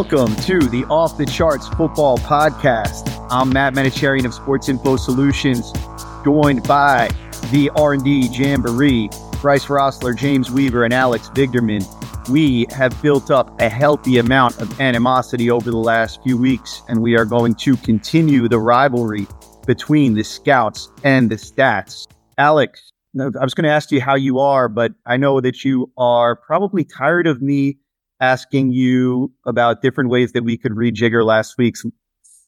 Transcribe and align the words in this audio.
Welcome 0.00 0.34
to 0.44 0.58
the 0.60 0.86
Off 0.86 1.18
the 1.18 1.26
Charts 1.26 1.68
Football 1.68 2.16
Podcast. 2.16 3.14
I'm 3.28 3.50
Matt 3.50 3.74
Manocherian 3.74 4.24
of 4.24 4.32
Sports 4.32 4.70
Info 4.70 4.96
Solutions, 4.96 5.74
joined 6.24 6.62
by 6.62 7.10
the 7.50 7.70
R&D 7.76 8.28
Jamboree, 8.32 9.10
Bryce 9.42 9.66
Rossler, 9.66 10.16
James 10.16 10.50
Weaver, 10.50 10.84
and 10.84 10.94
Alex 10.94 11.28
Vigderman. 11.34 11.84
We 12.30 12.66
have 12.70 13.00
built 13.02 13.30
up 13.30 13.60
a 13.60 13.68
healthy 13.68 14.16
amount 14.16 14.58
of 14.58 14.80
animosity 14.80 15.50
over 15.50 15.70
the 15.70 15.76
last 15.76 16.22
few 16.22 16.38
weeks, 16.38 16.80
and 16.88 17.02
we 17.02 17.14
are 17.14 17.26
going 17.26 17.54
to 17.56 17.76
continue 17.76 18.48
the 18.48 18.58
rivalry 18.58 19.26
between 19.66 20.14
the 20.14 20.24
scouts 20.24 20.90
and 21.04 21.30
the 21.30 21.36
stats. 21.36 22.06
Alex, 22.38 22.90
I 23.20 23.44
was 23.44 23.52
going 23.52 23.64
to 23.64 23.70
ask 23.70 23.90
you 23.90 24.00
how 24.00 24.14
you 24.14 24.38
are, 24.38 24.70
but 24.70 24.92
I 25.04 25.18
know 25.18 25.42
that 25.42 25.62
you 25.62 25.92
are 25.98 26.36
probably 26.36 26.84
tired 26.84 27.26
of 27.26 27.42
me 27.42 27.76
asking 28.20 28.72
you 28.72 29.32
about 29.46 29.82
different 29.82 30.10
ways 30.10 30.32
that 30.32 30.44
we 30.44 30.56
could 30.56 30.72
rejigger 30.72 31.24
last 31.24 31.56
week's 31.58 31.84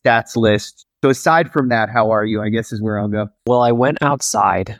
stats 0.04 0.36
list. 0.36 0.86
So 1.02 1.10
aside 1.10 1.52
from 1.52 1.68
that, 1.70 1.88
how 1.90 2.10
are 2.10 2.24
you? 2.24 2.42
I 2.42 2.48
guess 2.48 2.72
is 2.72 2.80
where 2.82 2.98
I'll 2.98 3.08
go. 3.08 3.28
Well, 3.46 3.62
I 3.62 3.72
went 3.72 3.98
outside 4.02 4.78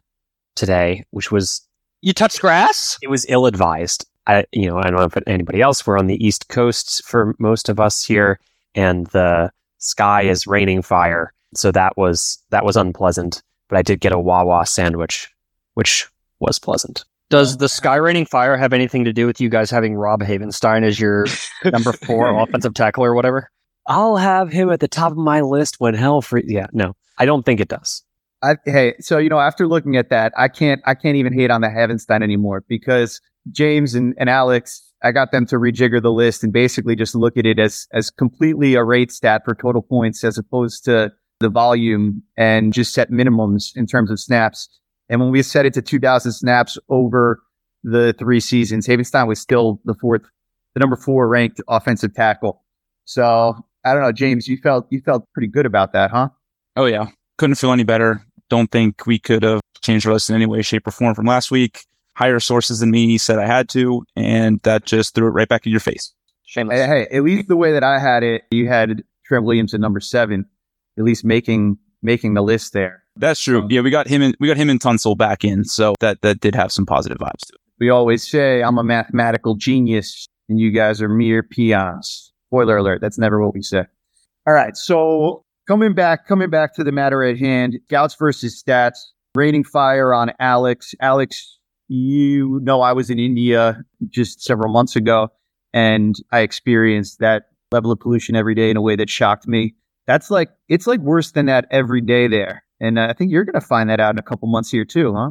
today, 0.54 1.04
which 1.10 1.32
was 1.32 1.62
You 2.00 2.12
touched 2.12 2.40
grass? 2.40 2.98
it 3.02 3.08
was 3.08 3.26
ill 3.28 3.46
advised. 3.46 4.06
I 4.26 4.44
you 4.52 4.68
know 4.68 4.78
I 4.78 4.82
don't 4.82 4.96
know 4.96 5.02
if 5.04 5.18
anybody 5.26 5.60
else. 5.60 5.84
We're 5.86 5.98
on 5.98 6.06
the 6.06 6.24
east 6.24 6.48
coast 6.48 7.04
for 7.04 7.34
most 7.40 7.68
of 7.68 7.80
us 7.80 8.04
here, 8.04 8.38
and 8.74 9.08
the 9.08 9.50
sky 9.78 10.22
is 10.22 10.46
raining 10.46 10.82
fire, 10.82 11.32
so 11.54 11.72
that 11.72 11.96
was 11.96 12.38
that 12.50 12.64
was 12.64 12.76
unpleasant. 12.76 13.42
But 13.68 13.78
I 13.78 13.82
did 13.82 13.98
get 14.00 14.12
a 14.12 14.20
Wawa 14.20 14.64
sandwich, 14.66 15.28
which 15.74 16.06
was 16.38 16.60
pleasant. 16.60 17.04
Does 17.32 17.56
the 17.56 17.68
sky 17.70 17.96
raining 17.96 18.26
fire 18.26 18.58
have 18.58 18.74
anything 18.74 19.04
to 19.06 19.12
do 19.14 19.26
with 19.26 19.40
you 19.40 19.48
guys 19.48 19.70
having 19.70 19.94
Rob 19.94 20.20
Havenstein 20.20 20.84
as 20.84 21.00
your 21.00 21.24
number 21.64 21.94
four 21.94 22.28
offensive 22.42 22.74
tackle 22.74 23.04
or 23.04 23.14
whatever? 23.14 23.50
I'll 23.86 24.16
have 24.18 24.52
him 24.52 24.68
at 24.68 24.80
the 24.80 24.86
top 24.86 25.12
of 25.12 25.16
my 25.16 25.40
list 25.40 25.76
when 25.78 25.94
hell 25.94 26.20
free. 26.20 26.44
Yeah, 26.46 26.66
no, 26.74 26.92
I 27.16 27.24
don't 27.24 27.46
think 27.46 27.58
it 27.58 27.68
does. 27.68 28.04
I, 28.42 28.56
hey, 28.66 28.96
so 29.00 29.16
you 29.16 29.30
know, 29.30 29.38
after 29.38 29.66
looking 29.66 29.96
at 29.96 30.10
that, 30.10 30.34
I 30.36 30.48
can't, 30.48 30.82
I 30.84 30.94
can't 30.94 31.16
even 31.16 31.32
hate 31.32 31.50
on 31.50 31.62
the 31.62 31.68
Havenstein 31.68 32.22
anymore 32.22 32.64
because 32.68 33.18
James 33.50 33.94
and, 33.94 34.14
and 34.18 34.28
Alex, 34.28 34.82
I 35.02 35.10
got 35.10 35.32
them 35.32 35.46
to 35.46 35.56
rejigger 35.56 36.02
the 36.02 36.12
list 36.12 36.44
and 36.44 36.52
basically 36.52 36.96
just 36.96 37.14
look 37.14 37.38
at 37.38 37.46
it 37.46 37.58
as 37.58 37.86
as 37.94 38.10
completely 38.10 38.74
a 38.74 38.84
rate 38.84 39.10
stat 39.10 39.40
for 39.46 39.54
total 39.54 39.80
points 39.80 40.22
as 40.22 40.36
opposed 40.36 40.84
to 40.84 41.10
the 41.40 41.48
volume 41.48 42.22
and 42.36 42.74
just 42.74 42.92
set 42.92 43.10
minimums 43.10 43.74
in 43.74 43.86
terms 43.86 44.10
of 44.10 44.20
snaps. 44.20 44.68
And 45.12 45.20
when 45.20 45.30
we 45.30 45.42
set 45.42 45.66
it 45.66 45.74
to 45.74 45.82
2,000 45.82 46.32
snaps 46.32 46.78
over 46.88 47.42
the 47.84 48.14
three 48.18 48.40
seasons, 48.40 48.86
Havenstein 48.86 49.28
was 49.28 49.38
still 49.38 49.78
the 49.84 49.94
fourth, 50.00 50.22
the 50.72 50.80
number 50.80 50.96
four 50.96 51.28
ranked 51.28 51.60
offensive 51.68 52.14
tackle. 52.14 52.64
So 53.04 53.54
I 53.84 53.92
don't 53.92 54.02
know, 54.02 54.10
James, 54.10 54.48
you 54.48 54.56
felt 54.56 54.86
you 54.88 55.02
felt 55.02 55.30
pretty 55.34 55.48
good 55.48 55.66
about 55.66 55.92
that, 55.92 56.10
huh? 56.10 56.30
Oh 56.76 56.86
yeah, 56.86 57.08
couldn't 57.36 57.56
feel 57.56 57.72
any 57.72 57.84
better. 57.84 58.24
Don't 58.48 58.70
think 58.70 59.06
we 59.06 59.18
could 59.18 59.42
have 59.42 59.60
changed 59.82 60.06
our 60.06 60.14
list 60.14 60.30
in 60.30 60.36
any 60.36 60.46
way, 60.46 60.62
shape, 60.62 60.86
or 60.86 60.92
form 60.92 61.14
from 61.14 61.26
last 61.26 61.50
week. 61.50 61.84
Higher 62.14 62.40
sources 62.40 62.80
than 62.80 62.90
me 62.90 63.18
said 63.18 63.38
I 63.38 63.46
had 63.46 63.68
to, 63.70 64.04
and 64.16 64.60
that 64.62 64.86
just 64.86 65.14
threw 65.14 65.26
it 65.26 65.32
right 65.32 65.48
back 65.48 65.66
in 65.66 65.72
your 65.72 65.80
face. 65.80 66.14
Shameless. 66.46 66.80
Hey, 66.80 66.86
hey, 66.86 67.16
at 67.16 67.22
least 67.22 67.48
the 67.48 67.56
way 67.56 67.72
that 67.72 67.84
I 67.84 67.98
had 67.98 68.22
it, 68.22 68.44
you 68.50 68.66
had 68.66 69.04
Trent 69.26 69.44
Williams 69.44 69.74
at 69.74 69.80
number 69.80 70.00
seven, 70.00 70.46
at 70.96 71.04
least 71.04 71.22
making 71.22 71.76
making 72.00 72.32
the 72.32 72.42
list 72.42 72.72
there. 72.72 73.01
That's 73.16 73.40
true. 73.40 73.66
Yeah, 73.68 73.82
we 73.82 73.90
got 73.90 74.08
him 74.08 74.22
and 74.22 74.36
we 74.40 74.48
got 74.48 74.56
him 74.56 74.70
and 74.70 74.80
Tunsil 74.80 75.16
back 75.16 75.44
in, 75.44 75.64
so 75.64 75.94
that 76.00 76.22
that 76.22 76.40
did 76.40 76.54
have 76.54 76.72
some 76.72 76.86
positive 76.86 77.18
vibes 77.18 77.46
to 77.46 77.54
it. 77.54 77.60
We 77.78 77.90
always 77.90 78.28
say 78.28 78.62
I'm 78.62 78.78
a 78.78 78.84
mathematical 78.84 79.54
genius 79.54 80.26
and 80.48 80.58
you 80.58 80.70
guys 80.70 81.02
are 81.02 81.08
mere 81.08 81.42
peons. 81.42 82.32
Spoiler 82.48 82.76
alert, 82.76 83.00
that's 83.00 83.18
never 83.18 83.42
what 83.42 83.54
we 83.54 83.62
say. 83.62 83.84
All 84.46 84.54
right, 84.54 84.76
so 84.76 85.44
coming 85.66 85.94
back, 85.94 86.26
coming 86.26 86.50
back 86.50 86.74
to 86.74 86.84
the 86.84 86.92
matter 86.92 87.22
at 87.22 87.38
hand, 87.38 87.78
Gouts 87.88 88.14
versus 88.18 88.62
stats, 88.62 88.98
Raining 89.34 89.64
fire 89.64 90.12
on 90.12 90.30
Alex. 90.40 90.94
Alex, 91.00 91.58
you 91.88 92.60
know 92.62 92.82
I 92.82 92.92
was 92.92 93.08
in 93.08 93.18
India 93.18 93.82
just 94.08 94.42
several 94.42 94.72
months 94.72 94.94
ago 94.94 95.28
and 95.72 96.16
I 96.30 96.40
experienced 96.40 97.18
that 97.20 97.44
level 97.70 97.90
of 97.90 98.00
pollution 98.00 98.36
every 98.36 98.54
day 98.54 98.70
in 98.70 98.76
a 98.76 98.82
way 98.82 98.96
that 98.96 99.08
shocked 99.08 99.48
me. 99.48 99.74
That's 100.06 100.30
like 100.30 100.50
it's 100.68 100.86
like 100.86 101.00
worse 101.00 101.32
than 101.32 101.46
that 101.46 101.66
every 101.70 102.00
day 102.00 102.28
there. 102.28 102.64
And 102.82 102.98
uh, 102.98 103.06
I 103.08 103.14
think 103.14 103.30
you're 103.30 103.44
going 103.44 103.54
to 103.54 103.66
find 103.66 103.88
that 103.88 104.00
out 104.00 104.14
in 104.14 104.18
a 104.18 104.22
couple 104.22 104.46
months 104.48 104.70
here 104.70 104.84
too, 104.84 105.14
huh? 105.14 105.30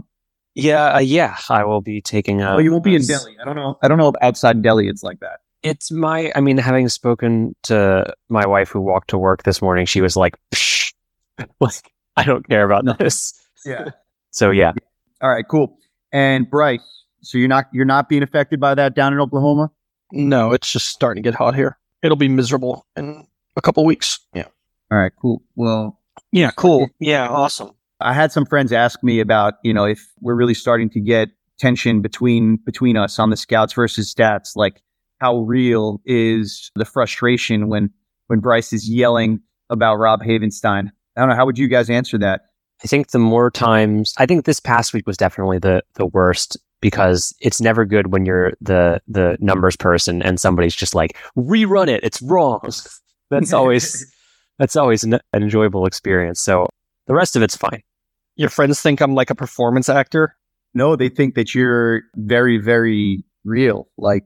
Yeah, 0.56 0.96
uh, 0.96 1.00
yeah, 1.00 1.38
I 1.50 1.64
will 1.66 1.82
be 1.82 2.02
taking 2.02 2.42
a. 2.42 2.56
Oh, 2.56 2.58
you 2.58 2.72
won't 2.72 2.84
be 2.84 2.96
in 2.96 3.02
s- 3.02 3.08
Delhi. 3.08 3.38
I 3.40 3.46
don't 3.46 3.56
know. 3.56 3.78
I 3.84 3.88
don't 3.88 3.98
know 4.00 4.08
if 4.10 4.16
outside 4.22 4.62
Delhi 4.64 4.88
it's 4.88 5.04
like 5.04 5.20
that. 5.20 5.42
It's 5.62 5.92
my. 5.92 6.32
I 6.36 6.42
mean, 6.42 6.58
having 6.58 6.90
spoken 6.90 7.56
to 7.64 8.12
my 8.30 8.48
wife 8.48 8.70
who 8.70 8.82
walked 8.82 9.10
to 9.12 9.18
work 9.20 9.44
this 9.44 9.62
morning, 9.62 9.86
she 9.86 10.02
was 10.02 10.16
like, 10.18 10.36
Psh, 10.56 10.94
like 11.60 11.92
I 12.18 12.24
don't 12.24 12.48
care 12.50 12.66
about 12.66 12.86
No. 12.86 12.94
this. 12.94 13.40
Yeah. 13.66 13.90
So 14.34 14.50
yeah, 14.50 14.72
All 15.22 15.30
right, 15.30 15.46
cool. 15.46 15.78
And 16.14 16.50
Bryce, 16.50 16.80
so 17.22 17.38
you're 17.38 17.50
not 17.50 17.66
you're 17.74 17.84
not 17.84 18.08
being 18.08 18.24
affected 18.24 18.62
by 18.62 18.74
that 18.76 18.96
down 18.96 19.12
in 19.12 19.20
Oklahoma? 19.20 19.72
No, 20.14 20.54
it's 20.54 20.72
just 20.72 20.88
starting 20.88 21.22
to 21.22 21.30
get 21.30 21.36
hot 21.38 21.54
here. 21.54 21.78
It'll 22.02 22.16
be 22.16 22.30
miserable 22.30 22.86
in 22.96 23.28
a 23.58 23.62
couple 23.62 23.84
weeks. 23.84 24.20
Yeah. 24.34 24.46
All 24.90 24.98
right, 24.98 25.12
cool. 25.22 25.44
Well, 25.56 26.00
Yeah, 26.32 26.52
cool. 26.52 26.90
Yeah, 27.00 27.28
awesome. 27.28 27.72
I 28.00 28.14
had 28.14 28.32
some 28.32 28.46
friends 28.46 28.72
ask 28.72 29.04
me 29.04 29.20
about, 29.20 29.56
you 29.64 29.74
know, 29.74 29.86
if 29.86 30.06
we're 30.22 30.36
really 30.36 30.54
starting 30.54 30.90
to 30.92 31.00
get 31.00 31.30
tension 31.60 32.02
between 32.02 32.58
between 32.66 32.98
us 32.98 33.20
on 33.20 33.30
the 33.30 33.38
scouts 33.38 33.74
versus 33.74 34.14
stats, 34.14 34.56
like 34.56 34.82
how 35.20 35.40
real 35.40 36.02
is 36.06 36.72
the 36.76 36.86
frustration 36.86 37.70
when 37.70 37.92
when 38.28 38.40
Bryce 38.40 38.74
is 38.74 38.90
yelling 38.90 39.40
about 39.70 39.98
Rob 39.98 40.22
Havenstein? 40.22 40.90
I 41.16 41.22
don't 41.22 41.30
know. 41.30 41.36
How 41.36 41.46
would 41.46 41.58
you 41.58 41.68
guys 41.68 41.90
answer 41.90 42.18
that? 42.20 42.42
I 42.84 42.88
think 42.88 43.12
the 43.12 43.20
more 43.20 43.52
times, 43.52 44.16
I 44.18 44.26
think 44.26 44.46
this 44.46 44.60
past 44.60 44.94
week 44.94 45.06
was 45.06 45.18
definitely 45.18 45.60
the 45.60 45.84
the 45.94 46.08
worst 46.08 46.58
because 46.82 47.36
it's 47.40 47.62
never 47.62 47.86
good 47.86 48.12
when 48.12 48.26
you're 48.26 48.54
the 48.60 49.02
the 49.08 49.38
numbers 49.40 49.76
person 49.76 50.22
and 50.24 50.40
somebody's 50.40 50.76
just 50.76 50.96
like 50.96 51.18
rerun 51.38 51.88
it. 51.88 52.04
It's 52.04 52.22
wrong. 52.22 52.68
That's 53.30 53.54
always 53.54 54.12
that's 54.58 54.76
always 54.76 55.04
an, 55.04 55.14
an 55.14 55.44
enjoyable 55.44 55.86
experience. 55.86 56.40
So 56.40 56.68
the 57.08 57.14
rest 57.14 57.36
of 57.36 57.42
it's 57.42 57.56
fine. 57.56 57.82
Your 58.36 58.50
friends 58.50 58.82
think 58.82 59.02
I'm 59.02 59.16
like 59.16 59.30
a 59.30 59.36
performance 59.36 59.90
actor. 59.90 60.36
No, 60.74 60.96
they 60.96 61.10
think 61.10 61.36
that 61.36 61.54
you're 61.54 62.04
very, 62.16 62.58
very 62.58 63.24
real. 63.44 63.88
Like 63.98 64.26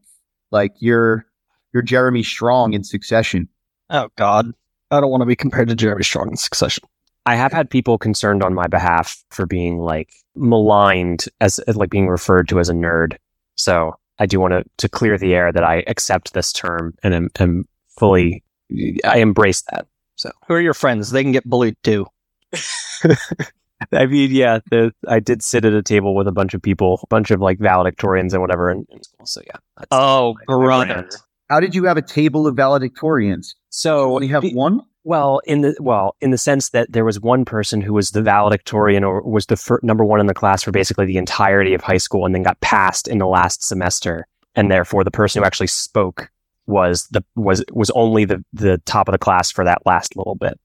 like 0.51 0.73
you're 0.79 1.25
you're 1.73 1.83
Jeremy 1.83 2.23
Strong 2.23 2.73
in 2.73 2.83
succession. 2.83 3.49
Oh 3.89 4.09
God, 4.15 4.53
I 4.91 4.99
don't 4.99 5.11
want 5.11 5.21
to 5.21 5.25
be 5.25 5.35
compared 5.35 5.69
to 5.69 5.75
Jeremy 5.75 6.03
Strong 6.03 6.29
in 6.29 6.37
Succession. 6.37 6.83
I 7.25 7.35
have 7.35 7.51
had 7.51 7.69
people 7.69 7.97
concerned 7.97 8.43
on 8.43 8.53
my 8.53 8.67
behalf 8.67 9.23
for 9.31 9.45
being 9.45 9.79
like 9.79 10.13
maligned 10.35 11.25
as 11.41 11.59
as, 11.59 11.75
like 11.75 11.89
being 11.89 12.07
referred 12.07 12.47
to 12.49 12.59
as 12.59 12.69
a 12.69 12.73
nerd. 12.73 13.17
So 13.55 13.95
I 14.19 14.25
do 14.25 14.39
want 14.39 14.53
to 14.53 14.63
to 14.77 14.89
clear 14.89 15.17
the 15.17 15.33
air 15.33 15.51
that 15.51 15.63
I 15.63 15.83
accept 15.87 16.33
this 16.33 16.53
term 16.53 16.93
and 17.03 17.13
am, 17.13 17.29
am 17.39 17.67
fully 17.97 18.43
I 19.03 19.17
embrace 19.17 19.63
that. 19.71 19.87
So 20.15 20.31
Who 20.47 20.53
are 20.53 20.61
your 20.61 20.73
friends? 20.73 21.11
They 21.11 21.23
can 21.23 21.31
get 21.31 21.43
bullied 21.45 21.75
too. 21.83 22.07
I 23.91 24.05
mean, 24.05 24.31
yeah, 24.31 24.59
the, 24.71 24.93
I 25.07 25.19
did 25.19 25.43
sit 25.43 25.65
at 25.65 25.73
a 25.73 25.83
table 25.83 26.15
with 26.15 26.27
a 26.27 26.31
bunch 26.31 26.53
of 26.53 26.61
people, 26.61 26.99
a 27.03 27.07
bunch 27.07 27.31
of 27.31 27.41
like 27.41 27.59
valedictorians 27.59 28.31
and 28.33 28.41
whatever 28.41 28.71
in, 28.71 28.85
in 28.89 29.03
school. 29.03 29.25
So 29.25 29.41
yeah. 29.45 29.57
that's- 29.77 29.87
Oh, 29.91 30.35
my- 30.47 30.55
my 30.55 31.03
How 31.49 31.59
did 31.59 31.75
you 31.75 31.83
have 31.85 31.97
a 31.97 32.01
table 32.01 32.47
of 32.47 32.55
valedictorians? 32.55 33.53
So 33.69 34.19
you 34.21 34.29
have 34.29 34.41
be- 34.41 34.53
one? 34.53 34.81
Well, 35.03 35.39
in 35.45 35.61
the 35.61 35.75
well, 35.79 36.15
in 36.19 36.31
the 36.31 36.37
sense 36.37 36.69
that 36.69 36.91
there 36.91 37.05
was 37.05 37.19
one 37.19 37.45
person 37.45 37.79
who 37.79 37.93
was 37.93 38.09
the 38.09 38.23
valedictorian 38.23 39.03
or 39.03 39.21
was 39.21 39.45
the 39.45 39.55
fir- 39.55 39.79
number 39.83 40.03
one 40.03 40.19
in 40.19 40.25
the 40.25 40.33
class 40.33 40.63
for 40.63 40.71
basically 40.71 41.05
the 41.05 41.17
entirety 41.17 41.75
of 41.75 41.81
high 41.81 41.97
school, 41.97 42.25
and 42.25 42.33
then 42.33 42.41
got 42.41 42.59
passed 42.61 43.07
in 43.07 43.19
the 43.19 43.27
last 43.27 43.63
semester, 43.63 44.25
and 44.55 44.71
therefore 44.71 45.03
the 45.03 45.11
person 45.11 45.39
who 45.43 45.45
actually 45.45 45.67
spoke 45.67 46.31
was 46.67 47.07
the 47.11 47.23
was 47.35 47.63
was 47.71 47.91
only 47.91 48.25
the 48.25 48.43
the 48.53 48.79
top 48.85 49.07
of 49.07 49.11
the 49.11 49.17
class 49.17 49.51
for 49.51 49.63
that 49.65 49.79
last 49.85 50.15
little 50.15 50.35
bit. 50.35 50.59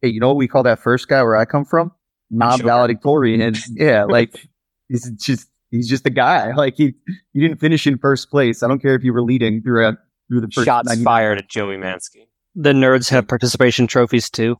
Hey, 0.00 0.08
you 0.08 0.20
know 0.20 0.28
what 0.28 0.36
we 0.36 0.48
call 0.48 0.62
that 0.64 0.78
first 0.78 1.08
guy 1.08 1.22
where 1.22 1.36
I 1.36 1.44
come 1.44 1.64
from? 1.64 1.92
Non-valedictorian. 2.30 3.40
And 3.40 3.58
yeah, 3.74 4.04
like 4.04 4.48
he's 4.88 5.10
just 5.12 5.48
he's 5.70 5.88
just 5.88 6.06
a 6.06 6.10
guy. 6.10 6.52
Like 6.56 6.74
he 6.76 6.94
you 7.32 7.46
didn't 7.46 7.60
finish 7.60 7.86
in 7.86 7.98
first 7.98 8.30
place. 8.30 8.62
I 8.62 8.68
don't 8.68 8.80
care 8.80 8.94
if 8.94 9.04
you 9.04 9.12
were 9.12 9.22
leading 9.22 9.62
through 9.62 9.86
a, 9.86 9.96
through 10.28 10.42
the 10.42 10.48
first 10.52 10.66
Shots 10.66 10.88
90 10.88 11.04
fired 11.04 11.38
at 11.38 11.48
Joey 11.48 11.76
Mansky. 11.76 12.26
The 12.54 12.72
nerds 12.72 13.08
have 13.10 13.26
participation 13.26 13.86
trophies 13.86 14.30
too. 14.30 14.56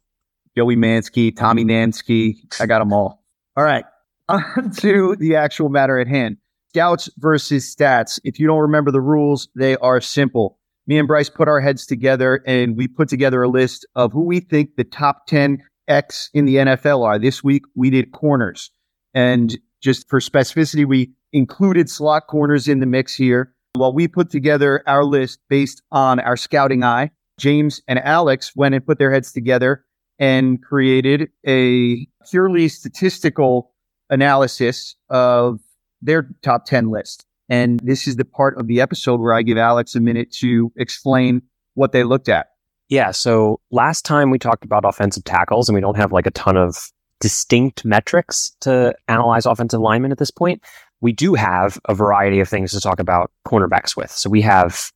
Joey 0.57 0.77
Mansky, 0.77 1.35
Tommy 1.35 1.65
Nansky. 1.65 2.37
I 2.61 2.67
got 2.67 2.81
them 2.81 2.93
all. 2.93 3.25
All 3.57 3.65
right. 3.65 3.85
On 4.29 4.71
to 4.79 5.17
the 5.17 5.37
actual 5.37 5.69
matter 5.69 5.99
at 5.99 6.09
hand. 6.09 6.39
Scouts 6.71 7.11
versus 7.19 7.75
stats. 7.75 8.19
If 8.25 8.39
you 8.39 8.47
don't 8.47 8.61
remember 8.61 8.91
the 8.91 9.01
rules, 9.01 9.49
they 9.55 9.77
are 9.77 10.01
simple. 10.01 10.59
Me 10.93 10.99
and 10.99 11.09
Bryce 11.09 11.31
put 11.31 11.49
our 11.49 11.59
heads 11.59 11.87
together 11.87 12.43
and 12.47 12.77
we 12.77 12.87
put 12.87 13.09
together 13.09 13.43
a 13.43 13.49
list 13.49 13.87
of 13.95 14.13
who 14.13 14.27
we 14.27 14.41
think 14.41 14.77
the 14.77 14.85
top 14.85 15.27
10 15.27 15.57
X 15.89 16.29
in 16.35 16.45
the 16.45 16.57
NFL 16.57 17.03
are. 17.03 17.19
This 17.19 17.43
week 17.43 17.63
we 17.75 17.89
did 17.89 18.13
corners. 18.13 18.71
And 19.15 19.57
just 19.81 20.07
for 20.11 20.21
specificity, 20.21 20.85
we 20.85 21.15
included 21.33 21.89
slot 21.89 22.27
corners 22.27 22.69
in 22.69 22.81
the 22.81 22.85
mix 22.85 23.15
here. 23.15 23.55
While 23.75 23.95
we 23.95 24.07
put 24.07 24.29
together 24.29 24.83
our 24.87 25.03
list 25.03 25.39
based 25.49 25.81
on 25.93 26.21
our 26.21 26.37
scouting 26.37 26.85
eye, 26.85 27.11
James 27.41 27.81
and 27.89 27.99
Alex 27.99 28.53
went 28.55 28.75
and 28.75 28.85
put 28.85 28.99
their 28.99 29.11
heads 29.11 29.33
together 29.33 29.87
and 30.19 30.63
created 30.63 31.31
a 31.47 32.07
purely 32.31 32.69
statistical 32.69 33.73
analysis 34.11 34.95
of 35.09 35.59
their 36.03 36.29
top 36.43 36.67
10 36.67 36.91
list. 36.91 37.25
And 37.49 37.81
this 37.81 38.07
is 38.07 38.17
the 38.17 38.25
part 38.25 38.59
of 38.59 38.67
the 38.67 38.81
episode 38.81 39.21
where 39.21 39.35
I 39.35 39.43
give 39.43 39.59
Alex 39.59 39.95
a 39.95 40.01
minute 40.01 40.31
to 40.39 40.73
explain 40.77 41.43
what 41.75 41.93
they 41.93 42.05
looked 42.05 42.29
at. 42.29 42.49
Yeah. 42.89 43.11
So 43.11 43.61
last 43.71 44.05
time 44.05 44.31
we 44.31 44.39
talked 44.39 44.65
about 44.65 44.85
offensive 44.85 45.25
tackles, 45.25 45.69
and 45.69 45.75
we 45.75 45.81
don't 45.81 45.97
have 45.97 46.13
like 46.13 46.27
a 46.27 46.31
ton 46.31 46.57
of 46.57 46.93
distinct 47.21 47.85
metrics 47.85 48.55
to 48.61 48.95
analyze 49.09 49.47
offensive 49.47 49.81
linemen 49.81 50.13
at 50.13 50.19
this 50.19 50.31
point. 50.31 50.63
We 51.01 51.13
do 51.13 51.35
have 51.35 51.79
a 51.87 51.95
variety 51.95 52.41
of 52.41 52.49
things 52.49 52.73
to 52.73 52.81
talk 52.81 53.01
about 53.01 53.31
cornerbacks 53.47 53.97
with. 53.97 54.11
So 54.11 54.29
we 54.29 54.43
have 54.43 54.93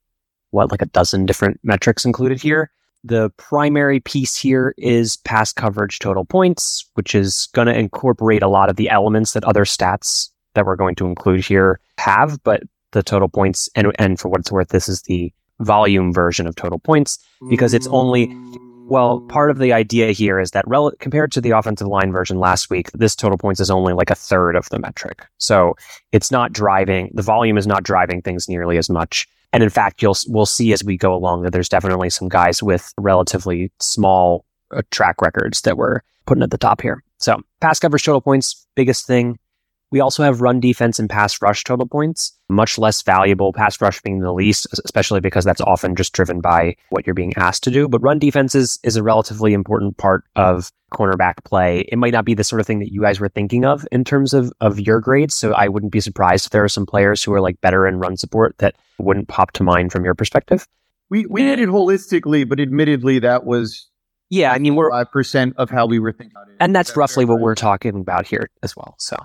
what, 0.50 0.70
like 0.70 0.82
a 0.82 0.86
dozen 0.86 1.26
different 1.26 1.58
metrics 1.62 2.04
included 2.04 2.40
here. 2.40 2.70
The 3.04 3.30
primary 3.36 4.00
piece 4.00 4.36
here 4.36 4.74
is 4.76 5.16
pass 5.18 5.52
coverage 5.52 5.98
total 5.98 6.24
points, 6.24 6.90
which 6.94 7.14
is 7.14 7.48
going 7.54 7.66
to 7.68 7.78
incorporate 7.78 8.42
a 8.42 8.48
lot 8.48 8.68
of 8.68 8.76
the 8.76 8.90
elements 8.90 9.32
that 9.32 9.44
other 9.44 9.64
stats 9.64 10.30
that 10.56 10.66
we're 10.66 10.76
going 10.76 10.96
to 10.96 11.06
include 11.06 11.44
here 11.44 11.78
have, 11.98 12.42
but 12.42 12.62
the 12.92 13.02
total 13.02 13.28
points 13.28 13.68
and 13.74 13.92
and 13.98 14.18
for 14.18 14.28
what 14.28 14.40
it's 14.40 14.50
worth, 14.50 14.68
this 14.68 14.88
is 14.88 15.02
the 15.02 15.32
volume 15.60 16.12
version 16.12 16.46
of 16.46 16.56
total 16.56 16.78
points 16.78 17.18
because 17.48 17.72
it's 17.72 17.86
only 17.86 18.30
well, 18.88 19.20
part 19.22 19.50
of 19.50 19.58
the 19.58 19.72
idea 19.72 20.12
here 20.12 20.38
is 20.38 20.52
that 20.52 20.66
rel- 20.68 20.92
compared 21.00 21.32
to 21.32 21.40
the 21.40 21.50
offensive 21.50 21.88
line 21.88 22.12
version 22.12 22.38
last 22.38 22.70
week, 22.70 22.90
this 22.92 23.16
total 23.16 23.36
points 23.36 23.60
is 23.60 23.70
only 23.70 23.92
like 23.92 24.10
a 24.10 24.14
third 24.14 24.54
of 24.54 24.68
the 24.68 24.78
metric. 24.78 25.26
So 25.38 25.74
it's 26.12 26.30
not 26.30 26.52
driving, 26.52 27.10
the 27.12 27.22
volume 27.22 27.58
is 27.58 27.66
not 27.66 27.82
driving 27.82 28.22
things 28.22 28.48
nearly 28.48 28.78
as 28.78 28.88
much. 28.88 29.26
And 29.52 29.62
in 29.62 29.70
fact, 29.70 30.02
you'll, 30.02 30.16
we'll 30.28 30.46
see 30.46 30.72
as 30.72 30.84
we 30.84 30.96
go 30.96 31.14
along 31.14 31.42
that 31.42 31.52
there's 31.52 31.68
definitely 31.68 32.10
some 32.10 32.28
guys 32.28 32.62
with 32.62 32.92
relatively 32.96 33.72
small 33.80 34.44
uh, 34.70 34.82
track 34.90 35.20
records 35.20 35.62
that 35.62 35.76
we're 35.76 36.00
putting 36.26 36.42
at 36.42 36.50
the 36.50 36.58
top 36.58 36.80
here. 36.80 37.02
So 37.18 37.40
pass 37.60 37.80
coverage 37.80 38.04
total 38.04 38.20
points, 38.20 38.66
biggest 38.76 39.06
thing. 39.06 39.38
We 39.96 40.00
also 40.00 40.22
have 40.24 40.42
run 40.42 40.60
defense 40.60 40.98
and 40.98 41.08
pass 41.08 41.40
rush 41.40 41.64
total 41.64 41.86
points, 41.86 42.38
much 42.50 42.76
less 42.76 43.00
valuable, 43.00 43.54
pass 43.54 43.80
rush 43.80 44.02
being 44.02 44.20
the 44.20 44.30
least, 44.30 44.66
especially 44.84 45.20
because 45.20 45.42
that's 45.42 45.62
often 45.62 45.96
just 45.96 46.12
driven 46.12 46.42
by 46.42 46.76
what 46.90 47.06
you're 47.06 47.14
being 47.14 47.32
asked 47.38 47.62
to 47.62 47.70
do. 47.70 47.88
But 47.88 48.02
run 48.02 48.18
defense 48.18 48.54
is, 48.54 48.78
is 48.82 48.96
a 48.96 49.02
relatively 49.02 49.54
important 49.54 49.96
part 49.96 50.24
of 50.36 50.70
cornerback 50.92 51.42
play. 51.46 51.88
It 51.90 51.96
might 51.96 52.12
not 52.12 52.26
be 52.26 52.34
the 52.34 52.44
sort 52.44 52.60
of 52.60 52.66
thing 52.66 52.78
that 52.80 52.92
you 52.92 53.00
guys 53.00 53.18
were 53.20 53.30
thinking 53.30 53.64
of 53.64 53.88
in 53.90 54.04
terms 54.04 54.34
of, 54.34 54.52
of 54.60 54.78
your 54.78 55.00
grades. 55.00 55.34
So 55.34 55.54
I 55.54 55.68
wouldn't 55.68 55.92
be 55.92 56.00
surprised 56.00 56.44
if 56.44 56.52
there 56.52 56.62
are 56.62 56.68
some 56.68 56.84
players 56.84 57.22
who 57.22 57.32
are 57.32 57.40
like 57.40 57.58
better 57.62 57.86
in 57.86 57.98
run 57.98 58.18
support 58.18 58.58
that 58.58 58.76
wouldn't 58.98 59.28
pop 59.28 59.52
to 59.52 59.62
mind 59.62 59.92
from 59.92 60.04
your 60.04 60.14
perspective. 60.14 60.68
We, 61.08 61.24
we 61.24 61.40
did 61.40 61.58
it 61.58 61.70
holistically, 61.70 62.46
but 62.46 62.60
admittedly, 62.60 63.20
that 63.20 63.46
was 63.46 63.88
yeah, 64.28 64.52
I 64.52 64.58
mean, 64.58 64.74
we're 64.74 64.90
five 64.90 65.10
percent 65.10 65.54
of 65.56 65.70
how 65.70 65.86
we 65.86 65.98
were 66.00 66.12
thinking. 66.12 66.36
And 66.60 66.76
that's 66.76 66.96
roughly 66.96 67.24
what 67.24 67.40
we're 67.40 67.54
talking 67.54 67.96
about 67.96 68.26
here 68.26 68.50
as 68.62 68.76
well. 68.76 68.94
So 68.98 69.16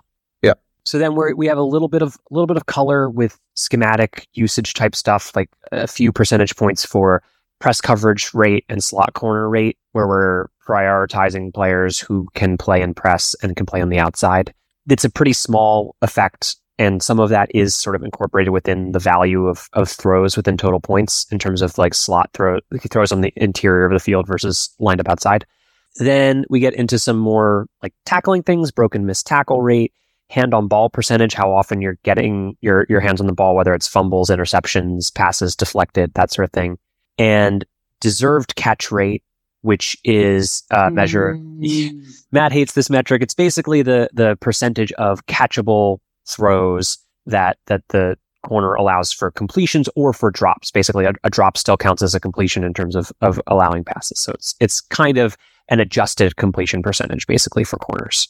so 0.83 0.97
then 0.97 1.15
we 1.15 1.33
we 1.33 1.47
have 1.47 1.57
a 1.57 1.63
little 1.63 1.87
bit 1.87 2.01
of 2.01 2.15
a 2.15 2.33
little 2.33 2.47
bit 2.47 2.57
of 2.57 2.65
color 2.65 3.09
with 3.09 3.39
schematic 3.53 4.27
usage 4.33 4.73
type 4.73 4.95
stuff, 4.95 5.35
like 5.35 5.49
a 5.71 5.87
few 5.87 6.11
percentage 6.11 6.55
points 6.55 6.85
for 6.85 7.23
press 7.59 7.79
coverage 7.79 8.33
rate 8.33 8.65
and 8.69 8.83
slot 8.83 9.13
corner 9.13 9.49
rate, 9.49 9.77
where 9.91 10.07
we're 10.07 10.47
prioritizing 10.67 11.53
players 11.53 11.99
who 11.99 12.27
can 12.33 12.57
play 12.57 12.81
in 12.81 12.93
press 12.93 13.35
and 13.43 13.55
can 13.55 13.65
play 13.65 13.81
on 13.81 13.89
the 13.89 13.99
outside. 13.99 14.53
It's 14.89 15.05
a 15.05 15.11
pretty 15.11 15.33
small 15.33 15.95
effect, 16.01 16.55
and 16.79 17.03
some 17.03 17.19
of 17.19 17.29
that 17.29 17.53
is 17.53 17.75
sort 17.75 17.95
of 17.95 18.03
incorporated 18.03 18.51
within 18.51 18.91
the 18.91 18.99
value 18.99 19.47
of 19.47 19.69
of 19.73 19.87
throws 19.87 20.35
within 20.35 20.57
total 20.57 20.79
points 20.79 21.27
in 21.31 21.37
terms 21.37 21.61
of 21.61 21.77
like 21.77 21.93
slot 21.93 22.31
throw 22.33 22.59
throws 22.89 23.11
on 23.11 23.21
the 23.21 23.33
interior 23.35 23.85
of 23.85 23.93
the 23.93 23.99
field 23.99 24.25
versus 24.25 24.73
lined 24.79 24.99
up 24.99 25.09
outside. 25.09 25.45
Then 25.97 26.45
we 26.49 26.59
get 26.59 26.73
into 26.73 26.97
some 26.97 27.17
more 27.17 27.67
like 27.83 27.93
tackling 28.05 28.43
things, 28.43 28.71
broken 28.71 29.05
missed 29.05 29.27
tackle 29.27 29.61
rate, 29.61 29.93
hand 30.31 30.53
on 30.53 30.67
ball 30.67 30.89
percentage, 30.89 31.33
how 31.33 31.53
often 31.53 31.81
you're 31.81 31.97
getting 32.03 32.55
your, 32.61 32.85
your 32.89 33.01
hands 33.01 33.19
on 33.19 33.27
the 33.27 33.33
ball, 33.33 33.55
whether 33.55 33.73
it's 33.73 33.87
fumbles, 33.87 34.29
interceptions, 34.29 35.13
passes 35.13 35.55
deflected, 35.55 36.13
that 36.13 36.31
sort 36.31 36.45
of 36.45 36.51
thing. 36.51 36.77
And 37.17 37.65
deserved 37.99 38.55
catch 38.55 38.91
rate, 38.91 39.23
which 39.61 39.97
is 40.03 40.63
a 40.71 40.89
measure. 40.89 41.35
Mm. 41.35 42.03
Matt 42.31 42.51
hates 42.51 42.73
this 42.73 42.89
metric. 42.89 43.21
It's 43.21 43.35
basically 43.35 43.81
the, 43.81 44.09
the 44.13 44.37
percentage 44.37 44.91
of 44.93 45.25
catchable 45.27 45.99
throws 46.25 46.97
that, 47.25 47.57
that 47.67 47.83
the 47.89 48.17
corner 48.43 48.73
allows 48.73 49.11
for 49.11 49.29
completions 49.31 49.87
or 49.95 50.13
for 50.13 50.31
drops. 50.31 50.71
Basically, 50.71 51.05
a, 51.05 51.13
a 51.23 51.29
drop 51.29 51.57
still 51.57 51.77
counts 51.77 52.01
as 52.01 52.15
a 52.15 52.19
completion 52.19 52.63
in 52.63 52.73
terms 52.73 52.95
of, 52.95 53.11
of 53.21 53.39
allowing 53.47 53.83
passes. 53.83 54.19
So 54.19 54.31
it's, 54.31 54.55
it's 54.59 54.81
kind 54.81 55.17
of 55.17 55.37
an 55.69 55.79
adjusted 55.79 56.37
completion 56.37 56.81
percentage 56.81 57.27
basically 57.27 57.63
for 57.63 57.77
corners. 57.77 58.27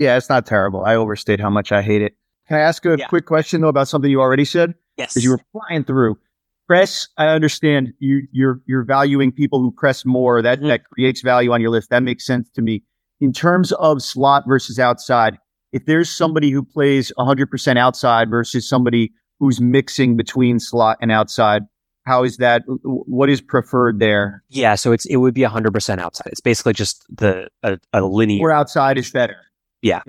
Yeah, 0.00 0.16
it's 0.16 0.28
not 0.30 0.46
terrible. 0.46 0.82
I 0.84 0.96
overstate 0.96 1.38
how 1.38 1.50
much 1.50 1.70
I 1.70 1.82
hate 1.82 2.02
it. 2.02 2.16
Can 2.48 2.56
I 2.56 2.60
ask 2.60 2.84
a 2.86 2.96
yeah. 2.98 3.06
quick 3.06 3.26
question 3.26 3.60
though 3.60 3.68
about 3.68 3.86
something 3.86 4.10
you 4.10 4.20
already 4.20 4.46
said? 4.46 4.74
Yes. 4.96 5.14
Because 5.14 5.24
you 5.24 5.30
were 5.30 5.40
flying 5.52 5.84
through 5.84 6.18
press. 6.66 7.06
I 7.18 7.26
understand 7.26 7.92
you 7.98 8.22
you're 8.32 8.60
you're 8.66 8.82
valuing 8.82 9.30
people 9.30 9.60
who 9.60 9.70
press 9.70 10.04
more. 10.04 10.40
That 10.40 10.58
mm-hmm. 10.58 10.68
that 10.68 10.84
creates 10.84 11.20
value 11.20 11.52
on 11.52 11.60
your 11.60 11.70
list. 11.70 11.90
That 11.90 12.02
makes 12.02 12.24
sense 12.24 12.48
to 12.50 12.62
me. 12.62 12.82
In 13.20 13.32
terms 13.32 13.72
of 13.72 14.02
slot 14.02 14.44
versus 14.48 14.78
outside, 14.78 15.36
if 15.72 15.84
there's 15.84 16.08
somebody 16.08 16.50
who 16.50 16.64
plays 16.64 17.12
100% 17.18 17.76
outside 17.76 18.30
versus 18.30 18.66
somebody 18.66 19.12
who's 19.38 19.60
mixing 19.60 20.16
between 20.16 20.58
slot 20.58 20.96
and 21.02 21.12
outside, 21.12 21.62
how 22.06 22.24
is 22.24 22.38
that? 22.38 22.62
What 22.84 23.28
is 23.28 23.42
preferred 23.42 24.00
there? 24.00 24.42
Yeah, 24.48 24.76
so 24.76 24.92
it's 24.92 25.04
it 25.06 25.16
would 25.16 25.34
be 25.34 25.42
100% 25.42 25.98
outside. 25.98 26.28
It's 26.28 26.40
basically 26.40 26.72
just 26.72 27.04
the 27.14 27.48
a, 27.62 27.78
a 27.92 28.00
linear. 28.02 28.40
Where 28.42 28.52
outside 28.52 28.96
is 28.96 29.10
better. 29.10 29.36
Yeah. 29.82 30.02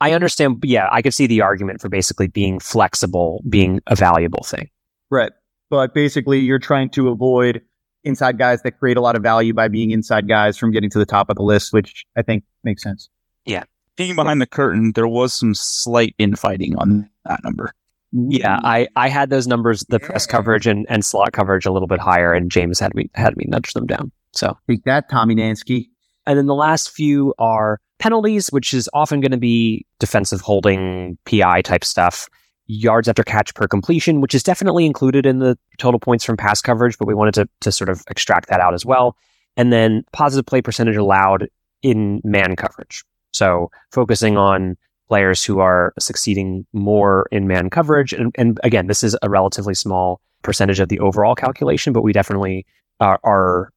I 0.00 0.12
understand. 0.12 0.62
Yeah, 0.64 0.88
I 0.90 1.00
could 1.02 1.14
see 1.14 1.26
the 1.26 1.42
argument 1.42 1.80
for 1.80 1.88
basically 1.88 2.26
being 2.26 2.58
flexible 2.58 3.42
being 3.48 3.80
a 3.86 3.94
valuable 3.94 4.42
thing. 4.42 4.68
Right. 5.10 5.32
But 5.70 5.94
basically, 5.94 6.40
you're 6.40 6.58
trying 6.58 6.90
to 6.90 7.08
avoid 7.08 7.62
inside 8.04 8.36
guys 8.36 8.62
that 8.62 8.78
create 8.78 8.96
a 8.96 9.00
lot 9.00 9.14
of 9.14 9.22
value 9.22 9.54
by 9.54 9.68
being 9.68 9.92
inside 9.92 10.28
guys 10.28 10.58
from 10.58 10.72
getting 10.72 10.90
to 10.90 10.98
the 10.98 11.06
top 11.06 11.30
of 11.30 11.36
the 11.36 11.42
list, 11.42 11.72
which 11.72 12.04
I 12.16 12.22
think 12.22 12.44
makes 12.64 12.82
sense. 12.82 13.08
Yeah. 13.44 13.62
Being 13.96 14.16
behind 14.16 14.40
the 14.40 14.46
curtain, 14.46 14.92
there 14.94 15.06
was 15.06 15.32
some 15.32 15.54
slight 15.54 16.14
infighting 16.18 16.76
on 16.78 17.08
that 17.24 17.44
number. 17.44 17.72
Yeah, 18.12 18.58
I, 18.62 18.88
I 18.96 19.08
had 19.08 19.30
those 19.30 19.46
numbers, 19.46 19.84
the 19.88 19.98
yeah. 20.00 20.06
press 20.06 20.26
coverage 20.26 20.66
and, 20.66 20.84
and 20.88 21.04
slot 21.04 21.32
coverage 21.32 21.64
a 21.64 21.72
little 21.72 21.88
bit 21.88 21.98
higher, 21.98 22.34
and 22.34 22.50
James 22.50 22.78
had 22.78 22.94
me 22.94 23.08
had 23.14 23.36
me 23.36 23.44
nudge 23.48 23.72
them 23.72 23.86
down. 23.86 24.12
So 24.32 24.58
take 24.68 24.84
that, 24.84 25.08
Tommy 25.08 25.34
Nansky. 25.34 25.88
And 26.26 26.38
then 26.38 26.46
the 26.46 26.54
last 26.54 26.90
few 26.90 27.34
are 27.38 27.80
penalties, 27.98 28.48
which 28.48 28.74
is 28.74 28.88
often 28.92 29.20
going 29.20 29.32
to 29.32 29.38
be 29.38 29.86
defensive 29.98 30.40
holding, 30.40 31.18
PI 31.24 31.62
type 31.62 31.84
stuff. 31.84 32.28
Yards 32.66 33.08
after 33.08 33.22
catch 33.22 33.54
per 33.54 33.66
completion, 33.66 34.20
which 34.20 34.34
is 34.34 34.42
definitely 34.42 34.86
included 34.86 35.26
in 35.26 35.40
the 35.40 35.58
total 35.78 35.98
points 35.98 36.24
from 36.24 36.36
pass 36.36 36.62
coverage, 36.62 36.96
but 36.96 37.06
we 37.06 37.14
wanted 37.14 37.34
to, 37.34 37.48
to 37.60 37.72
sort 37.72 37.88
of 37.88 38.02
extract 38.08 38.48
that 38.48 38.60
out 38.60 38.72
as 38.72 38.86
well. 38.86 39.16
And 39.56 39.72
then 39.72 40.04
positive 40.12 40.46
play 40.46 40.62
percentage 40.62 40.96
allowed 40.96 41.48
in 41.82 42.20
man 42.24 42.56
coverage. 42.56 43.04
So 43.32 43.70
focusing 43.90 44.36
on 44.36 44.76
players 45.08 45.44
who 45.44 45.58
are 45.58 45.92
succeeding 45.98 46.64
more 46.72 47.26
in 47.30 47.46
man 47.46 47.68
coverage. 47.68 48.12
And, 48.12 48.34
and 48.38 48.58
again, 48.62 48.86
this 48.86 49.02
is 49.02 49.16
a 49.22 49.28
relatively 49.28 49.74
small 49.74 50.20
percentage 50.42 50.80
of 50.80 50.88
the 50.88 51.00
overall 51.00 51.34
calculation, 51.34 51.92
but 51.92 52.02
we 52.02 52.12
definitely 52.12 52.64
uh, 53.00 53.04
are, 53.04 53.20
are 53.24 53.71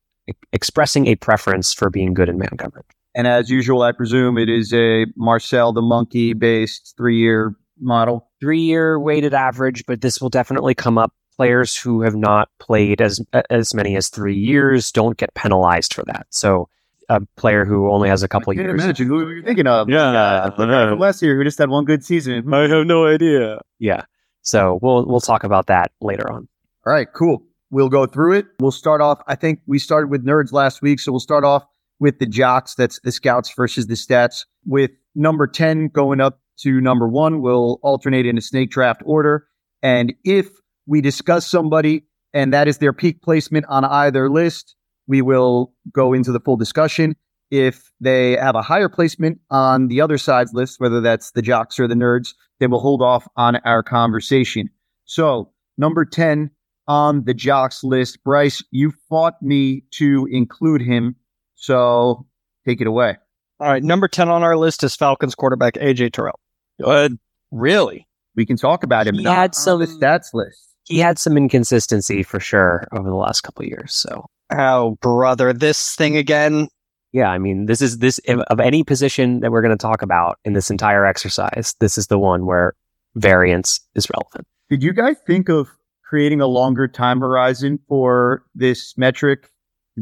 expressing 0.52 1.08
a 1.08 1.16
preference 1.16 1.74
for 1.74 1.90
being 1.90 2.14
good 2.14 2.30
in 2.30 2.38
man 2.38 2.58
coverage. 2.58 2.86
And 3.14 3.28
as 3.28 3.50
usual, 3.50 3.82
I 3.82 3.92
presume 3.92 4.38
it 4.38 4.50
is 4.50 4.74
a 4.74 5.06
Marcel 5.16 5.72
the 5.72 5.82
Monkey 5.82 6.34
based 6.34 6.96
three 6.98 7.18
year 7.18 7.56
model. 7.80 8.30
Three 8.40 8.60
year 8.60 9.00
weighted 9.00 9.34
average, 9.34 9.86
but 9.86 10.02
this 10.02 10.20
will 10.22 10.30
definitely 10.30 10.76
come 10.76 10.98
up. 10.98 11.14
Players 11.38 11.76
who 11.76 12.02
have 12.02 12.16
not 12.16 12.50
played 12.60 13.02
as 13.02 13.20
as 13.50 13.74
many 13.74 13.98
as 13.98 14.08
three 14.08 14.38
years 14.38 14.90
don't 14.90 15.18
get 15.18 15.34
penalized 15.34 15.94
for 15.94 16.04
that. 16.06 16.28
So 16.30 16.70
a 17.10 17.22
player 17.36 17.66
who 17.66 17.92
only 17.92 18.10
has 18.10 18.24
a 18.24 18.28
couple 18.28 18.52
I 18.52 18.56
can't 18.56 18.68
years. 18.68 18.84
Imagine 18.84 19.08
who 19.08 19.30
you're 19.30 19.44
thinking 19.44 19.68
of. 19.68 19.90
Yeah, 19.90 20.52
uh, 20.58 20.96
last 20.96 21.22
year 21.22 21.36
who 21.36 21.44
just 21.44 21.58
had 21.58 21.70
one 21.70 21.84
good 21.86 22.06
season. 22.06 22.54
I 22.54 22.68
have 22.68 22.88
no 22.88 23.06
idea. 23.06 23.60
Yeah. 23.80 24.04
So 24.42 24.80
we'll 24.82 25.06
we'll 25.06 25.20
talk 25.20 25.44
about 25.44 25.68
that 25.68 25.92
later 26.02 26.32
on. 26.32 26.48
All 26.86 26.94
right, 26.94 27.08
cool. 27.14 27.44
We'll 27.76 27.90
go 27.90 28.06
through 28.06 28.38
it. 28.38 28.46
We'll 28.62 28.72
start 28.72 29.02
off. 29.02 29.22
I 29.28 29.36
think 29.36 29.60
we 29.68 29.80
started 29.80 30.10
with 30.10 30.26
nerds 30.26 30.54
last 30.54 30.82
week, 30.82 30.98
so 30.98 31.12
we'll 31.12 31.20
start 31.20 31.44
off 31.44 31.66
with 32.00 32.20
the 32.20 32.26
jocks. 32.26 32.74
That's 32.74 33.02
the 33.02 33.12
scouts 33.12 33.54
versus 33.54 33.88
the 33.88 33.96
stats. 33.96 34.46
With 34.66 34.92
number 35.14 35.46
10 35.46 35.90
going 35.90 36.22
up 36.22 36.40
to 36.60 36.80
number 36.80 37.06
one, 37.10 37.42
we'll 37.42 37.82
alternate 37.84 38.26
in 38.26 38.38
a 38.38 38.42
snake 38.42 38.72
draft 38.72 39.02
order. 39.04 39.46
And 39.84 40.14
if 40.24 40.48
we 40.88 41.02
discuss 41.02 41.48
somebody 41.48 42.06
and 42.34 42.54
that 42.54 42.70
is 42.70 42.78
their 42.78 42.94
peak 42.94 43.22
placement 43.22 43.66
on 43.68 43.84
either 43.84 44.30
list, 44.30 44.74
we 45.06 45.22
will 45.22 45.74
go 45.92 46.14
into 46.14 46.32
the 46.32 46.40
full 46.40 46.56
discussion. 46.56 47.14
If 47.52 47.92
they 48.00 48.38
have 48.38 48.56
a 48.56 48.62
higher 48.62 48.88
placement 48.88 49.42
on 49.50 49.90
the 49.90 50.00
other 50.00 50.18
side's 50.18 50.54
list, 50.54 50.80
whether 50.80 51.02
that's 51.02 51.32
the 51.32 51.42
jocks 51.42 51.78
or 51.78 51.90
the 51.90 51.96
nerds, 51.96 52.36
then 52.62 52.72
we'll 52.72 52.80
hold 52.80 53.02
off 53.02 53.28
on 53.36 53.58
our 53.66 53.84
conversation. 53.84 54.70
So, 55.04 55.52
number 55.78 56.06
10, 56.06 56.52
on 56.88 57.24
the 57.26 57.34
jocks 57.34 57.84
list. 57.84 58.24
Bryce, 58.24 58.64
you 58.72 58.94
fought 59.10 59.42
me 59.42 59.84
to 59.92 60.28
include 60.32 60.82
him, 60.82 61.16
so 61.56 62.26
take 62.68 62.82
it 62.82 62.88
away. 62.88 63.18
All 63.60 63.68
right, 63.68 63.84
number 63.84 64.08
10 64.08 64.30
on 64.30 64.44
our 64.44 64.58
list 64.58 64.84
is 64.84 64.96
Falcons 64.96 65.36
quarterback 65.36 65.76
AJ 65.76 66.14
Terrell. 66.14 66.40
Go 66.82 66.92
ahead. 66.92 67.18
Really? 67.52 68.08
We 68.36 68.46
can 68.46 68.58
talk 68.58 68.84
about 68.84 69.08
him. 69.08 69.16
He 69.16 69.24
not 69.24 69.36
had 69.36 69.56
some- 69.56 69.80
stats 69.82 70.34
list. 70.34 70.60
He 70.84 71.00
had 71.00 71.18
some 71.18 71.36
inconsistency 71.38 72.22
for 72.22 72.40
sure 72.40 72.88
over 72.92 73.10
the 73.10 73.16
last 73.16 73.42
couple 73.42 73.64
of 73.64 73.70
years. 73.70 73.94
So 73.94 74.26
Oh, 74.52 74.98
brother, 75.02 75.52
this 75.54 75.96
thing 75.96 76.16
again. 76.18 76.68
yeah, 77.12 77.30
I 77.32 77.40
mean, 77.40 77.66
this 77.66 77.82
is 77.82 77.98
this 78.00 78.20
of 78.28 78.60
any 78.60 78.84
position 78.84 79.40
that 79.40 79.52
we're 79.52 79.62
going 79.64 79.76
to 79.76 79.82
talk 79.82 80.04
about 80.04 80.38
in 80.46 80.54
this 80.54 80.70
entire 80.70 81.06
exercise. 81.06 81.74
This 81.80 81.98
is 81.98 82.08
the 82.08 82.20
one 82.20 82.46
where 82.46 82.74
variance 83.16 83.80
is 83.96 84.08
relevant. 84.14 84.46
Did 84.70 84.84
you 84.84 84.94
guys 84.94 85.16
think 85.26 85.50
of 85.50 85.70
creating 86.06 86.42
a 86.42 86.48
longer 86.48 86.88
time 86.88 87.20
horizon 87.20 87.80
for 87.88 88.44
this 88.54 88.98
metric 88.98 89.52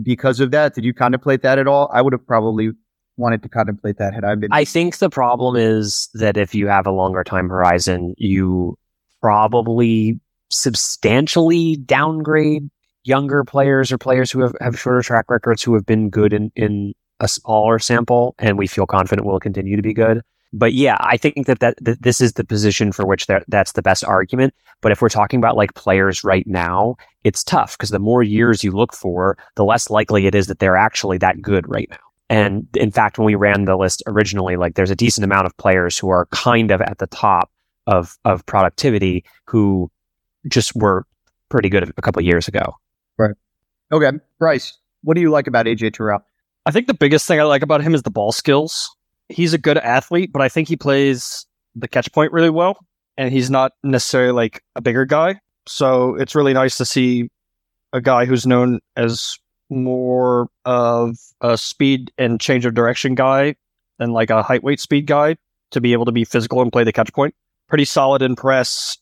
because 0.01 0.39
of 0.39 0.51
that? 0.51 0.75
Did 0.75 0.83
you 0.83 0.93
contemplate 0.93 1.41
that 1.41 1.57
at 1.57 1.67
all? 1.67 1.89
I 1.93 2.01
would 2.01 2.13
have 2.13 2.25
probably 2.25 2.71
wanted 3.17 3.43
to 3.43 3.49
contemplate 3.49 3.97
that 3.97 4.13
had 4.13 4.23
I 4.23 4.35
been. 4.35 4.51
I 4.51 4.65
think 4.65 4.97
the 4.97 5.09
problem 5.09 5.55
is 5.55 6.09
that 6.13 6.37
if 6.37 6.53
you 6.55 6.67
have 6.67 6.85
a 6.85 6.91
longer 6.91 7.23
time 7.23 7.49
horizon, 7.49 8.13
you 8.17 8.77
probably 9.21 10.19
substantially 10.49 11.77
downgrade 11.77 12.69
younger 13.03 13.43
players 13.43 13.91
or 13.91 13.97
players 13.97 14.31
who 14.31 14.41
have, 14.41 14.53
have 14.61 14.79
shorter 14.79 15.01
track 15.01 15.29
records 15.29 15.63
who 15.63 15.73
have 15.73 15.85
been 15.85 16.09
good 16.09 16.33
in, 16.33 16.51
in 16.55 16.93
a 17.19 17.27
smaller 17.27 17.79
sample 17.79 18.35
and 18.39 18.57
we 18.57 18.67
feel 18.67 18.85
confident 18.85 19.27
will 19.27 19.39
continue 19.39 19.75
to 19.75 19.81
be 19.81 19.93
good. 19.93 20.21
But 20.53 20.73
yeah, 20.73 20.97
I 20.99 21.17
think 21.17 21.47
that, 21.47 21.59
that, 21.59 21.83
that 21.83 22.01
this 22.01 22.21
is 22.21 22.33
the 22.33 22.43
position 22.43 22.91
for 22.91 23.05
which 23.05 23.25
that, 23.25 23.43
that's 23.47 23.71
the 23.71 23.81
best 23.81 24.03
argument. 24.03 24.53
But 24.81 24.91
if 24.91 25.01
we're 25.01 25.09
talking 25.09 25.39
about 25.39 25.57
like 25.57 25.73
players 25.73 26.23
right 26.23 26.45
now, 26.45 26.95
it's 27.23 27.43
tough 27.43 27.75
because 27.75 27.89
the 27.89 27.99
more 27.99 28.21
years 28.21 28.63
you 28.63 28.71
look 28.71 28.93
for, 28.93 29.37
the 29.55 29.65
less 29.65 29.89
likely 29.89 30.27
it 30.27 30.35
is 30.35 30.47
that 30.47 30.59
they're 30.59 30.77
actually 30.77 31.17
that 31.17 31.41
good 31.41 31.67
right 31.67 31.89
now. 31.89 31.97
And 32.29 32.67
in 32.75 32.91
fact, 32.91 33.17
when 33.17 33.25
we 33.25 33.35
ran 33.35 33.65
the 33.65 33.75
list 33.75 34.03
originally, 34.07 34.55
like 34.55 34.75
there's 34.75 34.91
a 34.91 34.95
decent 34.95 35.25
amount 35.25 35.45
of 35.45 35.57
players 35.57 35.97
who 35.97 36.09
are 36.09 36.27
kind 36.27 36.71
of 36.71 36.81
at 36.81 36.99
the 36.99 37.07
top 37.07 37.51
of 37.85 38.17
of 38.23 38.45
productivity 38.45 39.25
who 39.45 39.91
just 40.47 40.75
were 40.75 41.05
pretty 41.49 41.69
good 41.69 41.91
a 41.97 42.01
couple 42.01 42.19
of 42.19 42.25
years 42.25 42.47
ago. 42.47 42.75
Right. 43.17 43.35
Okay, 43.91 44.17
Bryce, 44.39 44.77
what 45.03 45.15
do 45.15 45.21
you 45.21 45.29
like 45.29 45.47
about 45.47 45.65
AJ 45.65 45.93
Terrell? 45.93 46.25
I 46.65 46.71
think 46.71 46.87
the 46.87 46.93
biggest 46.93 47.27
thing 47.27 47.39
I 47.39 47.43
like 47.43 47.61
about 47.61 47.81
him 47.81 47.93
is 47.93 48.03
the 48.03 48.11
ball 48.11 48.31
skills. 48.31 48.95
He's 49.33 49.53
a 49.53 49.57
good 49.57 49.77
athlete, 49.77 50.31
but 50.31 50.41
I 50.41 50.49
think 50.49 50.67
he 50.67 50.75
plays 50.75 51.45
the 51.75 51.87
catch 51.87 52.11
point 52.11 52.31
really 52.31 52.49
well, 52.49 52.77
and 53.17 53.31
he's 53.31 53.49
not 53.49 53.73
necessarily 53.83 54.31
like 54.31 54.63
a 54.75 54.81
bigger 54.81 55.05
guy. 55.05 55.39
So 55.65 56.15
it's 56.15 56.35
really 56.35 56.53
nice 56.53 56.77
to 56.77 56.85
see 56.85 57.29
a 57.93 58.01
guy 58.01 58.25
who's 58.25 58.45
known 58.45 58.79
as 58.95 59.37
more 59.69 60.49
of 60.65 61.17
a 61.41 61.57
speed 61.57 62.11
and 62.17 62.39
change 62.39 62.65
of 62.65 62.73
direction 62.73 63.15
guy 63.15 63.55
than 63.97 64.11
like 64.11 64.29
a 64.29 64.43
height 64.43 64.63
weight 64.63 64.79
speed 64.79 65.07
guy 65.07 65.35
to 65.71 65.81
be 65.81 65.93
able 65.93 66.05
to 66.05 66.11
be 66.11 66.25
physical 66.25 66.61
and 66.61 66.71
play 66.71 66.83
the 66.83 66.93
catch 66.93 67.11
point. 67.13 67.33
Pretty 67.67 67.85
solid 67.85 68.21
in 68.21 68.35
press, 68.35 68.97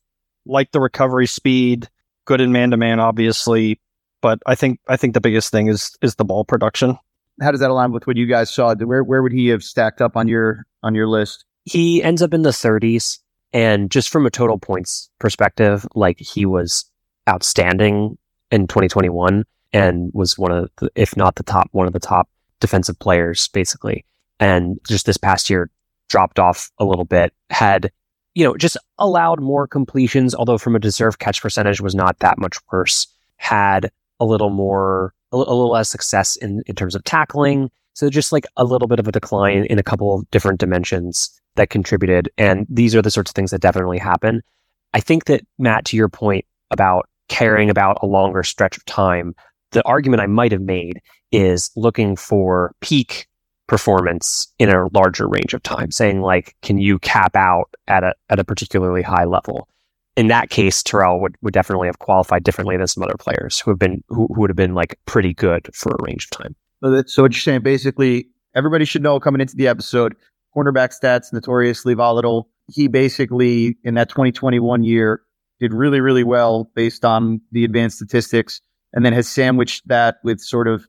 like 0.45 0.71
the 0.71 0.79
recovery 0.79 1.27
speed, 1.27 1.89
good 2.25 2.41
in 2.41 2.51
man 2.51 2.71
to 2.71 2.77
man, 2.77 2.99
obviously. 2.99 3.79
But 4.21 4.39
I 4.45 4.55
think 4.55 4.79
I 4.87 4.97
think 4.97 5.13
the 5.13 5.21
biggest 5.21 5.51
thing 5.51 5.67
is 5.67 5.95
is 6.01 6.15
the 6.15 6.25
ball 6.25 6.45
production. 6.45 6.97
How 7.41 7.51
does 7.51 7.59
that 7.59 7.71
align 7.71 7.91
with 7.91 8.07
what 8.07 8.17
you 8.17 8.27
guys 8.27 8.53
saw? 8.53 8.75
Where 8.75 9.03
where 9.03 9.23
would 9.23 9.31
he 9.31 9.47
have 9.47 9.63
stacked 9.63 10.01
up 10.01 10.15
on 10.15 10.27
your 10.27 10.65
on 10.83 10.95
your 10.95 11.07
list? 11.07 11.45
He 11.65 12.01
ends 12.03 12.21
up 12.21 12.33
in 12.33 12.41
the 12.41 12.49
30s, 12.49 13.19
and 13.53 13.91
just 13.91 14.09
from 14.09 14.25
a 14.25 14.31
total 14.31 14.57
points 14.57 15.09
perspective, 15.19 15.85
like 15.95 16.19
he 16.19 16.45
was 16.45 16.85
outstanding 17.29 18.17
in 18.51 18.67
2021 18.67 19.45
and 19.73 20.11
was 20.13 20.37
one 20.37 20.51
of 20.51 20.69
the, 20.77 20.89
if 20.95 21.15
not 21.15 21.35
the 21.35 21.43
top, 21.43 21.67
one 21.71 21.87
of 21.87 21.93
the 21.93 21.99
top 21.99 22.29
defensive 22.59 22.97
players, 22.99 23.47
basically. 23.49 24.05
And 24.39 24.79
just 24.87 25.05
this 25.05 25.17
past 25.17 25.49
year, 25.49 25.69
dropped 26.09 26.39
off 26.39 26.69
a 26.77 26.85
little 26.85 27.05
bit. 27.05 27.33
Had 27.49 27.91
you 28.35 28.43
know 28.43 28.55
just 28.55 28.77
allowed 28.99 29.41
more 29.41 29.67
completions, 29.67 30.35
although 30.35 30.57
from 30.57 30.75
a 30.75 30.79
deserved 30.79 31.19
catch 31.19 31.41
percentage 31.41 31.81
was 31.81 31.95
not 31.95 32.19
that 32.19 32.37
much 32.37 32.57
worse. 32.71 33.07
Had 33.37 33.91
a 34.19 34.25
little 34.25 34.51
more, 34.51 35.13
a, 35.31 35.37
little 35.37 35.71
less 35.71 35.89
success 35.89 36.35
in 36.35 36.63
in 36.65 36.75
terms 36.75 36.95
of 36.95 37.03
tackling. 37.03 37.69
So 37.93 38.09
just 38.09 38.31
like 38.31 38.45
a 38.57 38.63
little 38.63 38.87
bit 38.87 38.99
of 38.99 39.07
a 39.07 39.11
decline 39.11 39.65
in 39.65 39.77
a 39.77 39.83
couple 39.83 40.15
of 40.15 40.29
different 40.31 40.59
dimensions 40.59 41.29
that 41.55 41.69
contributed. 41.69 42.29
And 42.37 42.65
these 42.69 42.95
are 42.95 43.01
the 43.01 43.11
sorts 43.11 43.31
of 43.31 43.35
things 43.35 43.51
that 43.51 43.61
definitely 43.61 43.97
happen. 43.97 44.41
I 44.93 44.99
think 45.01 45.25
that 45.25 45.45
Matt, 45.57 45.85
to 45.85 45.97
your 45.97 46.09
point 46.09 46.45
about 46.71 47.09
caring 47.27 47.69
about 47.69 47.97
a 48.01 48.05
longer 48.05 48.43
stretch 48.43 48.77
of 48.77 48.85
time, 48.85 49.35
the 49.71 49.85
argument 49.85 50.21
I 50.21 50.27
might 50.27 50.51
have 50.51 50.61
made 50.61 51.01
is 51.31 51.71
looking 51.75 52.15
for 52.15 52.73
peak 52.81 53.27
performance 53.67 54.53
in 54.59 54.69
a 54.69 54.87
larger 54.93 55.27
range 55.27 55.53
of 55.53 55.63
time, 55.63 55.91
saying 55.91 56.21
like, 56.21 56.55
can 56.61 56.77
you 56.77 56.99
cap 56.99 57.35
out 57.35 57.73
at 57.87 58.03
a 58.03 58.13
at 58.29 58.39
a 58.39 58.43
particularly 58.43 59.01
high 59.01 59.23
level? 59.25 59.67
In 60.21 60.27
that 60.27 60.51
case, 60.51 60.83
Terrell 60.83 61.19
would, 61.19 61.35
would 61.41 61.51
definitely 61.51 61.87
have 61.87 61.97
qualified 61.97 62.43
differently 62.43 62.77
than 62.77 62.85
some 62.85 63.01
other 63.01 63.17
players 63.17 63.59
who 63.59 63.71
have 63.71 63.79
been 63.79 64.03
who, 64.09 64.27
who 64.27 64.41
would 64.41 64.51
have 64.51 64.55
been 64.55 64.75
like 64.75 64.99
pretty 65.07 65.33
good 65.33 65.67
for 65.73 65.93
a 65.93 66.03
range 66.03 66.25
of 66.25 66.29
time. 66.29 66.55
So, 66.83 67.01
so 67.07 67.23
what 67.23 67.31
you're 67.31 67.39
saying 67.39 67.61
basically, 67.63 68.27
everybody 68.53 68.85
should 68.85 69.01
know 69.01 69.19
coming 69.19 69.41
into 69.41 69.55
the 69.55 69.67
episode, 69.67 70.15
cornerback 70.55 70.93
stats 70.93 71.33
notoriously 71.33 71.95
volatile. 71.95 72.49
He 72.71 72.87
basically 72.87 73.77
in 73.83 73.95
that 73.95 74.09
2021 74.09 74.83
year 74.83 75.23
did 75.59 75.73
really 75.73 76.01
really 76.01 76.23
well 76.23 76.69
based 76.75 77.03
on 77.03 77.41
the 77.51 77.65
advanced 77.65 77.95
statistics, 77.95 78.61
and 78.93 79.03
then 79.03 79.13
has 79.13 79.27
sandwiched 79.27 79.87
that 79.87 80.17
with 80.23 80.39
sort 80.39 80.67
of 80.67 80.85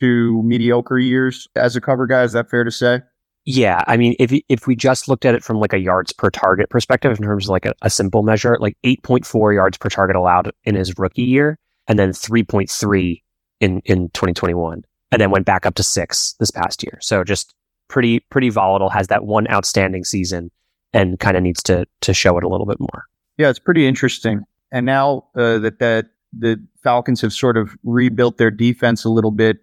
two 0.00 0.42
mediocre 0.42 0.98
years 0.98 1.46
as 1.54 1.76
a 1.76 1.80
cover 1.80 2.08
guy. 2.08 2.24
Is 2.24 2.32
that 2.32 2.50
fair 2.50 2.64
to 2.64 2.72
say? 2.72 3.02
Yeah, 3.44 3.82
I 3.88 3.96
mean, 3.96 4.14
if 4.20 4.32
if 4.48 4.66
we 4.66 4.76
just 4.76 5.08
looked 5.08 5.24
at 5.24 5.34
it 5.34 5.42
from 5.42 5.58
like 5.58 5.72
a 5.72 5.80
yards 5.80 6.12
per 6.12 6.30
target 6.30 6.70
perspective, 6.70 7.10
in 7.18 7.24
terms 7.24 7.46
of 7.46 7.50
like 7.50 7.66
a, 7.66 7.74
a 7.82 7.90
simple 7.90 8.22
measure, 8.22 8.56
like 8.60 8.76
eight 8.84 9.02
point 9.02 9.26
four 9.26 9.52
yards 9.52 9.76
per 9.76 9.88
target 9.88 10.14
allowed 10.14 10.52
in 10.64 10.76
his 10.76 10.96
rookie 10.96 11.22
year, 11.22 11.58
and 11.88 11.98
then 11.98 12.12
three 12.12 12.44
point 12.44 12.70
three 12.70 13.22
in 13.60 13.80
in 13.84 14.10
twenty 14.10 14.32
twenty 14.32 14.54
one, 14.54 14.82
and 15.10 15.20
then 15.20 15.30
went 15.30 15.44
back 15.44 15.66
up 15.66 15.74
to 15.74 15.82
six 15.82 16.34
this 16.38 16.52
past 16.52 16.84
year. 16.84 16.98
So 17.00 17.24
just 17.24 17.52
pretty 17.88 18.20
pretty 18.20 18.48
volatile. 18.48 18.90
Has 18.90 19.08
that 19.08 19.24
one 19.24 19.50
outstanding 19.50 20.04
season, 20.04 20.52
and 20.92 21.18
kind 21.18 21.36
of 21.36 21.42
needs 21.42 21.64
to 21.64 21.84
to 22.02 22.14
show 22.14 22.38
it 22.38 22.44
a 22.44 22.48
little 22.48 22.66
bit 22.66 22.78
more. 22.78 23.06
Yeah, 23.38 23.50
it's 23.50 23.58
pretty 23.58 23.88
interesting. 23.88 24.42
And 24.70 24.86
now 24.86 25.26
uh, 25.34 25.58
that 25.58 25.80
that 25.80 26.06
the 26.32 26.64
Falcons 26.84 27.20
have 27.22 27.32
sort 27.32 27.56
of 27.56 27.76
rebuilt 27.82 28.38
their 28.38 28.52
defense 28.52 29.04
a 29.04 29.10
little 29.10 29.32
bit, 29.32 29.58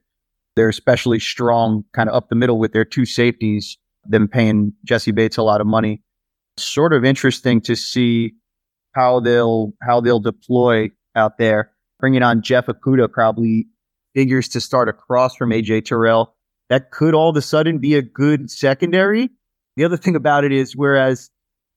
they're 0.56 0.70
especially 0.70 1.20
strong, 1.20 1.84
kind 1.94 2.10
of 2.10 2.16
up 2.16 2.30
the 2.30 2.36
middle 2.36 2.60
with 2.60 2.74
their 2.74 2.86
two 2.86 3.06
safeties. 3.06 3.78
Them 4.06 4.28
paying 4.28 4.74
Jessie 4.86 5.12
Bates 5.12 5.38
a 5.38 5.44
lot 5.44 5.62
of 5.62 5.68
money. 5.68 6.02
Sort 6.58 6.94
of 6.94 7.06
interesting 7.06 7.62
to 7.62 7.76
see 7.76 8.34
how 8.94 9.20
they'll 9.20 9.74
how 9.82 10.02
they'll 10.02 10.20
deploy 10.20 10.90
out 11.16 11.38
there. 11.38 11.72
Bringing 12.00 12.24
on 12.24 12.42
Jeff 12.42 12.68
Okudah 12.68 13.12
probably 13.12 13.68
figures 14.16 14.48
to 14.50 14.62
start 14.62 14.90
across 14.90 15.36
from 15.36 15.52
AJ 15.52 15.86
Terrell. 15.86 16.36
That 16.70 16.92
could 16.92 17.14
all 17.14 17.30
of 17.30 17.36
a 17.36 17.42
sudden 17.42 17.80
be 17.80 17.96
a 17.96 18.02
good 18.02 18.50
secondary. 18.50 19.30
The 19.76 19.86
other 19.86 19.98
thing 19.98 20.16
about 20.16 20.44
it 20.44 20.52
is, 20.52 20.76
whereas 20.76 21.30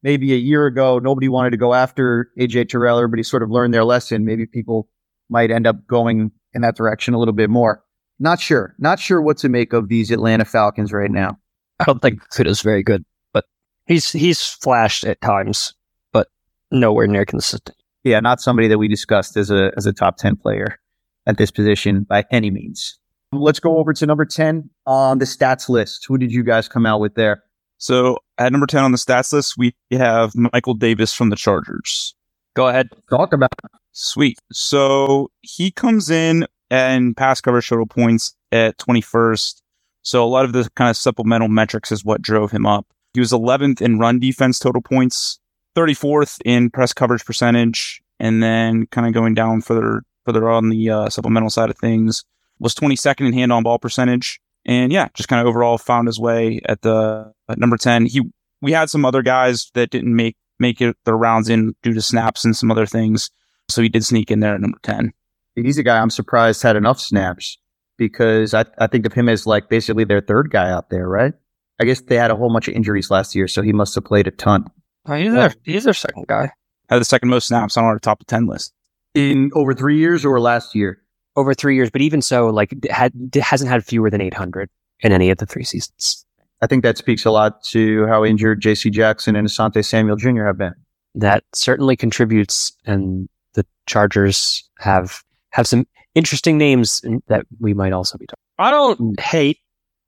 maybe 0.03 0.33
a 0.33 0.37
year 0.37 0.67
ago, 0.67 0.99
nobody 0.99 1.29
wanted 1.29 1.51
to 1.51 1.57
go 1.57 1.75
after 1.75 2.31
AJ 2.39 2.69
Terrell. 2.69 2.99
Everybody 2.99 3.23
sort 3.23 3.43
of 3.43 3.51
learned 3.51 3.73
their 3.75 3.85
lesson. 3.85 4.25
Maybe 4.25 4.47
people 4.47 4.89
might 5.29 5.51
end 5.51 5.67
up 5.67 5.87
going 5.87 6.31
in 6.53 6.63
that 6.63 6.77
direction 6.77 7.15
a 7.15 7.19
little 7.19 7.35
bit 7.35 7.51
more. 7.51 7.83
Not 8.23 8.41
sure. 8.41 8.73
Not 8.79 9.01
sure 9.01 9.21
what 9.21 9.37
to 9.39 9.49
make 9.49 9.73
of 9.73 9.89
these 9.89 10.13
Atlanta 10.13 10.45
Falcons 10.45 10.93
right 10.93 11.11
now. 11.11 11.37
I 11.81 11.85
don't 11.85 12.01
think 12.01 12.23
Kuda's 12.29 12.63
very 12.63 12.85
good, 12.85 13.05
but 13.33 13.45
he's 13.89 14.13
he's 14.13 14.47
flashed 14.47 15.03
at 15.05 15.21
times, 15.21 15.75
but 16.13 16.29
nowhere 16.71 17.09
near 17.09 17.25
consistent. 17.25 17.77
Yeah, 18.05 18.21
not 18.21 18.41
somebody 18.41 18.69
that 18.69 18.79
we 18.79 18.87
discussed 18.87 19.37
as 19.37 19.51
a 19.51 19.73
as 19.77 19.87
a 19.87 19.93
top 19.93 20.19
ten 20.19 20.37
player 20.37 20.79
at 21.27 21.37
this 21.37 21.51
position 21.51 22.05
by 22.05 22.25
any 22.31 22.53
means. 22.53 22.97
Let's 23.33 23.59
go 23.59 23.79
over 23.79 23.93
to 23.93 24.07
number 24.07 24.25
ten 24.25 24.71
on 24.87 25.19
the 25.19 25.25
stats 25.25 25.69
list. 25.69 26.05
Who 26.07 26.17
did 26.17 26.31
you 26.31 26.45
guys 26.45 26.69
come 26.69 26.87
out 26.87 27.01
with 27.01 27.17
there? 27.17 27.43
So 27.79 28.19
at 28.39 28.53
number 28.53 28.69
10 28.69 28.85
on 28.85 28.93
the 28.93 28.97
stats 28.97 29.33
list, 29.33 29.59
we 29.59 29.75
have 29.91 30.37
Michael 30.37 30.75
Davis 30.75 31.13
from 31.13 31.31
the 31.31 31.37
Chargers. 31.37 32.15
Go 32.55 32.69
ahead. 32.69 32.91
Talk 33.11 33.33
about 33.33 33.51
It. 33.65 33.71
Sweet. 33.91 34.39
So 34.53 35.33
he 35.41 35.73
comes 35.73 36.09
in 36.09 36.47
and 36.73 37.15
pass 37.15 37.43
coverage 37.43 37.69
total 37.69 37.85
points 37.85 38.35
at 38.51 38.79
21st. 38.79 39.61
So 40.01 40.25
a 40.25 40.27
lot 40.27 40.47
of 40.47 40.55
the 40.55 40.71
kind 40.75 40.89
of 40.89 40.97
supplemental 40.97 41.49
metrics 41.49 41.93
is 41.93 42.03
what 42.03 42.23
drove 42.23 42.51
him 42.51 42.65
up. 42.65 42.87
He 43.13 43.21
was 43.21 43.31
11th 43.31 43.83
in 43.83 43.99
run 43.99 44.19
defense 44.19 44.59
total 44.59 44.81
points, 44.81 45.39
34th 45.77 46.41
in 46.47 46.71
press 46.71 46.95
coverage 46.95 47.27
percentage, 47.27 48.03
and 48.19 48.43
then 48.43 48.87
kind 48.87 49.07
of 49.07 49.13
going 49.13 49.35
down 49.35 49.61
further 49.61 50.03
further 50.25 50.49
on 50.49 50.71
the 50.71 50.89
uh, 50.89 51.11
supplemental 51.11 51.51
side 51.51 51.69
of 51.69 51.77
things 51.77 52.25
was 52.59 52.75
22nd 52.75 53.27
in 53.27 53.33
hand 53.35 53.53
on 53.53 53.65
ball 53.65 53.79
percentage. 53.79 54.41
And 54.65 54.91
yeah, 54.93 55.09
just 55.13 55.29
kind 55.29 55.41
of 55.41 55.47
overall 55.47 55.77
found 55.77 56.07
his 56.07 56.19
way 56.19 56.61
at 56.65 56.81
the 56.81 57.35
at 57.51 57.59
number 57.59 57.77
10. 57.77 58.07
He 58.07 58.23
we 58.63 58.73
had 58.73 58.89
some 58.89 59.05
other 59.05 59.21
guys 59.21 59.71
that 59.75 59.91
didn't 59.91 60.17
make 60.17 60.37
make 60.59 60.81
it 60.81 60.97
their 61.05 61.19
rounds 61.19 61.51
in 61.51 61.75
due 61.83 61.93
to 61.93 62.01
snaps 62.01 62.47
and 62.47 62.57
some 62.57 62.71
other 62.71 62.87
things. 62.87 63.31
So 63.69 63.83
he 63.83 63.91
did 63.91 64.05
sneak 64.07 64.31
in 64.31 64.41
there 64.41 64.55
at 64.55 64.61
number 64.61 64.79
10. 64.83 65.13
He's 65.55 65.79
a 65.79 65.83
guy 65.83 65.99
I'm 65.99 66.11
surprised 66.11 66.63
had 66.63 66.77
enough 66.77 67.01
snaps 67.01 67.59
because 67.99 68.55
I, 68.55 68.65
I 68.79 68.87
think 68.87 69.07
of 69.07 69.13
him 69.13 69.29
as 69.29 69.47
like 69.47 69.69
basically 69.69 70.05
their 70.05 70.21
third 70.21 70.51
guy 70.51 70.71
out 70.71 70.91
there, 70.91 71.09
right? 71.09 71.35
I 71.81 71.85
guess 71.85 72.01
they 72.01 72.17
had 72.17 72.31
a 72.31 72.37
whole 72.37 72.53
bunch 72.53 72.69
of 72.69 72.75
injuries 72.75 73.11
last 73.11 73.35
year, 73.35 73.49
so 73.49 73.63
he 73.63 73.73
must 73.73 73.95
have 73.95 74.05
played 74.05 74.27
a 74.27 74.31
ton. 74.31 74.67
Oh, 75.07 75.15
he's, 75.15 75.33
their, 75.33 75.55
he's 75.65 75.85
their 75.85 75.95
second 75.95 76.27
guy. 76.27 76.53
Had 76.89 77.01
the 77.01 77.05
second 77.05 77.29
most 77.29 77.49
snaps 77.49 77.77
on 77.77 77.85
our 77.85 77.99
top 77.99 78.25
10 78.27 78.47
list. 78.47 78.73
In 79.15 79.51
over 79.55 79.75
three 79.75 79.99
years 79.99 80.25
or 80.25 80.41
last 80.41 80.75
year? 80.75 81.03
Over 81.35 81.55
three 81.55 81.75
years, 81.75 81.91
but 81.91 82.03
even 82.03 82.21
so, 82.21 82.49
like 82.49 82.73
had 82.91 83.13
hasn't 83.41 83.71
had 83.71 83.85
fewer 83.85 84.11
than 84.11 84.21
800 84.21 84.69
in 85.01 85.13
any 85.13 85.31
of 85.31 85.39
the 85.39 85.47
three 85.47 85.65
seasons. 85.65 86.27
I 86.61 86.67
think 86.67 86.83
that 86.83 86.99
speaks 86.99 87.25
a 87.25 87.31
lot 87.31 87.65
to 87.65 88.07
how 88.07 88.25
injured 88.25 88.61
J.C. 88.61 88.91
Jackson 88.91 89.35
and 89.35 89.49
Asante 89.49 89.85
Samuel 89.85 90.17
Jr. 90.17 90.45
have 90.45 90.59
been. 90.59 90.75
That 91.15 91.43
certainly 91.55 91.97
contributes, 91.97 92.77
and 92.85 93.29
the 93.55 93.65
Chargers 93.87 94.69
have 94.79 95.23
have 95.53 95.67
some 95.67 95.87
interesting 96.15 96.59
names 96.59 97.03
that 97.29 97.47
we 97.61 97.75
might 97.75 97.93
also 97.93 98.19
be 98.19 98.27
talking. 98.27 98.43
I 98.59 98.71
don't 98.71 99.01
mm. 99.01 99.21
hate 99.21 99.59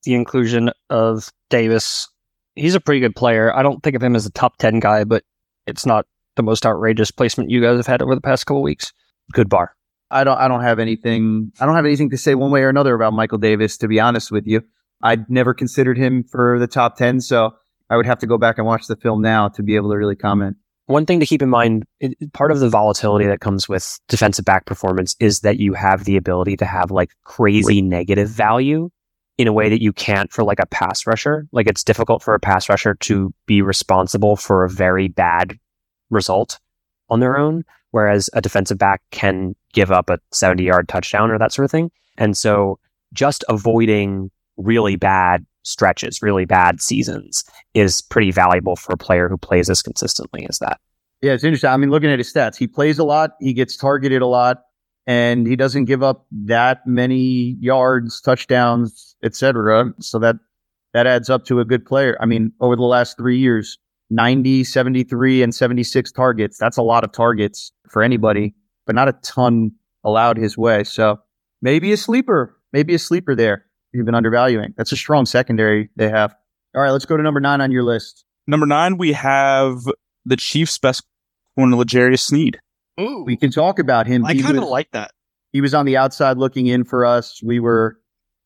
the 0.05 0.15
inclusion 0.15 0.71
of 0.91 1.31
Davis. 1.51 2.09
He's 2.55 2.75
a 2.75 2.81
pretty 2.81 3.01
good 3.01 3.17
player. 3.17 3.55
I 3.55 3.63
don't 3.63 3.83
think 3.83 3.97
of 3.97 4.03
him 4.03 4.15
as 4.15 4.27
a 4.27 4.31
top 4.31 4.59
10 4.59 4.81
guy, 4.81 5.05
but 5.05 5.23
it's 5.67 5.87
not 5.87 6.07
the 6.37 6.43
most 6.43 6.67
outrageous 6.67 7.11
placement 7.11 7.51
you 7.51 7.61
guys 7.61 7.77
have 7.77 7.87
had 7.87 8.03
over 8.03 8.15
the 8.15 8.21
past 8.21 8.47
couple 8.47 8.63
weeks. 8.63 8.93
Good 9.33 9.49
bar. 9.49 9.75
I 10.11 10.23
don't 10.23 10.39
I 10.39 10.49
don't 10.49 10.63
have 10.63 10.79
anything 10.79 11.51
I 11.59 11.67
don't 11.67 11.75
have 11.75 11.87
anything 11.87 12.11
to 12.11 12.19
say 12.19 12.35
one 12.35 12.51
way 12.51 12.61
or 12.61 12.69
another 12.69 12.95
about 12.95 13.15
Michael 13.15 13.39
Davis 13.39 13.79
to 13.79 13.89
be 13.89 13.99
honest 13.99 14.31
with 14.31 14.47
you. 14.47 14.63
I'd 15.03 15.29
never 15.29 15.55
considered 15.55 15.99
him 15.99 16.25
for 16.25 16.59
the 16.59 16.67
top 16.67 16.97
10, 16.97 17.21
so 17.21 17.55
I 17.91 17.97
would 17.97 18.07
have 18.07 18.19
to 18.21 18.27
go 18.27 18.39
back 18.39 18.59
and 18.59 18.67
watch 18.67 18.87
the 18.87 18.97
film 18.97 19.21
now 19.21 19.49
to 19.49 19.63
be 19.63 19.77
able 19.77 19.91
to 19.91 19.97
really 19.97 20.17
comment. 20.17 20.57
One 20.87 21.07
thing 21.07 21.21
to 21.21 21.27
keep 21.27 21.41
in 21.41 21.49
mind, 21.49 21.85
it, 22.01 22.15
part 22.35 22.51
of 22.51 22.61
the 22.61 22.69
volatility 22.69 23.27
that 23.27 23.41
comes 23.41 23.69
with 23.69 23.99
defensive 24.09 24.45
back 24.45 24.67
performance 24.67 25.17
is 25.19 25.41
that 25.41 25.59
you 25.59 25.73
have 25.73 26.05
the 26.05 26.17
ability 26.17 26.57
to 26.59 26.67
have 26.67 26.91
like 26.91 27.11
crazy 27.25 27.81
negative 27.81 28.29
value 28.29 28.91
in 29.39 29.49
a 29.49 29.53
way 29.53 29.69
that 29.69 29.83
you 29.83 29.93
can't 29.93 30.31
for 30.31 30.45
like 30.45 30.61
a 30.61 30.67
pass 30.67 31.07
rusher. 31.07 31.47
Like 31.53 31.67
it's 31.67 31.85
difficult 31.85 32.23
for 32.23 32.35
a 32.35 32.41
pass 32.41 32.69
rusher 32.69 32.95
to 32.97 33.33
be 33.47 33.63
responsible 33.63 34.37
for 34.37 34.65
a 34.65 34.71
very 34.71 35.09
bad 35.09 35.59
result 36.11 36.61
on 37.09 37.21
their 37.21 37.37
own, 37.37 37.65
whereas 37.91 38.29
a 38.35 38.41
defensive 38.41 38.79
back 38.79 39.03
can 39.11 39.55
give 39.73 39.91
up 39.91 40.11
a 40.11 40.19
70 40.33 40.65
yard 40.65 40.89
touchdown 40.89 41.31
or 41.31 41.39
that 41.39 41.53
sort 41.53 41.65
of 41.65 41.71
thing. 41.71 41.91
And 42.19 42.37
so 42.37 42.79
just 43.13 43.43
avoiding 43.49 44.31
really 44.57 44.97
bad 44.97 45.45
stretches, 45.65 46.23
really 46.23 46.45
bad 46.45 46.81
seasons 46.81 47.45
is 47.75 48.01
pretty 48.01 48.31
valuable 48.31 48.77
for 48.77 48.93
a 48.93 48.97
player 48.97 49.29
who 49.29 49.37
plays 49.37 49.69
as 49.69 49.83
consistently 49.83 50.47
as 50.49 50.59
that. 50.59 50.79
Yeah, 51.21 51.33
it's 51.33 51.45
interesting. 51.45 51.71
I 51.71 51.77
mean, 51.77 51.91
looking 51.91 52.11
at 52.11 52.19
his 52.19 52.33
stats, 52.33 52.57
he 52.57 52.67
plays 52.67 52.99
a 52.99 53.05
lot, 53.05 53.33
he 53.41 53.53
gets 53.53 53.77
targeted 53.77 54.23
a 54.23 54.27
lot, 54.27 54.63
and 55.07 55.47
he 55.47 55.57
doesn't 55.57 55.87
give 55.87 56.03
up 56.03 56.27
that 56.31 56.87
many 56.87 57.57
yards, 57.61 58.21
touchdowns, 58.21 59.17
etc. 59.23 59.93
So 60.01 60.19
that 60.19 60.37
that 60.93 61.07
adds 61.07 61.29
up 61.29 61.45
to 61.47 61.61
a 61.61 61.65
good 61.65 61.85
player. 61.85 62.17
I 62.21 62.27
mean, 62.27 62.53
over 62.61 62.77
the 62.77 62.83
last 62.83 63.17
three 63.17 63.39
years, 63.39 63.79
90, 64.11 64.65
73, 64.65 65.43
and 65.43 65.55
76 65.55 66.13
targets. 66.13 66.59
That's 66.59 66.77
a 66.77 66.83
lot 66.83 67.05
of 67.05 67.13
targets 67.13 67.73
for 67.89 68.03
anybody, 68.03 68.55
but 68.87 68.95
not 68.95 69.09
a 69.09 69.13
ton 69.23 69.73
allowed 70.05 70.37
his 70.37 70.57
way. 70.57 70.85
So 70.85 71.19
maybe 71.63 71.93
a 71.93 71.97
sleeper, 71.97 72.57
maybe 72.73 72.95
a 72.95 72.99
sleeper 72.99 73.35
there 73.35 73.64
you've 73.95 74.07
been 74.07 74.15
undervaluing. 74.15 74.75
That's 74.77 74.93
a 74.93 74.97
strong 74.97 75.27
secondary 75.27 75.91
they 75.97 76.09
have. 76.09 76.35
All 76.75 76.83
right, 76.83 76.91
let's 76.91 77.07
go 77.07 77.17
to 77.17 77.23
number 77.23 77.41
nine 77.41 77.61
on 77.61 77.71
your 77.71 77.85
list. 77.85 78.25
Number 78.47 78.67
nine, 78.67 78.99
we 78.99 79.13
have 79.13 79.79
the 80.25 80.37
Chiefs' 80.37 80.79
best 80.79 81.05
corner, 81.57 81.77
L'Jarius 81.77 82.21
Sneed. 82.21 82.59
Ooh. 83.01 83.25
We 83.25 83.37
can 83.37 83.51
talk 83.51 83.79
about 83.79 84.07
him. 84.07 84.25
I 84.25 84.37
kind 84.37 84.59
of 84.59 84.65
like 84.65 84.91
that. 84.93 85.13
He 85.53 85.61
was 85.61 85.75
on 85.75 85.87
the 85.87 85.97
outside 85.97 86.37
looking 86.37 86.67
in 86.67 86.85
for 86.85 87.05
us. 87.05 87.41
We 87.43 87.61
were 87.61 87.97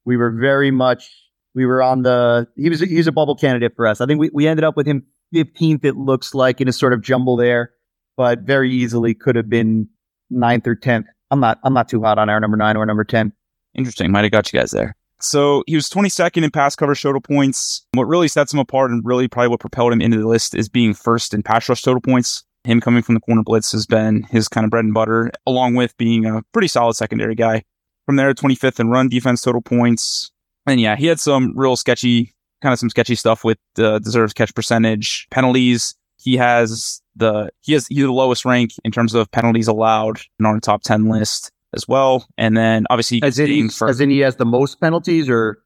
we 0.05 0.17
were 0.17 0.31
very 0.31 0.71
much 0.71 1.11
we 1.55 1.67
were 1.67 1.83
on 1.83 2.03
the 2.03 2.47
he 2.57 2.69
was 2.69 2.81
he 2.81 2.97
was 2.97 3.07
a 3.07 3.13
bubble 3.13 3.35
candidate 3.35 3.75
for 3.77 3.87
us. 3.87 4.01
I 4.01 4.07
think 4.07 4.21
we, 4.21 4.31
we 4.33 4.47
ended 4.47 4.65
up 4.65 4.77
with 4.77 4.87
him 4.87 5.05
15th, 5.35 5.85
it 5.85 5.97
looks 5.97 6.35
like, 6.35 6.61
in 6.61 6.69
a 6.69 6.73
sort 6.73 6.93
of 6.93 7.03
jumble 7.03 7.37
there, 7.37 7.73
but 8.17 8.41
very 8.41 8.71
easily 8.71 9.15
could 9.15 9.37
have 9.37 9.49
been 9.49 9.89
ninth 10.31 10.67
or 10.67 10.75
tenth. 10.75 11.07
I'm 11.31 11.41
not 11.41 11.59
I'm 11.63 11.75
not 11.75 11.89
too 11.89 12.03
hot 12.03 12.19
on 12.19 12.31
our 12.31 12.41
number 12.41 12.57
nine 12.57 12.77
or 12.77 12.87
number 12.87 13.05
ten. 13.05 13.33
Interesting. 13.75 14.11
Might 14.11 14.25
have 14.25 14.33
got 14.33 14.53
you 14.53 14.59
guys 14.59 14.71
there. 14.71 14.97
So 15.21 15.65
he 15.67 15.75
was 15.75 15.89
22nd 15.89 16.45
in 16.45 16.51
pass 16.51 16.77
coverage 16.77 17.03
total 17.03 17.21
points. 17.21 17.85
What 17.93 18.05
really 18.05 18.29
sets 18.29 18.53
him 18.53 18.61
apart 18.61 18.91
and 18.91 19.05
really 19.05 19.29
probably 19.29 19.49
what 19.49 19.61
propelled 19.61 19.93
him 19.93 20.01
into 20.01 20.19
the 20.19 20.29
list 20.29 20.55
is 20.55 20.69
being 20.69 20.95
first 20.95 21.35
in 21.35 21.43
pass 21.43 21.69
rush 21.69 21.83
total 21.83 22.01
points. 22.01 22.45
Him 22.65 22.81
coming 22.81 23.03
from 23.03 23.15
the 23.15 23.21
corner 23.21 23.43
blitz 23.43 23.73
has 23.73 23.87
been 23.87 24.25
his 24.25 24.49
kind 24.49 24.65
of 24.65 24.71
bread 24.71 24.85
and 24.85 24.95
butter, 24.95 25.31
along 25.47 25.75
with 25.75 25.97
being 25.97 26.27
a 26.27 26.43
pretty 26.53 26.69
solid 26.69 26.95
secondary 26.95 27.35
guy. 27.35 27.65
From 28.07 28.17
there, 28.17 28.33
25th 28.33 28.81
in 28.81 28.91
run 28.91 29.09
defense 29.09 29.43
total 29.43 29.61
points. 29.61 30.31
And 30.67 30.81
yeah, 30.81 30.97
he 30.97 31.07
had 31.07 31.21
some 31.21 31.53
real 31.57 31.77
sketchy, 31.77 32.35
kind 32.63 32.73
of 32.73 32.79
some 32.79 32.91
sketchy 32.91 33.15
stuff 33.15 33.45
with 33.45 33.59
the 33.75 33.99
deserves 34.01 34.33
catch 34.33 34.55
percentage, 34.55 35.27
penalties. 35.31 35.95
He 36.21 36.37
has 36.37 37.01
the 37.17 37.51
he 37.61 37.73
has 37.73 37.87
he's 37.87 38.05
the 38.05 38.13
lowest 38.13 38.45
rank 38.45 38.73
in 38.85 38.93
terms 38.93 39.15
of 39.15 39.31
penalties 39.31 39.69
allowed 39.69 40.21
and 40.39 40.47
on 40.47 40.55
the 40.55 40.61
top 40.61 40.83
10 40.83 41.09
list 41.09 41.53
as 41.75 41.87
well. 41.87 42.27
And 42.37 42.57
then 42.57 42.87
obviously, 42.91 43.21
as 43.23 43.39
in, 43.39 43.69
for, 43.71 43.89
as 43.89 44.01
in 44.01 44.11
he 44.11 44.21
has 44.21 44.37
the 44.37 44.45
most 44.45 44.81
penalties, 44.81 45.29
or 45.29 45.59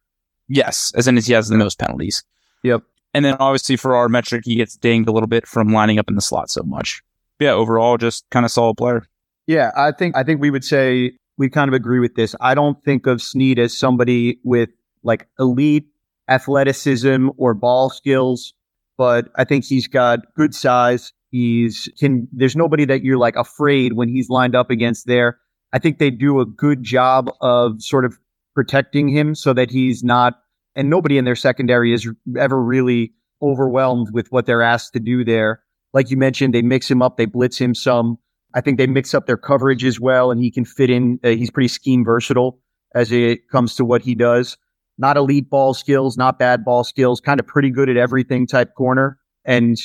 yes, 0.48 0.92
as 0.96 1.08
in 1.08 1.16
he 1.16 1.32
has 1.32 1.48
the 1.48 1.56
most 1.56 1.78
penalties. 1.78 2.24
Yep. 2.62 2.82
And 3.14 3.24
then 3.24 3.36
obviously 3.40 3.76
for 3.76 3.94
our 3.94 4.08
metric, 4.08 4.42
he 4.44 4.56
gets 4.56 4.76
dinged 4.76 5.08
a 5.08 5.12
little 5.12 5.26
bit 5.26 5.46
from 5.46 5.68
lining 5.68 5.98
up 5.98 6.08
in 6.08 6.14
the 6.14 6.22
slot 6.22 6.50
so 6.50 6.62
much. 6.62 7.02
But 7.38 7.44
yeah, 7.46 7.52
overall, 7.52 7.98
just 7.98 8.24
kind 8.30 8.44
of 8.44 8.50
solid 8.50 8.76
player. 8.76 9.06
Yeah, 9.46 9.70
I 9.76 9.92
think 9.92 10.16
I 10.16 10.22
think 10.22 10.40
we 10.40 10.50
would 10.50 10.64
say 10.64 11.12
we 11.36 11.50
kind 11.50 11.68
of 11.68 11.74
agree 11.74 11.98
with 11.98 12.14
this. 12.14 12.34
I 12.40 12.54
don't 12.54 12.82
think 12.84 13.06
of 13.06 13.20
Sneed 13.20 13.58
as 13.58 13.76
somebody 13.76 14.38
with 14.44 14.70
like 15.02 15.28
elite 15.38 15.86
athleticism 16.28 17.28
or 17.36 17.52
ball 17.52 17.90
skills, 17.90 18.54
but 18.96 19.28
I 19.36 19.44
think 19.44 19.64
he's 19.64 19.88
got 19.88 20.20
good 20.36 20.54
size. 20.54 21.12
He's 21.30 21.88
can. 21.98 22.28
There's 22.32 22.54
nobody 22.56 22.84
that 22.84 23.02
you're 23.02 23.18
like 23.18 23.36
afraid 23.36 23.94
when 23.94 24.08
he's 24.08 24.28
lined 24.28 24.54
up 24.54 24.70
against 24.70 25.06
there. 25.06 25.38
I 25.72 25.78
think 25.78 25.98
they 25.98 26.10
do 26.10 26.40
a 26.40 26.46
good 26.46 26.82
job 26.82 27.30
of 27.40 27.82
sort 27.82 28.04
of 28.04 28.18
protecting 28.54 29.08
him 29.08 29.34
so 29.34 29.52
that 29.52 29.70
he's 29.70 30.04
not, 30.04 30.34
and 30.74 30.90
nobody 30.90 31.18
in 31.18 31.24
their 31.24 31.36
secondary 31.36 31.92
is 31.92 32.08
ever 32.38 32.62
really 32.62 33.12
overwhelmed 33.40 34.08
with 34.12 34.30
what 34.30 34.46
they're 34.46 34.62
asked 34.62 34.92
to 34.92 35.00
do 35.00 35.24
there. 35.24 35.62
Like 35.92 36.10
you 36.10 36.16
mentioned, 36.16 36.54
they 36.54 36.62
mix 36.62 36.90
him 36.90 37.02
up, 37.02 37.16
they 37.16 37.26
blitz 37.26 37.58
him 37.58 37.74
some. 37.74 38.18
I 38.54 38.60
think 38.60 38.78
they 38.78 38.86
mix 38.86 39.14
up 39.14 39.26
their 39.26 39.36
coverage 39.36 39.84
as 39.84 39.98
well, 39.98 40.30
and 40.30 40.40
he 40.40 40.50
can 40.50 40.64
fit 40.64 40.90
in. 40.90 41.18
Uh, 41.24 41.30
he's 41.30 41.50
pretty 41.50 41.68
scheme 41.68 42.04
versatile 42.04 42.60
as 42.94 43.10
it 43.10 43.48
comes 43.48 43.74
to 43.76 43.84
what 43.84 44.02
he 44.02 44.14
does. 44.14 44.58
Not 44.98 45.16
elite 45.16 45.48
ball 45.48 45.72
skills, 45.72 46.18
not 46.18 46.38
bad 46.38 46.64
ball 46.64 46.84
skills, 46.84 47.20
kind 47.20 47.40
of 47.40 47.46
pretty 47.46 47.70
good 47.70 47.88
at 47.88 47.96
everything 47.96 48.46
type 48.46 48.74
corner. 48.74 49.18
And 49.44 49.78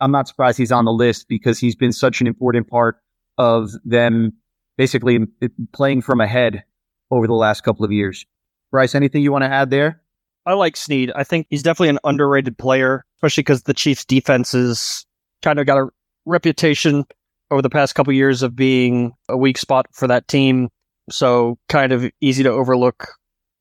I'm 0.00 0.12
not 0.12 0.28
surprised 0.28 0.58
he's 0.58 0.72
on 0.72 0.84
the 0.84 0.92
list 0.92 1.28
because 1.28 1.58
he's 1.58 1.74
been 1.74 1.92
such 1.92 2.20
an 2.20 2.26
important 2.26 2.68
part 2.68 2.98
of 3.38 3.70
them 3.84 4.34
basically 4.80 5.18
playing 5.72 6.00
from 6.00 6.22
ahead 6.22 6.64
over 7.10 7.26
the 7.26 7.34
last 7.34 7.60
couple 7.60 7.84
of 7.84 7.92
years. 7.92 8.24
Bryce, 8.70 8.94
anything 8.94 9.22
you 9.22 9.30
want 9.30 9.44
to 9.44 9.48
add 9.50 9.68
there? 9.68 10.00
I 10.46 10.54
like 10.54 10.74
Sneed. 10.74 11.12
I 11.14 11.22
think 11.22 11.48
he's 11.50 11.62
definitely 11.62 11.90
an 11.90 11.98
underrated 12.02 12.56
player, 12.56 13.04
especially 13.18 13.42
because 13.42 13.64
the 13.64 13.74
Chiefs' 13.74 14.06
defense 14.06 14.52
defenses 14.52 15.04
kind 15.42 15.58
of 15.58 15.66
got 15.66 15.76
a 15.76 15.88
reputation 16.24 17.04
over 17.50 17.60
the 17.60 17.68
past 17.68 17.94
couple 17.94 18.12
of 18.12 18.14
years 18.14 18.42
of 18.42 18.56
being 18.56 19.12
a 19.28 19.36
weak 19.36 19.58
spot 19.58 19.84
for 19.92 20.06
that 20.06 20.28
team. 20.28 20.70
So 21.10 21.58
kind 21.68 21.92
of 21.92 22.10
easy 22.22 22.42
to 22.42 22.50
overlook 22.50 23.08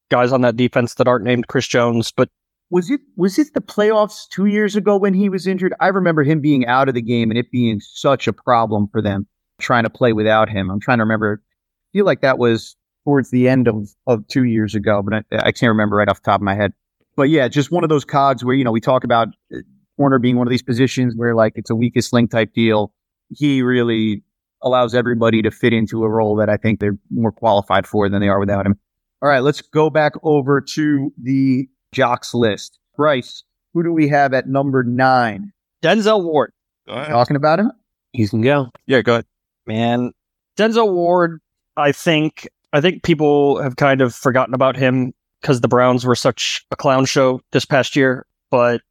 guys 0.10 0.32
on 0.32 0.39
that 0.43 0.55
defense 0.55 0.93
that 0.93 1.08
aren't 1.10 1.25
named 1.25 1.49
Chris 1.49 1.67
Jones. 1.67 2.13
But 2.15 2.29
was 2.69 2.89
it 2.89 3.01
was 3.17 3.38
it 3.38 3.53
the 3.53 3.60
playoffs 3.60 4.25
two 4.29 4.45
years 4.45 4.77
ago 4.77 4.95
when 4.95 5.13
he 5.13 5.27
was 5.27 5.47
injured? 5.47 5.73
I 5.82 5.88
remember 5.88 6.23
him 6.23 6.39
being 6.39 6.65
out 6.65 6.88
of 6.88 6.95
the 6.95 7.01
game 7.01 7.29
and 7.29 7.38
it 7.38 7.51
being 7.51 7.82
such 7.82 8.25
a 8.25 8.32
problem 8.32 8.88
for 8.89 9.01
them 9.01 9.27
trying 9.59 9.83
to 9.83 9.89
play 9.89 10.13
without 10.13 10.49
him. 10.49 10.69
I'm 10.69 10.79
trying 10.79 10.97
to 10.97 11.03
remember. 11.03 11.41
I 11.41 11.89
feel 11.93 12.05
like 12.05 12.21
that 12.21 12.37
was 12.37 12.75
towards 13.03 13.31
the 13.31 13.47
end 13.47 13.67
of, 13.67 13.89
of 14.07 14.27
two 14.27 14.43
years 14.43 14.75
ago, 14.75 15.01
but 15.01 15.25
I, 15.31 15.47
I 15.47 15.51
can't 15.51 15.69
remember 15.69 15.97
right 15.97 16.07
off 16.07 16.21
the 16.21 16.31
top 16.31 16.41
of 16.41 16.45
my 16.45 16.55
head. 16.55 16.73
But 17.15 17.29
yeah, 17.29 17.47
just 17.47 17.71
one 17.71 17.83
of 17.83 17.89
those 17.89 18.05
cogs 18.05 18.43
where, 18.43 18.55
you 18.55 18.63
know, 18.63 18.71
we 18.71 18.81
talk 18.81 19.03
about 19.03 19.29
uh, 19.53 19.57
corner 19.97 20.19
being 20.19 20.37
one 20.37 20.47
of 20.47 20.51
these 20.51 20.61
positions 20.61 21.13
where 21.15 21.35
like 21.35 21.53
it's 21.55 21.69
a 21.69 21.75
weakest 21.75 22.13
link 22.13 22.31
type 22.31 22.53
deal. 22.53 22.93
He 23.29 23.61
really 23.61 24.23
allows 24.61 24.93
everybody 24.93 25.41
to 25.41 25.51
fit 25.51 25.73
into 25.73 26.03
a 26.03 26.09
role 26.09 26.35
that 26.37 26.49
I 26.49 26.57
think 26.57 26.79
they're 26.79 26.97
more 27.09 27.31
qualified 27.31 27.87
for 27.87 28.09
than 28.09 28.21
they 28.21 28.27
are 28.27 28.39
without 28.39 28.65
him. 28.65 28.75
All 29.21 29.29
right, 29.29 29.39
let's 29.39 29.61
go 29.61 29.89
back 29.89 30.13
over 30.23 30.61
to 30.61 31.13
the 31.21 31.67
jocks 31.91 32.33
list. 32.33 32.79
Bryce, 32.95 33.43
who 33.73 33.83
do 33.83 33.91
we 33.91 34.07
have 34.09 34.33
at 34.33 34.47
number 34.47 34.83
nine? 34.83 35.51
Denzel 35.83 36.23
Ward. 36.23 36.53
Talking 36.87 37.35
about 37.35 37.59
him? 37.59 37.71
You 38.13 38.27
can 38.27 38.41
go. 38.41 38.69
Yeah, 38.87 39.01
go 39.01 39.13
ahead 39.13 39.25
man. 39.69 40.12
Denzel 40.58 40.91
Ward, 40.91 41.39
I 41.77 41.93
think 41.93 42.49
I 42.73 42.82
think 42.82 43.03
people 43.03 43.62
have 43.62 43.77
kind 43.77 44.01
of 44.01 44.13
forgotten 44.13 44.53
about 44.53 44.75
him 44.75 45.13
because 45.39 45.62
the 45.62 45.69
Browns 45.69 46.05
were 46.05 46.15
such 46.15 46.65
a 46.71 46.75
clown 46.75 47.05
show 47.05 47.39
this 47.51 47.63
past 47.63 47.95
year, 47.95 48.25
but 48.51 48.82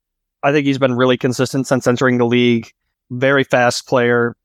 I 0.42 0.52
think 0.52 0.64
he's 0.64 0.78
been 0.78 0.96
really 0.96 1.18
consistent 1.18 1.66
since 1.66 1.86
entering 1.86 2.16
the 2.16 2.24
league. 2.24 2.72
Very 3.10 3.44
fast 3.44 3.86
player, 3.86 4.36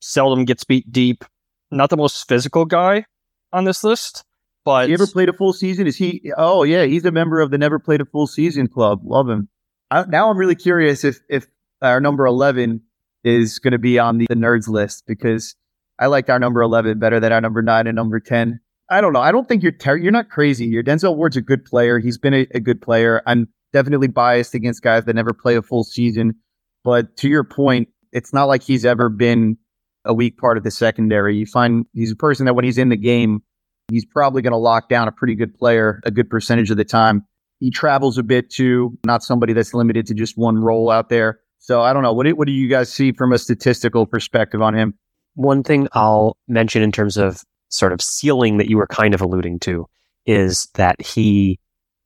seldom 0.00 0.44
gets 0.44 0.64
beat 0.64 0.90
deep. 0.90 1.24
not 1.70 1.90
the 1.90 1.96
most 1.96 2.26
physical 2.26 2.64
guy 2.64 3.04
on 3.52 3.64
this 3.64 3.84
list, 3.84 4.24
but 4.64 4.88
he 4.88 4.94
ever 4.94 5.06
played 5.06 5.28
a 5.28 5.32
full 5.32 5.52
season? 5.52 5.86
Is 5.86 5.96
he? 5.96 6.32
Oh 6.36 6.64
yeah, 6.64 6.84
he's 6.84 7.04
a 7.04 7.12
member 7.12 7.40
of 7.40 7.50
the 7.50 7.58
Never 7.58 7.78
Played 7.78 8.00
a 8.00 8.04
Full 8.06 8.26
Season 8.26 8.66
Club. 8.66 9.00
Love 9.04 9.28
him. 9.28 9.48
I, 9.90 10.04
now 10.06 10.30
I'm 10.30 10.38
really 10.38 10.54
curious 10.54 11.04
if 11.04 11.20
if 11.28 11.46
our 11.80 12.00
number 12.00 12.26
eleven 12.26 12.80
is 13.24 13.58
going 13.58 13.72
to 13.72 13.78
be 13.78 13.98
on 13.98 14.18
the, 14.18 14.26
the 14.28 14.34
nerds 14.34 14.68
list 14.68 15.04
because 15.06 15.54
I 15.98 16.06
like 16.06 16.28
our 16.28 16.38
number 16.38 16.62
eleven 16.62 16.98
better 16.98 17.20
than 17.20 17.32
our 17.32 17.40
number 17.40 17.62
nine 17.62 17.86
and 17.86 17.96
number 17.96 18.20
ten. 18.20 18.60
I 18.90 19.00
don't 19.00 19.12
know. 19.12 19.20
I 19.20 19.32
don't 19.32 19.48
think 19.48 19.62
you're 19.62 19.72
ter- 19.72 19.96
you're 19.96 20.12
not 20.12 20.28
crazy. 20.28 20.66
Your 20.66 20.82
Denzel 20.82 21.16
Ward's 21.16 21.36
a 21.36 21.40
good 21.40 21.64
player. 21.64 21.98
He's 21.98 22.18
been 22.18 22.34
a, 22.34 22.46
a 22.54 22.60
good 22.60 22.82
player. 22.82 23.22
I'm 23.26 23.48
definitely 23.72 24.08
biased 24.08 24.54
against 24.54 24.82
guys 24.82 25.04
that 25.04 25.14
never 25.14 25.32
play 25.32 25.56
a 25.56 25.62
full 25.62 25.84
season, 25.84 26.34
but 26.84 27.16
to 27.18 27.28
your 27.28 27.44
point, 27.44 27.88
it's 28.12 28.32
not 28.32 28.44
like 28.44 28.62
he's 28.62 28.84
ever 28.84 29.08
been 29.08 29.56
a 30.04 30.12
weak 30.12 30.36
part 30.36 30.58
of 30.58 30.64
the 30.64 30.70
secondary. 30.70 31.36
You 31.36 31.46
find 31.46 31.86
he's 31.94 32.12
a 32.12 32.16
person 32.16 32.46
that 32.46 32.54
when 32.54 32.64
he's 32.64 32.78
in 32.78 32.88
the 32.90 32.96
game, 32.96 33.42
he's 33.88 34.04
probably 34.04 34.42
going 34.42 34.52
to 34.52 34.58
lock 34.58 34.88
down 34.88 35.08
a 35.08 35.12
pretty 35.12 35.34
good 35.34 35.54
player 35.54 36.00
a 36.04 36.10
good 36.10 36.28
percentage 36.28 36.70
of 36.70 36.76
the 36.76 36.84
time. 36.84 37.24
He 37.60 37.70
travels 37.70 38.18
a 38.18 38.22
bit 38.22 38.50
too, 38.50 38.98
not 39.06 39.22
somebody 39.22 39.52
that's 39.52 39.72
limited 39.72 40.06
to 40.08 40.14
just 40.14 40.36
one 40.36 40.58
role 40.58 40.90
out 40.90 41.08
there. 41.08 41.38
So 41.60 41.80
I 41.80 41.92
don't 41.92 42.02
know. 42.02 42.12
What 42.12 42.26
do, 42.26 42.34
what 42.34 42.46
do 42.48 42.52
you 42.52 42.68
guys 42.68 42.92
see 42.92 43.12
from 43.12 43.32
a 43.32 43.38
statistical 43.38 44.04
perspective 44.04 44.60
on 44.60 44.74
him? 44.74 44.94
One 45.34 45.62
thing 45.62 45.88
I'll 45.92 46.36
mention 46.48 46.82
in 46.82 46.92
terms 46.92 47.16
of 47.16 47.42
sort 47.68 47.92
of 47.92 48.02
ceiling 48.02 48.58
that 48.58 48.68
you 48.68 48.76
were 48.76 48.86
kind 48.86 49.14
of 49.14 49.20
alluding 49.20 49.58
to 49.60 49.86
is 50.26 50.68
that 50.74 51.00
he, 51.00 51.58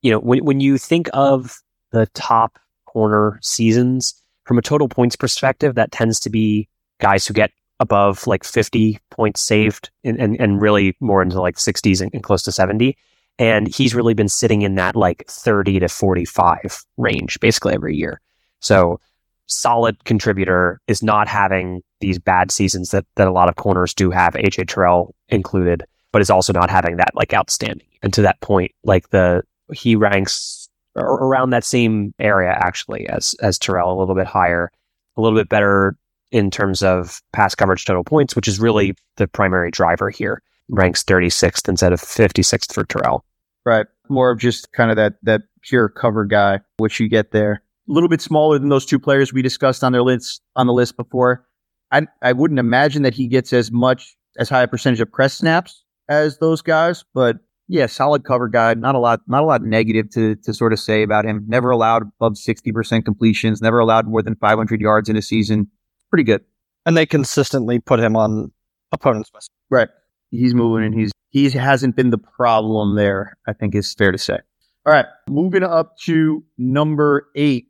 you 0.02 0.10
know, 0.10 0.18
when, 0.20 0.44
when 0.44 0.60
you 0.60 0.78
think 0.78 1.08
of 1.12 1.60
the 1.92 2.06
top 2.14 2.58
corner 2.86 3.38
seasons 3.42 4.14
from 4.44 4.58
a 4.58 4.62
total 4.62 4.88
points 4.88 5.16
perspective, 5.16 5.74
that 5.74 5.92
tends 5.92 6.20
to 6.20 6.30
be 6.30 6.68
guys 7.00 7.26
who 7.26 7.34
get 7.34 7.50
above 7.80 8.26
like 8.26 8.44
50 8.44 8.98
points 9.10 9.40
saved 9.40 9.90
and, 10.04 10.18
and, 10.18 10.40
and 10.40 10.62
really 10.62 10.96
more 11.00 11.20
into 11.20 11.40
like 11.40 11.56
60s 11.56 12.00
and, 12.00 12.10
and 12.14 12.22
close 12.22 12.42
to 12.44 12.52
70. 12.52 12.96
And 13.38 13.68
he's 13.68 13.94
really 13.94 14.14
been 14.14 14.28
sitting 14.28 14.62
in 14.62 14.76
that 14.76 14.96
like 14.96 15.26
30 15.28 15.80
to 15.80 15.88
45 15.88 16.84
range 16.96 17.38
basically 17.40 17.74
every 17.74 17.96
year. 17.96 18.20
So 18.60 18.98
solid 19.46 20.04
contributor 20.04 20.80
is 20.86 21.02
not 21.02 21.28
having 21.28 21.82
these 22.00 22.18
bad 22.18 22.50
seasons 22.50 22.90
that, 22.90 23.04
that 23.16 23.28
a 23.28 23.32
lot 23.32 23.48
of 23.48 23.56
corners 23.56 23.94
do 23.94 24.10
have, 24.10 24.34
AJ 24.34 24.68
Terrell 24.68 25.14
included, 25.28 25.84
but 26.12 26.22
is 26.22 26.30
also 26.30 26.52
not 26.52 26.70
having 26.70 26.96
that 26.96 27.14
like 27.14 27.32
outstanding. 27.32 27.86
And 28.02 28.12
to 28.14 28.22
that 28.22 28.40
point, 28.40 28.72
like 28.84 29.10
the, 29.10 29.42
he 29.72 29.96
ranks 29.96 30.68
around 30.96 31.50
that 31.50 31.64
same 31.64 32.14
area 32.18 32.50
actually 32.50 33.08
as, 33.08 33.34
as 33.40 33.58
Terrell, 33.58 33.96
a 33.96 33.98
little 33.98 34.14
bit 34.14 34.26
higher, 34.26 34.70
a 35.16 35.20
little 35.20 35.38
bit 35.38 35.48
better 35.48 35.96
in 36.32 36.50
terms 36.50 36.82
of 36.82 37.22
pass 37.32 37.54
coverage 37.54 37.84
total 37.84 38.04
points, 38.04 38.34
which 38.34 38.48
is 38.48 38.60
really 38.60 38.94
the 39.16 39.28
primary 39.28 39.70
driver 39.70 40.10
here. 40.10 40.42
Ranks 40.68 41.04
36th 41.04 41.68
instead 41.68 41.92
of 41.92 42.00
56th 42.00 42.72
for 42.72 42.84
Terrell. 42.84 43.24
Right. 43.64 43.86
More 44.08 44.30
of 44.30 44.38
just 44.38 44.72
kind 44.72 44.90
of 44.90 44.96
that 44.96 45.14
that 45.22 45.42
pure 45.62 45.88
cover 45.88 46.24
guy, 46.24 46.60
which 46.78 47.00
you 47.00 47.08
get 47.08 47.32
there. 47.32 47.62
A 47.88 47.92
little 47.92 48.08
bit 48.08 48.20
smaller 48.20 48.58
than 48.58 48.68
those 48.68 48.86
two 48.86 48.98
players 48.98 49.32
we 49.32 49.42
discussed 49.42 49.84
on 49.84 49.92
their 49.92 50.02
list 50.02 50.42
on 50.56 50.66
the 50.66 50.72
list 50.72 50.96
before. 50.96 51.46
I 51.92 52.06
I 52.22 52.32
wouldn't 52.32 52.60
imagine 52.60 53.02
that 53.02 53.14
he 53.14 53.28
gets 53.28 53.52
as 53.52 53.70
much 53.70 54.16
as 54.38 54.48
high 54.48 54.62
a 54.62 54.68
percentage 54.68 55.00
of 55.00 55.10
press 55.10 55.34
snaps 55.34 55.84
as 56.08 56.38
those 56.38 56.62
guys, 56.62 57.04
but 57.14 57.36
yeah, 57.68 57.86
solid 57.86 58.24
cover 58.24 58.48
guy. 58.48 58.74
Not 58.74 58.94
a 58.94 58.98
lot, 58.98 59.20
not 59.26 59.42
a 59.42 59.46
lot 59.46 59.62
negative 59.62 60.10
to 60.10 60.36
to 60.36 60.54
sort 60.54 60.72
of 60.72 60.80
say 60.80 61.02
about 61.02 61.24
him. 61.24 61.44
Never 61.46 61.70
allowed 61.70 62.02
above 62.02 62.38
sixty 62.38 62.72
percent 62.72 63.04
completions. 63.04 63.62
Never 63.62 63.78
allowed 63.78 64.06
more 64.06 64.22
than 64.22 64.36
five 64.36 64.56
hundred 64.56 64.80
yards 64.80 65.08
in 65.08 65.16
a 65.16 65.22
season 65.22 65.68
pretty 66.10 66.24
good. 66.24 66.44
And 66.84 66.96
they 66.96 67.06
consistently 67.06 67.78
put 67.78 68.00
him 68.00 68.16
on 68.16 68.52
opponents' 68.92 69.30
best. 69.30 69.50
Right. 69.70 69.88
He's 70.30 70.54
moving 70.54 70.84
and 70.84 70.94
he's 70.94 71.12
he 71.30 71.50
hasn't 71.50 71.96
been 71.96 72.10
the 72.10 72.18
problem 72.18 72.96
there, 72.96 73.36
I 73.46 73.52
think 73.52 73.74
is 73.74 73.92
fair 73.92 74.12
to 74.12 74.18
say. 74.18 74.38
All 74.86 74.92
right. 74.92 75.06
Moving 75.28 75.62
up 75.62 75.98
to 76.04 76.44
number 76.56 77.28
eight 77.34 77.68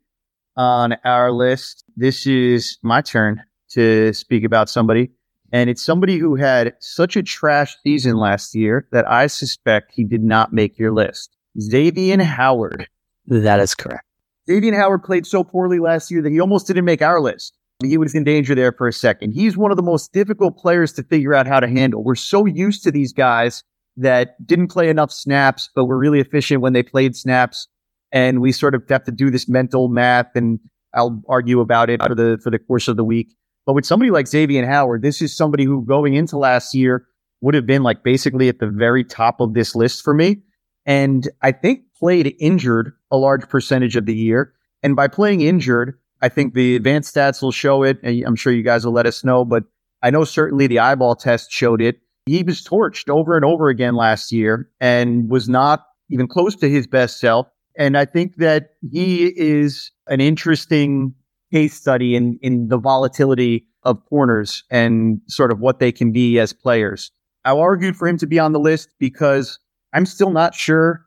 on 0.56 0.96
our 1.04 1.32
list. 1.32 1.84
This 1.96 2.26
is 2.26 2.78
my 2.82 3.00
turn 3.00 3.42
to 3.70 4.12
speak 4.12 4.44
about 4.44 4.68
somebody. 4.68 5.10
And 5.52 5.70
it's 5.70 5.82
somebody 5.82 6.18
who 6.18 6.34
had 6.34 6.74
such 6.80 7.16
a 7.16 7.22
trash 7.22 7.76
season 7.82 8.16
last 8.16 8.54
year 8.54 8.88
that 8.92 9.08
I 9.08 9.28
suspect 9.28 9.92
he 9.94 10.04
did 10.04 10.22
not 10.22 10.52
make 10.52 10.78
your 10.78 10.92
list. 10.92 11.36
Xavier 11.60 12.22
Howard. 12.22 12.88
That 13.26 13.60
is 13.60 13.74
correct. 13.74 14.04
Xavier 14.48 14.74
Howard 14.74 15.02
played 15.04 15.26
so 15.26 15.44
poorly 15.44 15.78
last 15.78 16.10
year 16.10 16.22
that 16.22 16.32
he 16.32 16.40
almost 16.40 16.66
didn't 16.66 16.84
make 16.84 17.02
our 17.02 17.20
list 17.20 17.56
he 17.84 17.98
was 17.98 18.14
in 18.14 18.24
danger 18.24 18.54
there 18.54 18.72
for 18.72 18.88
a 18.88 18.92
second. 18.92 19.32
He's 19.32 19.56
one 19.56 19.70
of 19.70 19.76
the 19.76 19.82
most 19.82 20.12
difficult 20.12 20.56
players 20.56 20.92
to 20.94 21.02
figure 21.02 21.34
out 21.34 21.46
how 21.46 21.60
to 21.60 21.68
handle. 21.68 22.02
We're 22.02 22.14
so 22.14 22.46
used 22.46 22.82
to 22.84 22.90
these 22.90 23.12
guys 23.12 23.62
that 23.98 24.46
didn't 24.46 24.68
play 24.68 24.88
enough 24.88 25.12
snaps, 25.12 25.68
but 25.74 25.84
were 25.84 25.98
really 25.98 26.20
efficient 26.20 26.62
when 26.62 26.72
they 26.72 26.82
played 26.82 27.16
snaps. 27.16 27.68
And 28.12 28.40
we 28.40 28.52
sort 28.52 28.74
of 28.74 28.82
have 28.88 29.04
to 29.04 29.12
do 29.12 29.30
this 29.30 29.48
mental 29.48 29.88
math 29.88 30.34
and 30.34 30.60
I'll 30.94 31.22
argue 31.28 31.60
about 31.60 31.90
it 31.90 32.02
for 32.02 32.14
the, 32.14 32.38
for 32.42 32.50
the 32.50 32.58
course 32.58 32.88
of 32.88 32.96
the 32.96 33.04
week. 33.04 33.34
But 33.66 33.74
with 33.74 33.84
somebody 33.84 34.10
like 34.10 34.28
Xavier 34.28 34.64
Howard, 34.64 35.02
this 35.02 35.20
is 35.20 35.36
somebody 35.36 35.64
who 35.64 35.84
going 35.84 36.14
into 36.14 36.38
last 36.38 36.74
year 36.74 37.06
would 37.40 37.54
have 37.54 37.66
been 37.66 37.82
like 37.82 38.02
basically 38.02 38.48
at 38.48 38.60
the 38.60 38.68
very 38.68 39.04
top 39.04 39.40
of 39.40 39.54
this 39.54 39.74
list 39.74 40.02
for 40.02 40.14
me. 40.14 40.38
And 40.86 41.28
I 41.42 41.52
think 41.52 41.80
played 41.98 42.34
injured 42.38 42.92
a 43.10 43.16
large 43.16 43.48
percentage 43.48 43.96
of 43.96 44.06
the 44.06 44.14
year. 44.14 44.54
And 44.82 44.94
by 44.94 45.08
playing 45.08 45.40
injured, 45.40 45.98
I 46.22 46.28
think 46.28 46.54
the 46.54 46.76
advanced 46.76 47.14
stats 47.14 47.42
will 47.42 47.52
show 47.52 47.82
it. 47.82 47.98
I'm 48.04 48.36
sure 48.36 48.52
you 48.52 48.62
guys 48.62 48.86
will 48.86 48.92
let 48.92 49.06
us 49.06 49.24
know, 49.24 49.44
but 49.44 49.64
I 50.02 50.10
know 50.10 50.24
certainly 50.24 50.66
the 50.66 50.78
eyeball 50.78 51.16
test 51.16 51.50
showed 51.50 51.82
it. 51.82 51.98
He 52.26 52.42
was 52.42 52.62
torched 52.62 53.08
over 53.08 53.36
and 53.36 53.44
over 53.44 53.68
again 53.68 53.94
last 53.94 54.32
year 54.32 54.70
and 54.80 55.28
was 55.28 55.48
not 55.48 55.84
even 56.10 56.28
close 56.28 56.56
to 56.56 56.68
his 56.68 56.86
best 56.86 57.20
self. 57.20 57.48
And 57.78 57.96
I 57.96 58.04
think 58.04 58.36
that 58.36 58.70
he 58.90 59.26
is 59.36 59.90
an 60.06 60.20
interesting 60.20 61.14
case 61.52 61.74
study 61.74 62.16
in, 62.16 62.38
in 62.42 62.68
the 62.68 62.78
volatility 62.78 63.66
of 63.82 64.04
corners 64.06 64.64
and 64.70 65.20
sort 65.28 65.52
of 65.52 65.60
what 65.60 65.78
they 65.78 65.92
can 65.92 66.12
be 66.12 66.38
as 66.38 66.52
players. 66.52 67.10
I 67.44 67.52
argued 67.52 67.96
for 67.96 68.08
him 68.08 68.18
to 68.18 68.26
be 68.26 68.38
on 68.38 68.52
the 68.52 68.58
list 68.58 68.88
because 68.98 69.58
I'm 69.92 70.06
still 70.06 70.30
not 70.30 70.54
sure 70.54 71.04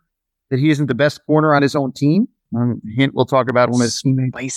that 0.50 0.60
he 0.60 0.70
isn't 0.70 0.88
the 0.88 0.96
best 0.96 1.26
corner 1.26 1.54
on 1.54 1.62
his 1.62 1.76
own 1.76 1.92
team. 1.92 2.28
Um, 2.56 2.82
hint, 2.96 3.14
we'll 3.14 3.26
talk 3.26 3.50
about 3.50 3.70
him 3.70 3.82
as 3.82 4.02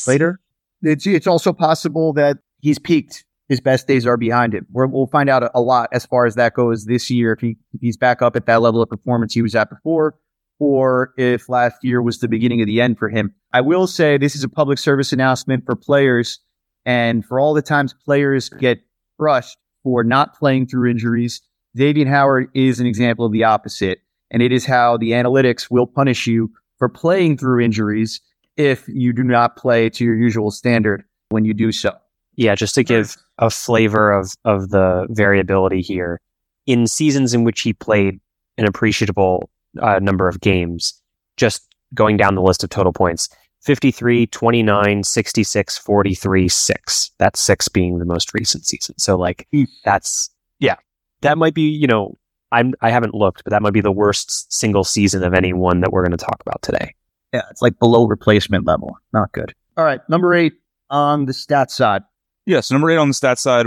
later. 0.06 0.40
It's, 0.82 1.06
it's 1.06 1.26
also 1.26 1.52
possible 1.52 2.12
that 2.14 2.38
he's 2.60 2.78
peaked. 2.78 3.24
His 3.48 3.60
best 3.60 3.86
days 3.86 4.06
are 4.06 4.16
behind 4.16 4.54
him. 4.54 4.66
we 4.72 4.86
will 4.86 5.08
find 5.08 5.28
out 5.28 5.42
a, 5.42 5.50
a, 5.54 5.60
lot 5.60 5.90
as 5.92 6.06
far 6.06 6.24
as 6.24 6.36
that 6.36 6.54
goes 6.54 6.86
this 6.86 7.10
year. 7.10 7.32
If, 7.32 7.40
he, 7.40 7.56
if 7.74 7.80
he's 7.80 7.98
back 7.98 8.22
up 8.22 8.34
at 8.34 8.46
that 8.46 8.62
level 8.62 8.80
of 8.80 8.88
performance 8.88 9.34
he 9.34 9.42
was 9.42 9.54
at 9.54 9.68
before, 9.68 10.14
or 10.58 11.12
if 11.16 11.48
last 11.48 11.76
year 11.82 12.00
was 12.02 12.18
the 12.18 12.28
beginning 12.28 12.60
of 12.60 12.66
the 12.66 12.80
end 12.80 12.98
for 12.98 13.08
him. 13.08 13.34
I 13.52 13.60
will 13.60 13.86
say 13.86 14.16
this 14.16 14.36
is 14.36 14.44
a 14.44 14.48
public 14.48 14.78
service 14.78 15.12
announcement 15.12 15.64
for 15.66 15.74
players. 15.74 16.38
And 16.84 17.24
for 17.24 17.38
all 17.38 17.54
the 17.54 17.62
times 17.62 17.94
players 18.04 18.48
get 18.48 18.78
crushed 19.18 19.56
for 19.82 20.04
not 20.04 20.36
playing 20.38 20.66
through 20.66 20.90
injuries, 20.90 21.40
Xavier 21.76 22.06
Howard 22.06 22.48
is 22.54 22.80
an 22.80 22.86
example 22.86 23.26
of 23.26 23.32
the 23.32 23.44
opposite. 23.44 24.00
And 24.30 24.42
it 24.42 24.52
is 24.52 24.64
how 24.64 24.96
the 24.96 25.10
analytics 25.10 25.70
will 25.70 25.86
punish 25.86 26.26
you 26.26 26.50
for 26.78 26.88
playing 26.88 27.36
through 27.36 27.64
injuries 27.64 28.20
if 28.56 28.86
you 28.88 29.12
do 29.12 29.22
not 29.22 29.56
play 29.56 29.88
to 29.90 30.04
your 30.04 30.16
usual 30.16 30.50
standard 30.50 31.04
when 31.28 31.44
you 31.44 31.54
do 31.54 31.72
so. 31.72 31.92
Yeah, 32.36 32.54
just 32.54 32.74
to 32.76 32.84
give 32.84 33.16
a 33.38 33.50
flavor 33.50 34.12
of 34.12 34.32
of 34.44 34.70
the 34.70 35.06
variability 35.10 35.82
here. 35.82 36.20
In 36.66 36.86
seasons 36.86 37.34
in 37.34 37.44
which 37.44 37.60
he 37.60 37.72
played 37.72 38.20
an 38.56 38.66
appreciable 38.66 39.50
uh, 39.80 39.98
number 40.00 40.28
of 40.28 40.40
games, 40.40 41.00
just 41.36 41.66
going 41.94 42.16
down 42.16 42.34
the 42.34 42.42
list 42.42 42.64
of 42.64 42.70
total 42.70 42.92
points 42.92 43.28
53, 43.62 44.26
29, 44.26 45.04
66, 45.04 45.78
43, 45.78 46.48
6. 46.48 47.10
That's 47.18 47.40
6 47.40 47.68
being 47.68 47.98
the 47.98 48.04
most 48.04 48.34
recent 48.34 48.66
season. 48.66 48.98
So, 48.98 49.16
like, 49.16 49.46
mm. 49.54 49.68
that's, 49.84 50.30
yeah, 50.58 50.76
that 51.20 51.38
might 51.38 51.54
be, 51.54 51.62
you 51.62 51.86
know, 51.86 52.18
I'm 52.52 52.74
I 52.82 52.90
haven't 52.90 53.14
looked, 53.14 53.42
but 53.44 53.50
that 53.50 53.62
might 53.62 53.72
be 53.72 53.80
the 53.80 53.90
worst 53.90 54.52
single 54.52 54.84
season 54.84 55.24
of 55.24 55.32
any 55.32 55.52
one 55.52 55.80
that 55.80 55.90
we're 55.90 56.02
going 56.02 56.16
to 56.16 56.24
talk 56.24 56.40
about 56.44 56.60
today. 56.62 56.94
Yeah, 57.32 57.42
it's 57.50 57.62
like 57.62 57.78
below 57.78 58.06
replacement 58.06 58.66
level. 58.66 58.98
Not 59.12 59.32
good. 59.32 59.54
All 59.76 59.84
right, 59.84 60.00
number 60.08 60.34
eight 60.34 60.52
on 60.90 61.24
the 61.24 61.32
stat 61.32 61.70
side. 61.70 62.02
Yes, 62.44 62.54
yeah, 62.54 62.60
so 62.60 62.74
number 62.74 62.90
eight 62.90 62.98
on 62.98 63.08
the 63.08 63.14
stat 63.14 63.38
side, 63.38 63.66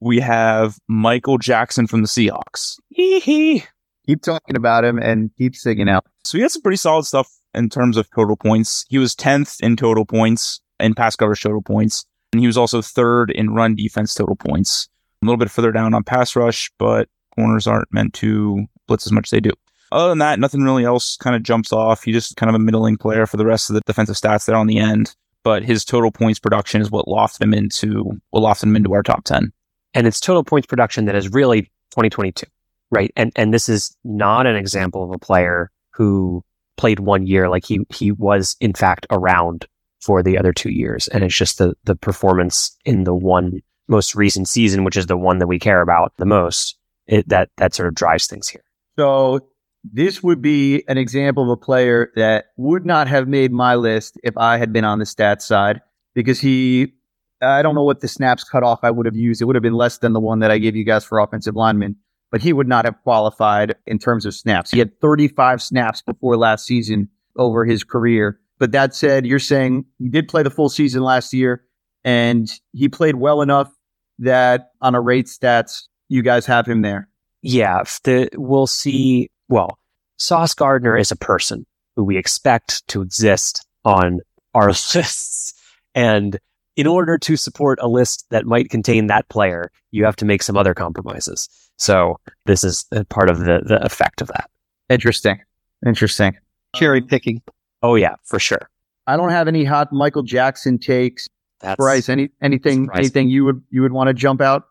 we 0.00 0.20
have 0.20 0.78
Michael 0.88 1.36
Jackson 1.36 1.86
from 1.86 2.00
the 2.00 2.08
Seahawks. 2.08 2.80
Hee 2.88 3.20
hee. 3.20 3.64
Keep 4.06 4.22
talking 4.22 4.56
about 4.56 4.84
him 4.84 4.98
and 4.98 5.30
keep 5.36 5.56
singing 5.56 5.88
out. 5.88 6.04
So 6.24 6.38
he 6.38 6.42
had 6.42 6.50
some 6.50 6.62
pretty 6.62 6.76
solid 6.76 7.04
stuff 7.04 7.30
in 7.54 7.70
terms 7.70 7.96
of 7.96 8.08
total 8.10 8.36
points. 8.36 8.84
He 8.88 8.98
was 8.98 9.14
10th 9.14 9.60
in 9.60 9.76
total 9.76 10.04
points 10.04 10.60
in 10.80 10.94
pass 10.94 11.16
coverage 11.16 11.42
total 11.42 11.62
points. 11.62 12.04
And 12.32 12.40
he 12.40 12.46
was 12.46 12.58
also 12.58 12.82
third 12.82 13.30
in 13.30 13.50
run 13.50 13.74
defense 13.76 14.14
total 14.14 14.36
points. 14.36 14.88
A 15.22 15.26
little 15.26 15.38
bit 15.38 15.50
further 15.50 15.72
down 15.72 15.94
on 15.94 16.02
pass 16.02 16.36
rush, 16.36 16.70
but 16.78 17.08
corners 17.34 17.66
aren't 17.66 17.92
meant 17.92 18.12
to 18.14 18.66
blitz 18.86 19.06
as 19.06 19.12
much 19.12 19.28
as 19.28 19.30
they 19.30 19.40
do. 19.40 19.52
Other 19.92 20.08
than 20.08 20.18
that, 20.18 20.40
nothing 20.40 20.62
really 20.62 20.84
else 20.84 21.16
kind 21.16 21.36
of 21.36 21.42
jumps 21.42 21.72
off. 21.72 22.02
He's 22.02 22.16
just 22.16 22.36
kind 22.36 22.50
of 22.50 22.56
a 22.56 22.58
middling 22.58 22.96
player 22.96 23.26
for 23.26 23.36
the 23.36 23.46
rest 23.46 23.70
of 23.70 23.74
the 23.74 23.82
defensive 23.86 24.16
stats 24.16 24.46
there 24.46 24.56
on 24.56 24.66
the 24.66 24.78
end. 24.78 25.14
But 25.44 25.62
his 25.62 25.84
total 25.84 26.10
points 26.10 26.40
production 26.40 26.80
is 26.80 26.90
what 26.90 27.06
lofted 27.06 27.42
him 27.42 27.54
into 27.54 28.20
what 28.30 28.40
lofted 28.40 28.64
him 28.64 28.76
into 28.76 28.92
our 28.94 29.02
top 29.02 29.24
ten. 29.24 29.52
And 29.92 30.06
it's 30.06 30.18
total 30.18 30.42
points 30.42 30.66
production 30.66 31.04
that 31.04 31.14
is 31.14 31.28
really 31.28 31.62
2022, 31.90 32.46
right? 32.90 33.12
And 33.16 33.32
and 33.36 33.52
this 33.52 33.68
is 33.68 33.96
not 34.04 34.46
an 34.46 34.56
example 34.56 35.04
of 35.04 35.10
a 35.10 35.18
player 35.18 35.70
who 35.90 36.44
played 36.76 37.00
one 37.00 37.26
year 37.26 37.48
like 37.48 37.64
he 37.64 37.80
he 37.90 38.12
was 38.12 38.56
in 38.60 38.72
fact 38.72 39.06
around 39.10 39.66
for 40.00 40.22
the 40.22 40.36
other 40.36 40.52
two 40.52 40.70
years, 40.70 41.08
and 41.08 41.24
it's 41.24 41.36
just 41.36 41.58
the 41.58 41.74
the 41.84 41.96
performance 41.96 42.76
in 42.84 43.04
the 43.04 43.14
one 43.14 43.60
most 43.88 44.14
recent 44.14 44.48
season, 44.48 44.84
which 44.84 44.96
is 44.96 45.06
the 45.06 45.16
one 45.16 45.38
that 45.38 45.46
we 45.46 45.58
care 45.58 45.82
about 45.82 46.12
the 46.16 46.26
most, 46.26 46.76
it, 47.06 47.28
that 47.28 47.50
that 47.56 47.74
sort 47.74 47.88
of 47.88 47.94
drives 47.94 48.26
things 48.26 48.48
here. 48.48 48.64
So 48.98 49.40
this 49.84 50.22
would 50.22 50.40
be 50.40 50.82
an 50.88 50.96
example 50.96 51.44
of 51.44 51.50
a 51.50 51.56
player 51.56 52.10
that 52.16 52.46
would 52.56 52.86
not 52.86 53.08
have 53.08 53.28
made 53.28 53.52
my 53.52 53.74
list 53.74 54.18
if 54.22 54.36
I 54.36 54.56
had 54.56 54.72
been 54.72 54.84
on 54.84 54.98
the 54.98 55.04
stats 55.04 55.42
side 55.42 55.82
because 56.14 56.40
he, 56.40 56.94
I 57.42 57.62
don't 57.62 57.74
know 57.74 57.82
what 57.82 58.00
the 58.00 58.08
snaps 58.08 58.44
cutoff 58.44 58.80
I 58.82 58.90
would 58.90 59.06
have 59.06 59.16
used. 59.16 59.42
It 59.42 59.44
would 59.44 59.56
have 59.56 59.62
been 59.62 59.74
less 59.74 59.98
than 59.98 60.14
the 60.14 60.20
one 60.20 60.38
that 60.38 60.50
I 60.50 60.58
gave 60.58 60.74
you 60.74 60.84
guys 60.84 61.04
for 61.04 61.18
offensive 61.18 61.54
linemen, 61.54 61.96
but 62.30 62.42
he 62.42 62.52
would 62.52 62.68
not 62.68 62.84
have 62.84 63.00
qualified 63.02 63.74
in 63.86 63.98
terms 63.98 64.26
of 64.26 64.34
snaps. 64.34 64.70
He 64.70 64.78
had 64.78 64.98
35 65.00 65.62
snaps 65.62 66.02
before 66.02 66.36
last 66.36 66.66
season 66.66 67.08
over 67.36 67.64
his 67.64 67.84
career. 67.84 68.40
But 68.58 68.72
that 68.72 68.94
said, 68.94 69.26
you're 69.26 69.38
saying 69.38 69.84
he 69.98 70.08
did 70.08 70.28
play 70.28 70.42
the 70.42 70.50
full 70.50 70.68
season 70.68 71.02
last 71.02 71.32
year 71.32 71.64
and 72.04 72.50
he 72.72 72.88
played 72.88 73.16
well 73.16 73.42
enough 73.42 73.72
that 74.18 74.70
on 74.80 74.94
a 74.94 75.00
rate 75.00 75.26
stats, 75.26 75.84
you 76.08 76.22
guys 76.22 76.46
have 76.46 76.66
him 76.66 76.82
there. 76.82 77.08
Yeah, 77.42 77.82
the, 78.04 78.28
we'll 78.34 78.66
see. 78.66 79.30
Well, 79.48 79.78
Sauce 80.18 80.54
Gardner 80.54 80.96
is 80.96 81.10
a 81.10 81.16
person 81.16 81.66
who 81.96 82.04
we 82.04 82.16
expect 82.16 82.86
to 82.88 83.02
exist 83.02 83.66
on 83.84 84.20
our 84.54 84.68
lists. 84.94 85.54
And 85.94 86.38
in 86.76 86.86
order 86.86 87.18
to 87.18 87.36
support 87.36 87.78
a 87.80 87.88
list 87.88 88.26
that 88.30 88.46
might 88.46 88.70
contain 88.70 89.06
that 89.06 89.28
player, 89.28 89.70
you 89.90 90.04
have 90.04 90.16
to 90.16 90.24
make 90.24 90.42
some 90.42 90.56
other 90.56 90.74
compromises. 90.74 91.48
So 91.78 92.18
this 92.46 92.64
is 92.64 92.84
part 93.08 93.30
of 93.30 93.40
the, 93.40 93.62
the 93.64 93.84
effect 93.84 94.20
of 94.20 94.28
that. 94.28 94.50
Interesting. 94.88 95.40
Interesting. 95.86 96.36
Cherry 96.74 97.00
um, 97.00 97.06
picking. 97.06 97.42
Oh 97.82 97.94
yeah, 97.94 98.14
for 98.24 98.38
sure. 98.38 98.70
I 99.06 99.16
don't 99.16 99.30
have 99.30 99.48
any 99.48 99.64
hot 99.64 99.92
Michael 99.92 100.22
Jackson 100.22 100.78
takes. 100.78 101.28
That's 101.60 101.76
Bryce, 101.76 102.08
any 102.08 102.30
anything 102.42 102.84
surprising. 102.84 103.04
anything 103.04 103.28
you 103.28 103.44
would 103.44 103.62
you 103.70 103.82
would 103.82 103.92
want 103.92 104.08
to 104.08 104.14
jump 104.14 104.40
out 104.40 104.64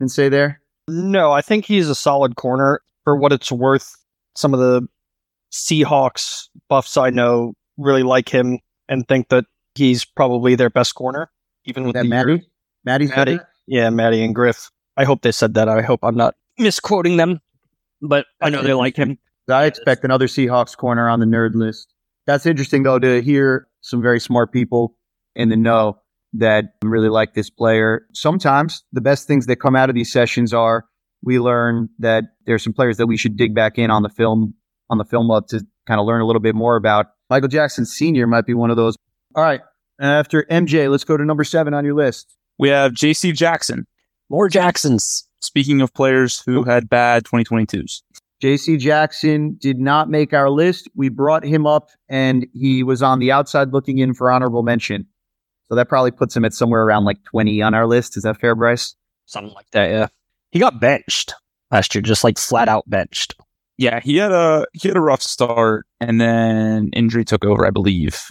and 0.00 0.10
say 0.10 0.28
there? 0.28 0.60
No, 0.88 1.32
I 1.32 1.40
think 1.40 1.64
he's 1.64 1.88
a 1.88 1.94
solid 1.94 2.36
corner 2.36 2.80
for 3.04 3.16
what 3.16 3.32
it's 3.32 3.50
worth. 3.50 3.94
Some 4.36 4.52
of 4.52 4.60
the 4.60 4.86
Seahawks 5.52 6.48
buffs 6.68 6.96
I 6.96 7.10
know 7.10 7.54
really 7.78 8.02
like 8.02 8.28
him 8.28 8.58
and 8.88 9.06
think 9.08 9.28
that 9.28 9.44
he's 9.74 10.04
probably 10.04 10.54
their 10.54 10.70
best 10.70 10.94
corner, 10.94 11.30
even 11.64 11.84
with 11.84 11.94
that 11.94 12.06
Maddie. 12.06 12.46
Maddie, 12.84 13.06
Maddie, 13.06 13.38
yeah, 13.66 13.90
Maddie 13.90 14.22
and 14.22 14.34
Griff. 14.34 14.70
I 14.96 15.04
hope 15.04 15.22
they 15.22 15.32
said 15.32 15.54
that. 15.54 15.68
I 15.68 15.82
hope 15.82 16.00
I'm 16.02 16.16
not 16.16 16.34
misquoting 16.58 17.16
them, 17.16 17.40
but 18.02 18.26
I 18.40 18.50
know 18.50 18.62
they 18.62 18.74
like 18.74 18.96
him. 18.96 19.18
I 19.48 19.66
expect 19.66 20.04
another 20.04 20.26
Seahawks 20.26 20.76
corner 20.76 21.08
on 21.08 21.20
the 21.20 21.26
nerd 21.26 21.54
list. 21.54 21.92
That's 22.26 22.46
interesting 22.46 22.82
though 22.82 22.98
to 22.98 23.20
hear 23.22 23.68
some 23.80 24.00
very 24.00 24.20
smart 24.20 24.52
people 24.52 24.96
in 25.34 25.48
the 25.48 25.56
know 25.56 25.98
that 26.34 26.74
really 26.82 27.08
like 27.08 27.34
this 27.34 27.50
player. 27.50 28.06
Sometimes 28.12 28.84
the 28.92 29.00
best 29.00 29.26
things 29.26 29.46
that 29.46 29.56
come 29.56 29.76
out 29.76 29.88
of 29.88 29.94
these 29.94 30.12
sessions 30.12 30.52
are 30.52 30.86
we 31.22 31.38
learn 31.38 31.88
that 31.98 32.24
there's 32.46 32.62
some 32.62 32.72
players 32.72 32.96
that 32.98 33.06
we 33.06 33.16
should 33.16 33.36
dig 33.36 33.54
back 33.54 33.78
in 33.78 33.90
on 33.90 34.02
the 34.02 34.08
film 34.08 34.54
on 34.90 34.98
the 34.98 35.04
film 35.04 35.30
up 35.30 35.46
to 35.48 35.64
kind 35.86 36.00
of 36.00 36.06
learn 36.06 36.20
a 36.20 36.26
little 36.26 36.40
bit 36.40 36.54
more 36.54 36.76
about. 36.76 37.06
Michael 37.30 37.48
Jackson 37.48 37.86
Sr. 37.86 38.26
might 38.26 38.46
be 38.46 38.54
one 38.54 38.70
of 38.70 38.76
those. 38.76 38.96
All 39.34 39.42
right. 39.42 39.60
After 40.00 40.44
MJ, 40.50 40.90
let's 40.90 41.04
go 41.04 41.16
to 41.16 41.24
number 41.24 41.44
seven 41.44 41.74
on 41.74 41.84
your 41.84 41.94
list. 41.94 42.34
We 42.58 42.68
have 42.68 42.92
JC 42.92 43.34
Jackson. 43.34 43.86
More 44.28 44.48
Jacksons. 44.48 45.28
Speaking 45.40 45.80
of 45.80 45.92
players 45.92 46.42
who 46.44 46.60
oh. 46.60 46.64
had 46.64 46.88
bad 46.88 47.24
2022s. 47.24 48.02
JC 48.42 48.78
Jackson 48.78 49.56
did 49.60 49.78
not 49.78 50.10
make 50.10 50.32
our 50.32 50.50
list. 50.50 50.88
We 50.94 51.08
brought 51.08 51.44
him 51.44 51.66
up 51.66 51.90
and 52.08 52.46
he 52.52 52.82
was 52.82 53.02
on 53.02 53.18
the 53.18 53.32
outside 53.32 53.72
looking 53.72 53.98
in 53.98 54.14
for 54.14 54.30
honorable 54.30 54.62
mention. 54.62 55.06
So 55.68 55.74
that 55.76 55.88
probably 55.88 56.10
puts 56.10 56.36
him 56.36 56.44
at 56.44 56.52
somewhere 56.52 56.82
around 56.82 57.04
like 57.04 57.22
20 57.24 57.62
on 57.62 57.74
our 57.74 57.86
list. 57.86 58.16
Is 58.16 58.24
that 58.24 58.40
fair, 58.40 58.54
Bryce? 58.54 58.94
Something 59.26 59.54
like 59.54 59.70
that, 59.70 59.90
yeah. 59.90 60.08
He 60.50 60.58
got 60.58 60.80
benched 60.80 61.34
last 61.70 61.94
year, 61.94 62.02
just 62.02 62.22
like 62.22 62.38
flat 62.38 62.68
out 62.68 62.84
benched. 62.88 63.34
Yeah, 63.76 64.00
he 64.00 64.16
had 64.16 64.30
a 64.30 64.66
he 64.72 64.88
had 64.88 64.96
a 64.96 65.00
rough 65.00 65.22
start 65.22 65.86
and 66.00 66.20
then 66.20 66.90
injury 66.92 67.24
took 67.24 67.44
over, 67.44 67.66
I 67.66 67.70
believe, 67.70 68.22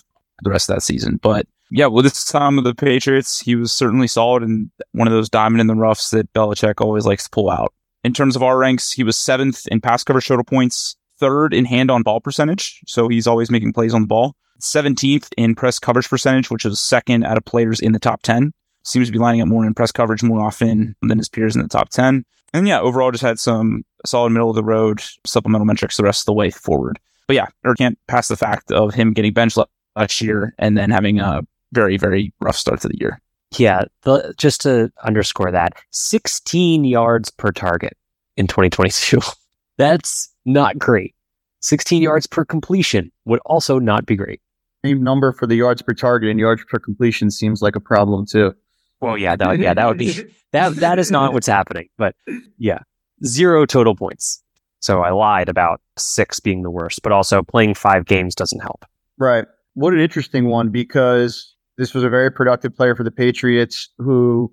the 0.42 0.50
rest 0.50 0.70
of 0.70 0.76
that 0.76 0.82
season. 0.82 1.20
But 1.22 1.48
yeah, 1.72 1.88
well, 1.88 2.04
this 2.04 2.26
time 2.26 2.58
of 2.58 2.64
the 2.64 2.76
Patriots, 2.76 3.40
he 3.40 3.56
was 3.56 3.72
certainly 3.72 4.08
solid 4.08 4.44
and 4.44 4.70
one 4.92 5.08
of 5.08 5.14
those 5.14 5.30
diamond 5.30 5.62
in 5.62 5.68
the 5.68 5.76
roughs 5.76 6.12
that 6.12 6.32
Belichick 6.34 6.82
always 6.82 7.06
likes 7.06 7.24
to 7.24 7.30
pull 7.30 7.50
out. 7.50 7.74
In 8.04 8.14
terms 8.14 8.36
of 8.36 8.44
our 8.44 8.58
ranks, 8.58 8.92
he 8.92 9.04
was 9.04 9.18
seventh 9.18 9.66
in 9.68 9.82
pass 9.82 10.04
coverage 10.04 10.28
total 10.28 10.44
points, 10.44 10.96
third 11.20 11.54
in 11.54 11.66
hand 11.66 11.90
on 11.90 12.04
ball 12.04 12.20
percentage. 12.20 12.82
So 12.86 13.08
he's 13.08 13.28
always 13.28 13.50
making 13.50 13.74
plays 13.74 13.94
on 13.94 14.02
the 14.02 14.08
ball. 14.08 14.36
17th 14.62 15.30
in 15.38 15.56
press 15.56 15.80
coverage 15.80 16.10
percentage, 16.10 16.50
which 16.50 16.66
is 16.66 16.80
second 16.80 17.26
out 17.26 17.38
of 17.38 17.46
players 17.46 17.80
in 17.80 17.92
the 17.92 18.00
top 18.00 18.22
10. 18.24 18.52
Seems 18.84 19.08
to 19.08 19.14
be 19.14 19.20
lining 19.20 19.42
up 19.42 19.48
more 19.48 19.66
in 19.66 19.74
press 19.74 19.92
coverage 19.92 20.24
more 20.24 20.42
often 20.42 20.96
than 21.02 21.18
his 21.18 21.30
peers 21.30 21.56
in 21.56 21.62
the 21.62 21.68
top 21.68 21.90
10. 21.90 22.26
And 22.54 22.68
yeah, 22.68 22.80
overall 22.80 23.12
just 23.12 23.24
had 23.24 23.40
some 23.40 23.84
solid 24.06 24.30
middle 24.30 24.50
of 24.50 24.56
the 24.56 24.64
road 24.64 25.02
supplemental 25.26 25.66
metrics 25.66 25.98
the 25.98 26.04
rest 26.04 26.22
of 26.22 26.26
the 26.26 26.34
way 26.34 26.52
forward. 26.52 27.00
But 27.28 27.36
yeah, 27.36 27.48
or 27.64 27.76
can't 27.76 27.98
pass 28.08 28.28
the 28.28 28.38
fact 28.38 28.72
of 28.72 28.94
him 28.94 29.14
getting 29.14 29.34
benched 29.34 29.58
last 29.96 30.22
year 30.22 30.54
and 30.60 30.78
then 30.78 30.92
having 30.92 31.20
a 31.20 31.42
very, 31.74 31.98
very 31.98 32.34
rough 32.40 32.56
start 32.56 32.82
to 32.82 32.88
the 32.88 32.98
year. 33.00 33.22
Yeah, 33.58 33.84
the, 34.04 34.34
just 34.38 34.62
to 34.62 34.92
underscore 35.04 35.52
that, 35.52 35.74
16 35.92 36.86
yards 36.86 37.30
per 37.30 37.52
target 37.52 37.98
in 38.38 38.48
2022. 38.48 39.20
That's 39.78 40.30
not 40.46 40.78
great. 40.78 41.16
16 41.62 42.02
yards 42.02 42.28
per 42.28 42.46
completion 42.46 43.12
would 43.26 43.40
also 43.46 43.80
not 43.80 44.06
be 44.06 44.16
great. 44.16 44.42
Same 44.86 45.02
number 45.02 45.32
for 45.32 45.48
the 45.48 45.56
yards 45.56 45.82
per 45.82 45.94
target 45.94 46.30
and 46.30 46.40
yards 46.40 46.64
per 46.68 46.78
completion 46.78 47.32
seems 47.32 47.62
like 47.62 47.76
a 47.76 47.80
problem 47.80 48.26
too. 48.26 48.54
Well, 49.00 49.18
yeah, 49.18 49.36
that, 49.36 49.60
yeah, 49.60 49.74
that 49.74 49.88
would 49.88 49.98
be 49.98 50.26
that. 50.52 50.76
That 50.78 50.98
is 50.98 51.12
not 51.12 51.34
what's 51.34 51.48
happening. 51.48 51.90
But 51.98 52.16
yeah, 52.58 52.80
zero 53.26 53.66
total 53.66 53.96
points. 53.96 54.42
So 54.80 55.02
I 55.02 55.12
lied 55.12 55.50
about 55.50 55.82
six 55.98 56.40
being 56.40 56.64
the 56.64 56.72
worst, 56.72 57.02
but 57.02 57.12
also 57.12 57.42
playing 57.44 57.74
five 57.74 58.06
games 58.06 58.36
doesn't 58.36 58.62
help. 58.62 58.86
Right. 59.18 59.46
What 59.76 59.94
an 59.94 60.00
interesting 60.00 60.48
one 60.48 60.70
because 60.70 61.53
this 61.78 61.94
was 61.94 62.04
a 62.04 62.10
very 62.10 62.32
productive 62.32 62.76
player 62.76 62.96
for 62.96 63.04
the 63.04 63.12
Patriots 63.12 63.90
who 63.98 64.52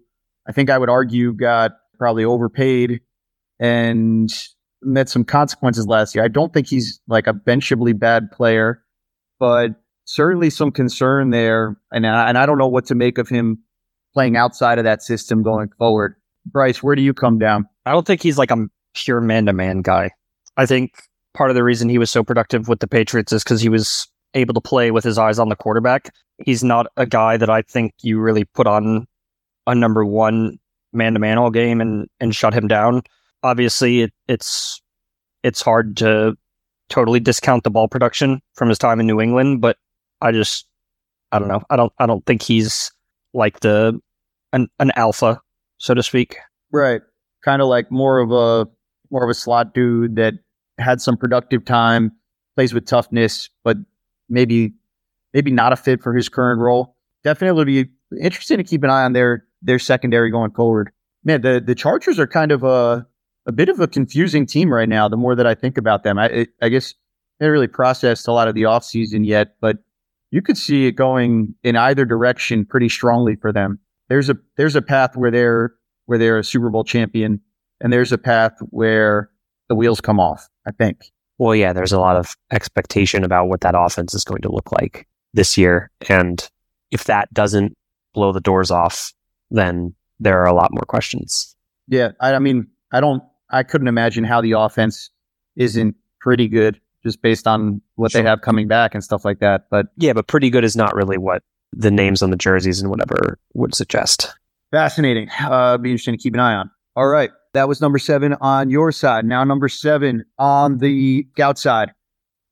I 0.49 0.53
think 0.53 0.71
I 0.71 0.79
would 0.79 0.89
argue 0.89 1.33
got 1.33 1.73
probably 1.99 2.25
overpaid 2.25 3.01
and 3.59 4.31
met 4.83 5.09
some 5.09 5.25
consequences 5.25 5.87
last 5.87 6.15
year. 6.15 6.25
I 6.25 6.29
don't 6.29 6.53
think 6.53 6.67
he's 6.67 7.01
like 7.07 7.27
a 7.27 7.33
benchably 7.33 7.93
bad 7.93 8.31
player, 8.31 8.83
but 9.39 9.73
certainly 10.05 10.51
some 10.51 10.71
concern 10.71 11.31
there. 11.31 11.77
And 11.93 12.07
I, 12.07 12.29
and 12.29 12.39
I 12.39 12.47
don't 12.47 12.59
know 12.59 12.69
what 12.69 12.87
to 12.87 12.95
make 12.95 13.19
of 13.19 13.29
him 13.29 13.59
playing 14.15 14.37
outside 14.37 14.79
of 14.79 14.85
that 14.85 15.03
system 15.03 15.43
going 15.43 15.69
forward. 15.79 16.17
Bryce, 16.47 16.83
where 16.83 16.97
do 16.97 17.03
you 17.03 17.13
come 17.13 17.39
down? 17.39 17.67
I 17.85 17.93
don't 17.93 18.07
think 18.07 18.23
he's 18.23 18.39
like 18.39 18.51
a 18.51 18.67
pure 18.95 19.21
man 19.21 19.47
to 19.47 19.53
man 19.53 19.83
guy. 19.83 20.11
I 20.57 20.67
think 20.67 20.93
part 21.35 21.51
of 21.51 21.55
the 21.55 21.63
reason 21.63 21.89
he 21.89 21.99
was 21.99 22.11
so 22.11 22.25
productive 22.25 22.67
with 22.67 22.81
the 22.81 22.89
Patriots 22.89 23.33
is 23.33 23.45
because 23.45 23.61
he 23.61 23.69
was 23.69 24.09
able 24.35 24.55
to 24.55 24.61
play 24.61 24.91
with 24.91 25.05
his 25.05 25.19
eyes 25.19 25.39
on 25.39 25.49
the 25.49 25.57
quarterback. 25.57 26.15
He's 26.45 26.65
not 26.65 26.87
a 26.97 27.07
guy 27.07 27.37
that 27.37 27.51
I 27.51 27.63
think 27.63 27.95
you 28.03 28.21
really 28.21 28.45
put 28.45 28.67
on 28.67 29.07
a 29.67 29.75
number 29.75 30.05
one 30.05 30.59
man 30.93 31.15
to 31.15 31.21
man 31.21 31.39
all 31.39 31.51
game 31.51 31.81
and, 31.81 32.09
and 32.19 32.35
shut 32.35 32.55
him 32.55 32.67
down 32.67 33.03
obviously 33.43 34.03
it, 34.03 34.13
it's 34.29 34.81
it's 35.43 35.63
hard 35.63 35.97
to 35.99 36.37
totally 36.89 37.21
discount 37.21 37.65
the 37.65 37.71
ball 37.71 37.89
production 37.89 38.41
from 38.55 38.69
his 38.69 38.79
time 38.79 39.01
in 39.01 39.07
New 39.07 39.21
England, 39.21 39.61
but 39.61 39.77
I 40.21 40.33
just 40.33 40.67
I 41.33 41.39
don't 41.39 41.49
know. 41.49 41.63
I 41.71 41.77
don't 41.77 41.93
I 41.99 42.07
don't 42.07 42.25
think 42.27 42.43
he's 42.43 42.91
like 43.33 43.61
the 43.61 43.99
an 44.53 44.69
an 44.79 44.93
alpha, 44.97 45.41
so 45.79 45.95
to 45.95 46.03
speak. 46.03 46.37
Right. 46.73 47.01
Kind 47.45 47.63
of 47.63 47.69
like 47.69 47.91
more 47.91 48.19
of 48.19 48.33
a 48.33 48.69
more 49.11 49.25
of 49.25 49.31
a 49.31 49.35
slot 49.35 49.75
dude 49.75 50.17
that 50.17 50.35
had 50.79 51.01
some 51.01 51.17
productive 51.17 51.65
time, 51.65 52.13
plays 52.57 52.75
with 52.75 52.87
toughness, 52.87 53.49
but 53.65 53.77
maybe 54.31 54.73
maybe 55.35 55.51
not 55.51 55.73
a 55.73 55.77
fit 55.77 56.03
for 56.03 56.15
his 56.15 56.29
current 56.29 56.61
role. 56.61 56.97
Definitely 57.23 57.65
be 57.65 57.91
interesting 58.21 58.59
to 58.59 58.65
keep 58.65 58.83
an 58.83 58.91
eye 58.91 59.05
on 59.05 59.13
their 59.13 59.45
their 59.63 59.79
secondary 59.79 60.31
going 60.31 60.53
forward. 60.53 60.91
Man, 61.25 61.43
the 61.43 61.63
the 61.65 61.75
Chargers 61.75 62.19
are 62.19 62.27
kind 62.27 62.53
of 62.53 62.63
a 62.63 63.07
a 63.47 63.53
bit 63.53 63.69
of 63.69 63.81
a 63.81 63.89
confusing 63.89 64.47
team 64.47 64.73
right 64.73 64.89
now. 64.89 65.09
The 65.09 65.17
more 65.17 65.35
that 65.35 65.47
I 65.47 65.55
think 65.55 65.77
about 65.77 66.03
them, 66.03 66.19
I, 66.19 66.47
I 66.63 66.69
guess 66.69 66.95
they 67.39 67.49
really 67.49 67.69
processed 67.69 68.29
a 68.29 68.33
lot 68.33 68.49
of 68.49 68.55
the 68.55 68.63
offseason 68.63 69.27
yet, 69.27 69.57
but 69.61 69.79
you 70.31 70.43
could 70.43 70.57
see 70.57 70.87
it 70.87 70.93
going 70.93 71.55
in 71.63 71.77
either 71.77 72.05
direction 72.05 72.65
pretty 72.65 72.89
strongly 72.89 73.37
for 73.37 73.53
them. 73.53 73.79
There's 74.09 74.29
a 74.29 74.37
there's 74.57 74.77
a 74.77 74.83
path 74.83 75.17
where 75.17 75.31
they're 75.31 75.75
where 76.07 76.19
they're 76.19 76.39
a 76.39 76.45
Super 76.45 76.71
Bowl 76.71 76.85
champion, 76.85 77.41
and 77.81 77.93
there's 77.93 78.13
a 78.13 78.19
path 78.19 78.53
where 78.71 79.31
the 79.69 79.75
wheels 79.75 80.01
come 80.01 80.21
off. 80.21 80.49
I 80.67 80.73
think. 80.73 81.11
Well, 81.41 81.57
yeah, 81.57 81.73
there's 81.73 81.93
a 81.93 81.99
lot 81.99 82.17
of 82.17 82.37
expectation 82.51 83.25
about 83.25 83.49
what 83.49 83.63
that 83.63 83.75
offense 83.75 84.13
is 84.13 84.25
going 84.25 84.43
to 84.43 84.53
look 84.53 84.73
like 84.73 85.09
this 85.33 85.57
year, 85.57 85.91
and 86.07 86.47
if 86.91 87.05
that 87.05 87.33
doesn't 87.33 87.75
blow 88.13 88.31
the 88.31 88.43
doors 88.43 88.71
off, 88.71 89.15
then 89.51 89.95
there 90.19 90.39
are 90.43 90.47
a 90.47 90.53
lot 90.53 90.71
more 90.71 90.85
questions. 90.87 91.57
Yeah, 91.89 92.11
I, 92.21 92.35
I 92.35 92.41
mean, 92.41 92.67
I 92.93 93.01
don't 93.01 93.23
I 93.49 93.63
couldn't 93.63 93.89
imagine 93.89 94.23
how 94.23 94.43
the 94.43 94.53
offense 94.53 95.09
isn't 95.57 95.97
pretty 96.21 96.47
good 96.47 96.79
just 97.03 97.23
based 97.23 97.47
on 97.47 97.81
what 97.95 98.13
sure. 98.13 98.21
they 98.21 98.29
have 98.29 98.43
coming 98.43 98.69
back 98.69 98.93
and 98.93 99.03
stuff 99.03 99.25
like 99.25 99.39
that. 99.39 99.63
But 99.71 99.87
yeah, 99.97 100.13
but 100.13 100.27
pretty 100.27 100.51
good 100.51 100.63
is 100.63 100.77
not 100.77 100.95
really 100.95 101.17
what 101.17 101.43
the 101.73 101.91
names 101.91 102.21
on 102.21 102.29
the 102.29 102.37
jerseys 102.37 102.83
and 102.83 102.91
whatever 102.91 103.39
would 103.55 103.75
suggest. 103.75 104.31
Fascinating. 104.73 105.31
Uh, 105.41 105.79
be 105.79 105.91
interesting 105.91 106.19
to 106.19 106.23
keep 106.23 106.35
an 106.35 106.41
eye 106.41 106.55
on. 106.55 106.71
All 106.97 107.09
right. 107.09 107.31
That 107.53 107.69
was 107.69 107.81
number 107.81 107.99
seven 107.99 108.35
on 108.41 108.71
your 108.71 108.93
side. 108.93 109.25
Now 109.25 109.43
number 109.45 109.69
seven 109.69 110.25
on 110.39 110.79
the 110.79 111.27
outside. 111.41 111.93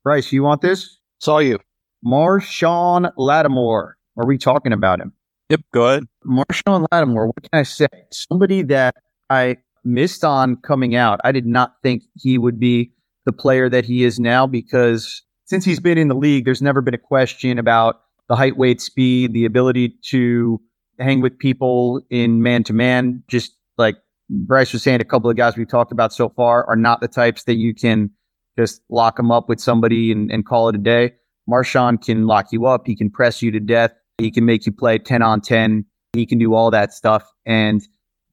Bryce, 0.03 0.33
you 0.33 0.43
want 0.43 0.61
this? 0.61 0.99
It's 1.19 1.29
all 1.29 1.43
you. 1.43 1.59
Marshon 2.05 3.13
Lattimore. 3.17 3.97
Are 4.17 4.27
we 4.27 4.39
talking 4.39 4.73
about 4.73 5.01
him? 5.01 5.13
Yep, 5.51 5.61
go 5.73 5.89
ahead. 5.89 6.05
Marshon 6.27 6.87
Lattimore, 6.91 7.27
what 7.27 7.43
can 7.43 7.61
I 7.61 7.63
say? 7.63 7.87
Somebody 8.11 8.63
that 8.63 8.97
I 9.31 9.59
missed 9.85 10.25
on 10.25 10.57
coming 10.57 10.97
out. 10.97 11.21
I 11.25 11.33
did 11.33 11.47
not 11.47 11.75
think 11.83 12.03
he 12.17 12.37
would 12.37 12.59
be 12.59 12.93
the 13.25 13.33
player 13.33 13.69
that 13.69 13.85
he 13.85 14.05
is 14.05 14.19
now 14.19 14.47
because 14.47 15.23
since 15.45 15.65
he's 15.65 15.81
been 15.81 15.99
in 15.99 16.09
the 16.09 16.15
league, 16.15 16.45
there's 16.45 16.63
never 16.63 16.81
been 16.81 16.95
a 16.95 16.99
question 16.99 17.59
about 17.59 18.01
the 18.29 18.37
height, 18.37 18.57
weight, 18.57 18.81
speed, 18.81 19.33
the 19.33 19.45
ability 19.45 19.97
to 20.07 20.61
hang 20.99 21.21
with 21.21 21.39
people 21.39 22.03
in 22.11 22.43
man 22.43 22.65
to 22.65 22.73
man. 22.73 23.23
Just 23.29 23.53
like 23.77 23.97
Bryce 24.31 24.73
was 24.73 24.83
saying, 24.83 25.01
a 25.01 25.05
couple 25.05 25.31
of 25.31 25.37
guys 25.37 25.57
we've 25.57 25.69
talked 25.69 25.93
about 25.93 26.13
so 26.13 26.29
far 26.29 26.65
are 26.69 26.77
not 26.77 27.01
the 27.01 27.09
types 27.09 27.45
that 27.45 27.57
you 27.57 27.75
can 27.75 28.11
just 28.59 28.83
lock 28.91 29.17
them 29.17 29.31
up 29.31 29.49
with 29.49 29.61
somebody 29.61 30.13
and, 30.13 30.31
and 30.31 30.45
call 30.45 30.69
it 30.69 30.75
a 30.75 30.79
day. 30.79 31.13
Marshon 31.49 32.03
can 32.03 32.27
lock 32.27 32.49
you 32.53 32.67
up. 32.67 32.87
He 32.87 32.95
can 32.95 33.11
press 33.11 33.41
you 33.41 33.51
to 33.53 33.61
death. 33.61 33.93
He 34.19 34.31
can 34.31 34.45
make 34.45 34.67
you 34.67 34.73
play 34.73 34.99
10 34.99 35.23
on 35.23 35.41
10. 35.41 35.85
He 36.13 36.27
can 36.27 36.39
do 36.39 36.55
all 36.55 36.71
that 36.71 36.93
stuff. 36.93 37.25
And 37.47 37.83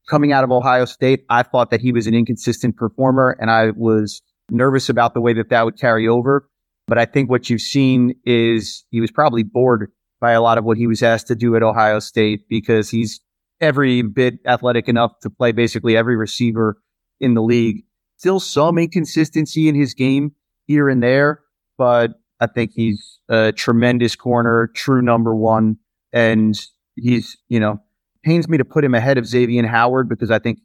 coming 0.09 0.33
out 0.33 0.43
of 0.43 0.51
Ohio 0.51 0.85
State, 0.85 1.25
I 1.29 1.43
thought 1.43 1.69
that 1.69 1.79
he 1.79 1.91
was 1.91 2.07
an 2.07 2.13
inconsistent 2.13 2.75
performer 2.75 3.37
and 3.39 3.49
I 3.49 3.71
was 3.71 4.21
nervous 4.49 4.89
about 4.89 5.13
the 5.13 5.21
way 5.21 5.33
that 5.33 5.49
that 5.49 5.63
would 5.63 5.79
carry 5.79 6.07
over. 6.07 6.49
But 6.87 6.97
I 6.97 7.05
think 7.05 7.29
what 7.29 7.49
you've 7.49 7.61
seen 7.61 8.15
is 8.25 8.83
he 8.91 9.01
was 9.01 9.11
probably 9.11 9.43
bored 9.43 9.91
by 10.19 10.31
a 10.31 10.41
lot 10.41 10.57
of 10.57 10.63
what 10.63 10.77
he 10.77 10.87
was 10.87 11.01
asked 11.01 11.27
to 11.27 11.35
do 11.35 11.55
at 11.55 11.63
Ohio 11.63 11.99
State 11.99 12.47
because 12.49 12.89
he's 12.89 13.19
every 13.61 14.01
bit 14.01 14.35
athletic 14.45 14.87
enough 14.87 15.19
to 15.21 15.29
play 15.29 15.51
basically 15.51 15.95
every 15.95 16.15
receiver 16.15 16.77
in 17.19 17.33
the 17.33 17.41
league. 17.41 17.83
Still 18.17 18.39
some 18.39 18.77
inconsistency 18.77 19.67
in 19.67 19.75
his 19.75 19.93
game 19.93 20.33
here 20.67 20.89
and 20.89 21.01
there, 21.01 21.41
but 21.77 22.11
I 22.39 22.47
think 22.47 22.71
he's 22.73 23.19
a 23.29 23.51
tremendous 23.51 24.15
corner, 24.15 24.67
true 24.73 25.01
number 25.01 25.35
one. 25.35 25.77
And 26.13 26.59
he's, 26.95 27.37
you 27.49 27.59
know, 27.59 27.81
pains 28.23 28.47
me 28.47 28.57
to 28.57 28.65
put 28.65 28.83
him 28.83 28.93
ahead 28.93 29.17
of 29.17 29.25
Xavier 29.25 29.65
Howard 29.67 30.09
because 30.09 30.31
I 30.31 30.39
think 30.39 30.59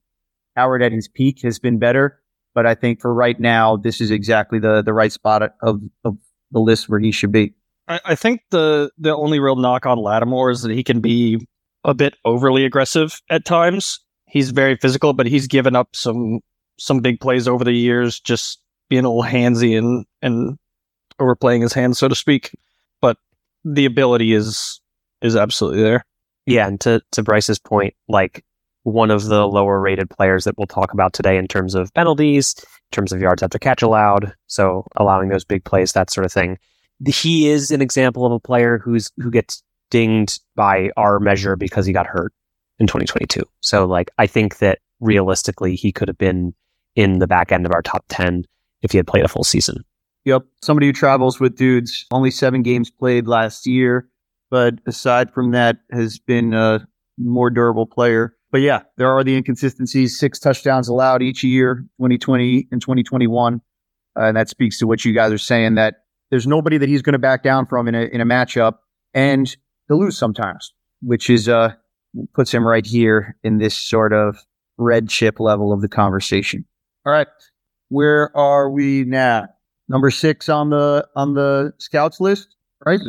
Howard 0.57 0.83
at 0.83 0.93
his 0.93 1.09
peak 1.09 1.41
has 1.43 1.59
been 1.59 1.79
better. 1.79 2.21
But 2.55 2.67
I 2.67 2.75
think 2.75 3.01
for 3.01 3.15
right 3.15 3.39
now, 3.39 3.77
this 3.77 4.01
is 4.01 4.11
exactly 4.11 4.59
the 4.59 4.83
the 4.83 4.93
right 4.93 5.13
spot 5.13 5.43
of, 5.63 5.81
of 6.05 6.17
the 6.51 6.59
list 6.59 6.89
where 6.89 6.99
he 6.99 7.13
should 7.13 7.31
be. 7.31 7.55
I, 7.87 8.01
I 8.05 8.15
think 8.17 8.43
the 8.51 8.91
the 8.99 9.15
only 9.15 9.39
real 9.39 9.57
knock 9.57 9.87
on 9.87 9.99
Lattimore 9.99 10.51
is 10.51 10.63
that 10.63 10.73
he 10.73 10.83
can 10.83 11.01
be 11.01 11.47
a 11.85 11.95
bit 11.95 12.15
overly 12.25 12.65
aggressive 12.65 13.21
at 13.31 13.45
times. 13.45 14.01
He's 14.27 14.51
very 14.51 14.77
physical, 14.77 15.13
but 15.13 15.27
he's 15.27 15.47
given 15.47 15.75
up 15.75 15.89
some 15.95 16.41
some 16.79 17.01
big 17.01 17.21
plays 17.21 17.47
over 17.47 17.65
the 17.65 17.73
years, 17.73 18.21
just 18.21 18.61
being 18.89 19.05
a 19.05 19.09
little 19.09 19.31
handsy 19.31 19.77
and 19.77 20.07
and 20.23 20.59
overplaying 21.19 21.63
his 21.63 21.73
hand, 21.73 21.97
so 21.97 22.09
to 22.09 22.15
speak. 22.15 22.57
But 23.01 23.17
the 23.65 23.85
ability 23.85 24.33
is 24.33 24.81
is 25.23 25.37
absolutely 25.37 25.83
there. 25.83 26.05
Yeah, 26.47 26.67
and 26.67 26.81
to 26.83 27.03
to 27.13 27.23
Bryce's 27.23 27.59
point, 27.59 27.95
like 28.09 28.45
one 28.83 29.11
of 29.11 29.25
the 29.25 29.47
lower 29.47 29.81
rated 29.81 30.11
players 30.11 30.45
that 30.45 30.57
we'll 30.57 30.67
talk 30.67 30.93
about 30.93 31.13
today 31.13 31.37
in 31.37 31.47
terms 31.47 31.75
of 31.75 31.93
penalties, 31.95 32.55
in 32.59 32.93
terms 32.93 33.13
of 33.13 33.21
yards 33.21 33.43
after 33.43 33.59
catch 33.59 33.83
allowed, 33.83 34.33
so 34.47 34.87
allowing 34.97 35.29
those 35.29 35.45
big 35.45 35.65
plays, 35.65 35.93
that 35.93 36.11
sort 36.11 36.25
of 36.25 36.33
thing. 36.33 36.59
He 37.07 37.49
is 37.49 37.71
an 37.71 37.81
example 37.83 38.27
of 38.27 38.33
a 38.33 38.41
player 38.41 38.79
who's 38.79 39.11
who 39.19 39.31
gets 39.31 39.63
dinged 39.91 40.41
by 40.57 40.91
our 40.97 41.19
measure 41.19 41.57
because 41.57 41.87
he 41.87 41.93
got 41.93 42.07
hurt 42.07 42.33
in 42.79 42.87
2022. 42.87 43.43
So 43.61 43.87
like 43.87 44.11
I 44.19 44.27
think 44.27 44.59
that 44.59 44.79
realistically 45.01 45.77
he 45.77 45.93
could 45.93 46.09
have 46.09 46.19
been 46.19 46.55
in 46.97 47.19
the 47.19 47.27
back 47.27 47.53
end 47.53 47.67
of 47.67 47.73
our 47.73 47.83
top 47.83 48.05
10 48.09 48.45
if 48.83 48.93
he 48.93 48.99
had 48.99 49.07
played 49.07 49.25
a 49.25 49.29
full 49.29 49.45
season. 49.45 49.85
Yep. 50.25 50.43
Somebody 50.63 50.87
who 50.87 50.93
travels 50.93 51.41
with 51.41 51.57
dudes, 51.57 52.07
only 52.11 52.31
seven 52.31 52.63
games 52.63 52.91
played 52.91 53.27
last 53.27 53.67
year, 53.67 54.09
but 54.51 54.75
aside 54.87 55.33
from 55.33 55.53
that, 55.53 55.79
has 55.91 56.19
been 56.19 56.53
a 56.53 56.87
more 57.19 57.51
durable 57.51 57.87
player. 57.87 58.37
But 58.51 58.61
yeah, 58.61 58.83
there 58.97 59.11
are 59.11 59.25
the 59.25 59.37
inconsistencies. 59.37 60.19
Six 60.19 60.39
touchdowns 60.39 60.89
allowed 60.89 61.23
each 61.23 61.45
year, 61.45 61.87
2020 61.99 62.69
and 62.71 62.83
2021. 62.83 63.61
Uh, 64.19 64.23
and 64.23 64.37
that 64.37 64.49
speaks 64.49 64.79
to 64.79 64.87
what 64.87 65.05
you 65.05 65.15
guys 65.15 65.33
are 65.33 65.39
saying 65.39 65.77
that 65.77 66.03
there's 66.31 66.47
nobody 66.47 66.79
that 66.79 66.89
he's 66.89 67.03
going 67.03 67.13
to 67.13 67.19
back 67.19 67.43
down 67.43 67.67
from 67.67 67.89
in 67.89 67.95
a, 67.95 68.03
in 68.03 68.21
a 68.21 68.27
matchup. 68.27 68.75
And 69.15 69.55
he'll 69.91 70.01
lose 70.01 70.17
sometimes, 70.17 70.73
which 71.03 71.29
is, 71.29 71.51
uh, 71.51 71.75
puts 72.33 72.53
him 72.53 72.67
right 72.67 72.87
here 72.87 73.37
in 73.45 73.59
this 73.59 73.75
sort 73.75 74.15
of 74.15 74.39
red 74.79 75.11
chip 75.11 75.39
level 75.39 75.73
of 75.73 75.83
the 75.83 75.89
conversation. 75.89 76.65
All 77.05 77.13
right. 77.13 77.27
Where 77.91 78.35
are 78.35 78.71
we 78.71 79.05
now? 79.05 79.49
number 79.91 80.11
six 80.11 80.49
on 80.49 80.71
the 80.71 81.07
on 81.17 81.35
the 81.35 81.75
scouts 81.79 82.21
list, 82.21 82.57
right? 82.87 83.01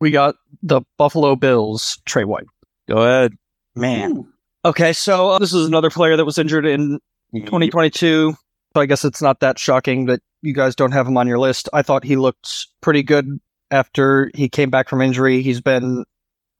We 0.00 0.10
got 0.10 0.34
the 0.64 0.80
Buffalo 0.98 1.36
Bills, 1.36 2.00
Tre 2.06 2.24
White. 2.24 2.46
Go 2.88 3.02
ahead, 3.02 3.34
man. 3.76 4.12
Ooh. 4.12 4.28
Okay, 4.64 4.92
so 4.92 5.30
uh, 5.30 5.38
this 5.38 5.52
is 5.52 5.66
another 5.66 5.90
player 5.90 6.16
that 6.16 6.24
was 6.24 6.38
injured 6.38 6.66
in 6.66 6.98
2022. 7.34 8.34
So 8.74 8.80
I 8.80 8.86
guess 8.86 9.04
it's 9.04 9.22
not 9.22 9.40
that 9.40 9.58
shocking 9.58 10.06
that 10.06 10.20
you 10.40 10.54
guys 10.54 10.74
don't 10.74 10.92
have 10.92 11.06
him 11.06 11.16
on 11.16 11.28
your 11.28 11.38
list. 11.38 11.68
I 11.72 11.82
thought 11.82 12.04
he 12.04 12.16
looked 12.16 12.66
pretty 12.80 13.02
good 13.02 13.38
after 13.70 14.30
he 14.34 14.48
came 14.48 14.70
back 14.70 14.88
from 14.88 15.02
injury. 15.02 15.42
He's 15.42 15.60
been 15.60 16.04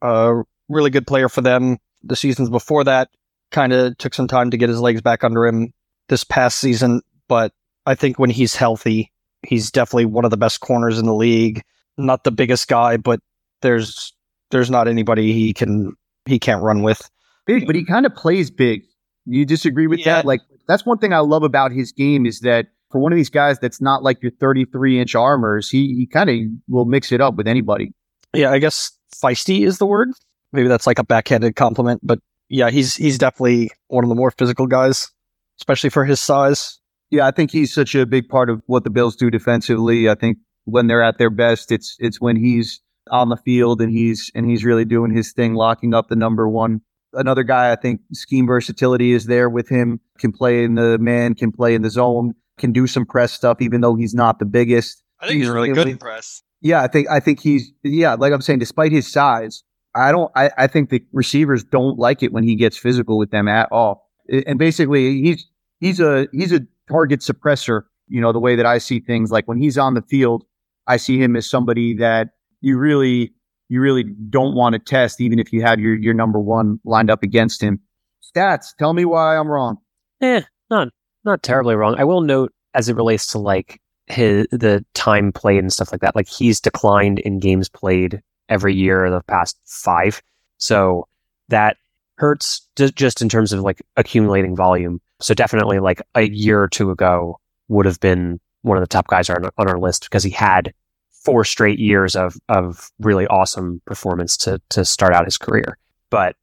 a 0.02 0.42
really 0.68 0.90
good 0.90 1.06
player 1.06 1.28
for 1.28 1.40
them 1.40 1.78
the 2.02 2.16
seasons 2.16 2.50
before 2.50 2.84
that. 2.84 3.08
Kind 3.50 3.72
of 3.72 3.96
took 3.98 4.14
some 4.14 4.28
time 4.28 4.50
to 4.50 4.56
get 4.56 4.68
his 4.68 4.80
legs 4.80 5.00
back 5.00 5.24
under 5.24 5.46
him 5.46 5.72
this 6.08 6.24
past 6.24 6.58
season, 6.58 7.02
but 7.28 7.52
I 7.86 7.94
think 7.94 8.18
when 8.18 8.30
he's 8.30 8.54
healthy, 8.54 9.12
he's 9.46 9.70
definitely 9.70 10.06
one 10.06 10.24
of 10.24 10.30
the 10.30 10.36
best 10.36 10.60
corners 10.60 10.98
in 10.98 11.06
the 11.06 11.14
league. 11.14 11.62
Not 11.98 12.24
the 12.24 12.30
biggest 12.30 12.68
guy, 12.68 12.96
but 12.96 13.20
there's 13.60 14.14
there's 14.50 14.70
not 14.70 14.88
anybody 14.88 15.32
he 15.32 15.52
can 15.52 15.92
he 16.26 16.38
can't 16.38 16.62
run 16.62 16.82
with. 16.82 17.10
Big, 17.46 17.66
but 17.66 17.74
he 17.74 17.84
kind 17.84 18.06
of 18.06 18.14
plays 18.14 18.50
big. 18.50 18.84
You 19.26 19.44
disagree 19.44 19.86
with 19.86 20.00
yeah. 20.00 20.16
that? 20.16 20.24
Like 20.24 20.40
that's 20.66 20.86
one 20.86 20.98
thing 20.98 21.12
I 21.12 21.18
love 21.18 21.42
about 21.42 21.72
his 21.72 21.92
game 21.92 22.24
is 22.24 22.40
that 22.40 22.66
for 22.90 23.00
one 23.00 23.12
of 23.12 23.16
these 23.16 23.30
guys 23.30 23.58
that's 23.58 23.80
not 23.80 24.02
like 24.02 24.22
your 24.22 24.32
33 24.32 25.00
inch 25.00 25.14
armors, 25.14 25.68
he 25.68 25.94
he 25.94 26.06
kind 26.06 26.30
of 26.30 26.36
will 26.68 26.84
mix 26.84 27.12
it 27.12 27.20
up 27.20 27.34
with 27.34 27.46
anybody. 27.46 27.92
Yeah, 28.34 28.50
I 28.50 28.58
guess 28.58 28.92
feisty 29.14 29.66
is 29.66 29.78
the 29.78 29.86
word. 29.86 30.10
Maybe 30.52 30.68
that's 30.68 30.86
like 30.86 30.98
a 30.98 31.04
backhanded 31.04 31.56
compliment, 31.56 32.00
but 32.02 32.18
yeah, 32.48 32.70
he's 32.70 32.94
he's 32.96 33.16
definitely 33.16 33.70
one 33.88 34.04
of 34.04 34.08
the 34.08 34.14
more 34.14 34.30
physical 34.30 34.66
guys, 34.66 35.10
especially 35.58 35.90
for 35.90 36.04
his 36.04 36.20
size. 36.20 36.78
Yeah, 37.10 37.26
I 37.26 37.30
think 37.30 37.50
he's 37.50 37.72
such 37.72 37.94
a 37.94 38.06
big 38.06 38.28
part 38.28 38.50
of 38.50 38.62
what 38.66 38.84
the 38.84 38.90
Bills 38.90 39.16
do 39.16 39.30
defensively. 39.30 40.08
I 40.08 40.14
think 40.14 40.38
when 40.64 40.86
they're 40.86 41.02
at 41.02 41.18
their 41.18 41.30
best, 41.30 41.72
it's 41.72 41.96
it's 41.98 42.20
when 42.20 42.36
he's 42.36 42.80
on 43.10 43.30
the 43.30 43.36
field 43.36 43.80
and 43.80 43.90
he's 43.90 44.30
and 44.34 44.48
he's 44.48 44.64
really 44.64 44.84
doing 44.84 45.14
his 45.14 45.32
thing, 45.32 45.54
locking 45.54 45.94
up 45.94 46.08
the 46.08 46.16
number 46.16 46.48
one. 46.48 46.80
Another 47.14 47.42
guy, 47.42 47.72
I 47.72 47.76
think 47.76 48.00
scheme 48.12 48.46
versatility 48.46 49.12
is 49.12 49.26
there 49.26 49.50
with 49.50 49.68
him. 49.68 50.00
Can 50.18 50.32
play 50.32 50.64
in 50.64 50.74
the 50.74 50.98
man, 50.98 51.34
can 51.34 51.52
play 51.52 51.74
in 51.74 51.82
the 51.82 51.90
zone, 51.90 52.34
can 52.58 52.72
do 52.72 52.86
some 52.86 53.04
press 53.04 53.32
stuff, 53.32 53.60
even 53.60 53.80
though 53.80 53.94
he's 53.94 54.14
not 54.14 54.38
the 54.38 54.46
biggest. 54.46 55.02
I 55.20 55.26
think 55.26 55.38
he's, 55.38 55.46
he's 55.46 55.54
really 55.54 55.72
good 55.72 55.88
in 55.88 55.98
press. 55.98 56.42
Yeah, 56.62 56.82
I 56.82 56.86
think 56.86 57.08
I 57.10 57.20
think 57.20 57.40
he's 57.40 57.72
yeah, 57.82 58.14
like 58.14 58.32
I'm 58.32 58.40
saying, 58.40 58.60
despite 58.60 58.92
his 58.92 59.10
size, 59.10 59.62
I 59.94 60.12
don't 60.12 60.30
I, 60.34 60.50
I 60.56 60.66
think 60.66 60.90
the 60.90 61.04
receivers 61.12 61.64
don't 61.64 61.98
like 61.98 62.22
it 62.22 62.32
when 62.32 62.44
he 62.44 62.56
gets 62.56 62.78
physical 62.78 63.18
with 63.18 63.30
them 63.30 63.48
at 63.48 63.68
all. 63.70 64.08
And 64.46 64.58
basically 64.58 65.20
he's 65.20 65.46
he's 65.80 66.00
a 66.00 66.28
he's 66.32 66.52
a 66.52 66.60
target 66.88 67.20
suppressor, 67.20 67.82
you 68.08 68.20
know, 68.20 68.32
the 68.32 68.40
way 68.40 68.56
that 68.56 68.66
I 68.66 68.78
see 68.78 69.00
things. 69.00 69.30
Like 69.30 69.46
when 69.46 69.58
he's 69.58 69.76
on 69.76 69.94
the 69.94 70.02
field, 70.02 70.44
I 70.86 70.96
see 70.96 71.20
him 71.20 71.36
as 71.36 71.48
somebody 71.48 71.94
that 71.96 72.28
you 72.60 72.78
really, 72.78 73.32
you 73.68 73.80
really 73.80 74.04
don't 74.30 74.54
want 74.54 74.74
to 74.74 74.78
test, 74.78 75.20
even 75.20 75.38
if 75.38 75.52
you 75.52 75.62
have 75.62 75.80
your, 75.80 75.94
your 75.94 76.14
number 76.14 76.38
one 76.38 76.78
lined 76.84 77.10
up 77.10 77.22
against 77.22 77.62
him. 77.62 77.80
Stats, 78.22 78.74
tell 78.78 78.92
me 78.92 79.04
why 79.04 79.36
I'm 79.36 79.48
wrong. 79.48 79.76
Eh, 80.20 80.42
not, 80.70 80.88
not 81.24 81.42
terribly 81.42 81.74
wrong. 81.74 81.96
I 81.98 82.04
will 82.04 82.20
note 82.20 82.52
as 82.74 82.88
it 82.88 82.96
relates 82.96 83.26
to 83.28 83.38
like 83.38 83.80
his, 84.12 84.46
the 84.50 84.84
time 84.94 85.32
played 85.32 85.58
and 85.58 85.72
stuff 85.72 85.92
like 85.92 86.00
that, 86.00 86.14
like 86.14 86.28
he's 86.28 86.60
declined 86.60 87.18
in 87.20 87.38
games 87.38 87.68
played 87.68 88.22
every 88.48 88.74
year 88.74 89.10
the 89.10 89.22
past 89.22 89.58
five. 89.64 90.22
So 90.58 91.08
that 91.48 91.76
hurts 92.16 92.66
just 92.76 93.22
in 93.22 93.28
terms 93.28 93.52
of 93.52 93.60
like 93.60 93.82
accumulating 93.96 94.54
volume. 94.54 95.00
So 95.20 95.34
definitely 95.34 95.78
like 95.78 96.02
a 96.14 96.22
year 96.22 96.62
or 96.62 96.68
two 96.68 96.90
ago 96.90 97.38
would 97.68 97.86
have 97.86 98.00
been 98.00 98.38
one 98.62 98.76
of 98.76 98.82
the 98.82 98.88
top 98.88 99.08
guys 99.08 99.28
on, 99.30 99.44
on 99.56 99.68
our 99.68 99.78
list 99.78 100.04
because 100.04 100.22
he 100.22 100.30
had 100.30 100.72
four 101.10 101.44
straight 101.44 101.78
years 101.78 102.14
of, 102.16 102.36
of 102.48 102.90
really 103.00 103.26
awesome 103.28 103.80
performance 103.86 104.36
to, 104.36 104.60
to 104.70 104.84
start 104.84 105.14
out 105.14 105.24
his 105.24 105.38
career. 105.38 105.78
But 106.10 106.36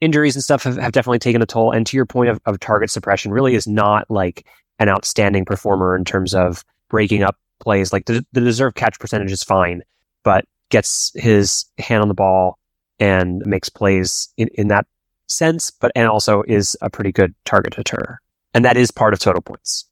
injuries 0.00 0.36
and 0.36 0.44
stuff 0.44 0.62
have, 0.62 0.76
have 0.76 0.92
definitely 0.92 1.18
taken 1.18 1.42
a 1.42 1.46
toll. 1.46 1.72
And 1.72 1.86
to 1.86 1.96
your 1.96 2.06
point 2.06 2.30
of, 2.30 2.40
of 2.46 2.60
target 2.60 2.90
suppression 2.90 3.32
really 3.32 3.54
is 3.54 3.66
not 3.66 4.10
like 4.10 4.46
an 4.78 4.88
outstanding 4.88 5.44
performer 5.44 5.96
in 5.96 6.04
terms 6.04 6.34
of 6.34 6.64
breaking 6.88 7.22
up 7.22 7.36
plays. 7.60 7.92
Like 7.92 8.06
the, 8.06 8.24
the 8.32 8.40
deserved 8.40 8.76
catch 8.76 8.98
percentage 8.98 9.32
is 9.32 9.42
fine, 9.42 9.82
but 10.24 10.44
gets 10.70 11.12
his 11.14 11.64
hand 11.78 12.02
on 12.02 12.08
the 12.08 12.14
ball 12.14 12.58
and 12.98 13.44
makes 13.46 13.68
plays 13.68 14.28
in, 14.36 14.48
in 14.54 14.68
that 14.68 14.86
sense, 15.28 15.70
but 15.70 15.92
and 15.94 16.08
also 16.08 16.42
is 16.46 16.76
a 16.80 16.90
pretty 16.90 17.12
good 17.12 17.34
target 17.44 17.74
deter. 17.74 18.18
And 18.54 18.64
that 18.64 18.76
is 18.76 18.90
part 18.90 19.12
of 19.12 19.20
total 19.20 19.42
points. 19.42 19.84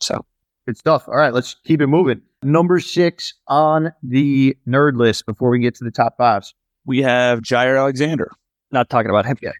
So 0.00 0.24
good 0.66 0.76
stuff. 0.76 1.08
All 1.08 1.16
right, 1.16 1.32
let's 1.32 1.56
keep 1.64 1.80
it 1.80 1.86
moving. 1.86 2.20
Number 2.42 2.80
six 2.80 3.34
on 3.48 3.92
the 4.02 4.56
nerd 4.66 4.96
list 4.96 5.26
before 5.26 5.50
we 5.50 5.58
get 5.58 5.74
to 5.76 5.84
the 5.84 5.90
top 5.90 6.16
fives. 6.16 6.54
We 6.86 7.02
have 7.02 7.40
Jaire 7.40 7.78
Alexander. 7.78 8.30
Not 8.72 8.88
talking 8.88 9.10
about 9.10 9.26
him 9.26 9.36
yet. 9.42 9.54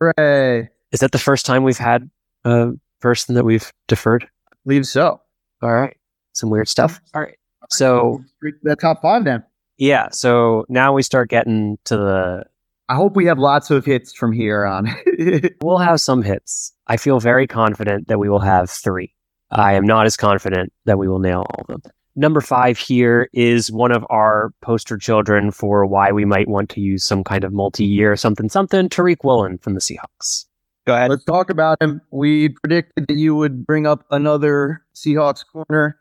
Hooray. 0.00 0.70
Is 0.92 1.00
that 1.00 1.12
the 1.12 1.18
first 1.18 1.44
time 1.44 1.64
we've 1.64 1.76
had 1.76 2.08
a 2.44 2.72
person 3.00 3.34
that 3.34 3.44
we've 3.44 3.72
deferred? 3.88 4.28
I 4.50 4.56
believe 4.64 4.86
so. 4.86 5.20
All 5.62 5.72
right. 5.72 5.96
Some 6.34 6.50
weird 6.50 6.68
stuff. 6.68 7.00
All 7.14 7.22
right. 7.22 7.36
So 7.70 8.22
the 8.62 8.76
top 8.76 9.02
five 9.02 9.24
then. 9.24 9.42
Yeah. 9.78 10.08
So 10.10 10.64
now 10.68 10.92
we 10.92 11.02
start 11.02 11.30
getting 11.30 11.78
to 11.84 11.96
the. 11.96 12.44
I 12.88 12.96
hope 12.96 13.16
we 13.16 13.24
have 13.26 13.38
lots 13.38 13.70
of 13.70 13.84
hits 13.84 14.12
from 14.12 14.32
here 14.32 14.66
on. 14.66 14.94
we'll 15.62 15.78
have 15.78 16.00
some 16.00 16.22
hits. 16.22 16.72
I 16.86 16.98
feel 16.98 17.18
very 17.18 17.46
confident 17.46 18.08
that 18.08 18.18
we 18.18 18.28
will 18.28 18.40
have 18.40 18.68
three. 18.68 19.14
I 19.50 19.72
am 19.72 19.86
not 19.86 20.04
as 20.04 20.16
confident 20.16 20.72
that 20.84 20.98
we 20.98 21.08
will 21.08 21.18
nail 21.18 21.46
all 21.48 21.64
of 21.68 21.82
them. 21.82 21.92
Number 22.16 22.40
five 22.40 22.78
here 22.78 23.28
is 23.32 23.72
one 23.72 23.90
of 23.90 24.06
our 24.08 24.52
poster 24.60 24.96
children 24.96 25.50
for 25.50 25.84
why 25.84 26.12
we 26.12 26.24
might 26.24 26.46
want 26.46 26.70
to 26.70 26.80
use 26.80 27.04
some 27.04 27.24
kind 27.24 27.42
of 27.42 27.52
multi-year 27.52 28.14
something 28.16 28.48
something. 28.48 28.88
Tariq 28.88 29.16
Woolen 29.24 29.58
from 29.58 29.74
the 29.74 29.80
Seahawks. 29.80 30.44
Go 30.86 30.94
ahead. 30.94 31.10
Let's 31.10 31.24
talk 31.24 31.50
about 31.50 31.82
him. 31.82 32.00
We 32.10 32.50
predicted 32.50 33.08
that 33.08 33.16
you 33.16 33.34
would 33.34 33.66
bring 33.66 33.86
up 33.86 34.04
another 34.10 34.84
Seahawks 34.94 35.44
corner, 35.50 35.98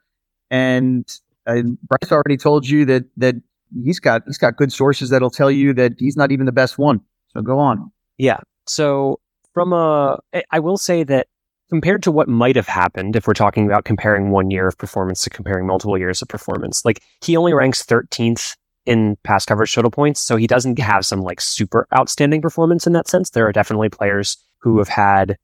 and 0.54 1.20
uh, 1.48 1.64
Bryce 1.82 2.12
already 2.12 2.38
told 2.38 2.70
you 2.70 2.86
that 2.86 3.06
that 3.18 3.36
he's 3.84 4.00
got 4.00 4.22
he's 4.28 4.38
got 4.38 4.56
good 4.56 4.72
sources 4.72 5.10
that'll 5.10 5.32
tell 5.32 5.50
you 5.50 5.74
that 5.74 5.94
he's 5.98 6.16
not 6.16 6.32
even 6.32 6.46
the 6.46 6.52
best 6.52 6.78
one. 6.78 7.02
So 7.34 7.42
go 7.42 7.58
on. 7.58 7.92
Yeah. 8.20 8.40
So 8.68 9.20
from 9.54 9.74
a, 9.74 10.20
I 10.52 10.60
will 10.60 10.78
say 10.78 11.04
that 11.04 11.28
compared 11.70 12.04
to 12.04 12.12
what 12.12 12.30
might 12.30 12.56
have 12.56 12.68
happened 12.68 13.16
if 13.16 13.26
we're 13.26 13.34
talking 13.34 13.66
about 13.66 13.84
comparing 13.84 14.30
one 14.30 14.52
year 14.52 14.68
of 14.68 14.78
performance 14.78 15.24
to 15.24 15.32
comparing 15.32 15.66
multiple 15.66 15.98
years 15.98 16.22
of 16.22 16.28
performance, 16.28 16.86
like 16.86 17.02
he 17.22 17.36
only 17.36 17.54
ranks 17.54 17.84
13th 17.84 18.56
in 18.86 19.18
pass 19.24 19.46
coverage 19.46 19.74
total 19.74 19.90
points. 19.90 20.22
So 20.22 20.36
he 20.36 20.46
doesn't 20.46 20.78
have 20.78 21.04
some 21.04 21.22
like 21.22 21.42
super 21.42 21.88
outstanding 21.98 22.44
performance 22.44 22.86
in 22.86 22.94
that 22.94 23.08
sense. 23.08 23.32
There 23.32 23.48
are 23.48 23.52
definitely 23.52 23.90
players 23.90 24.38
who 24.60 24.78
have 24.78 24.90
had 24.90 25.36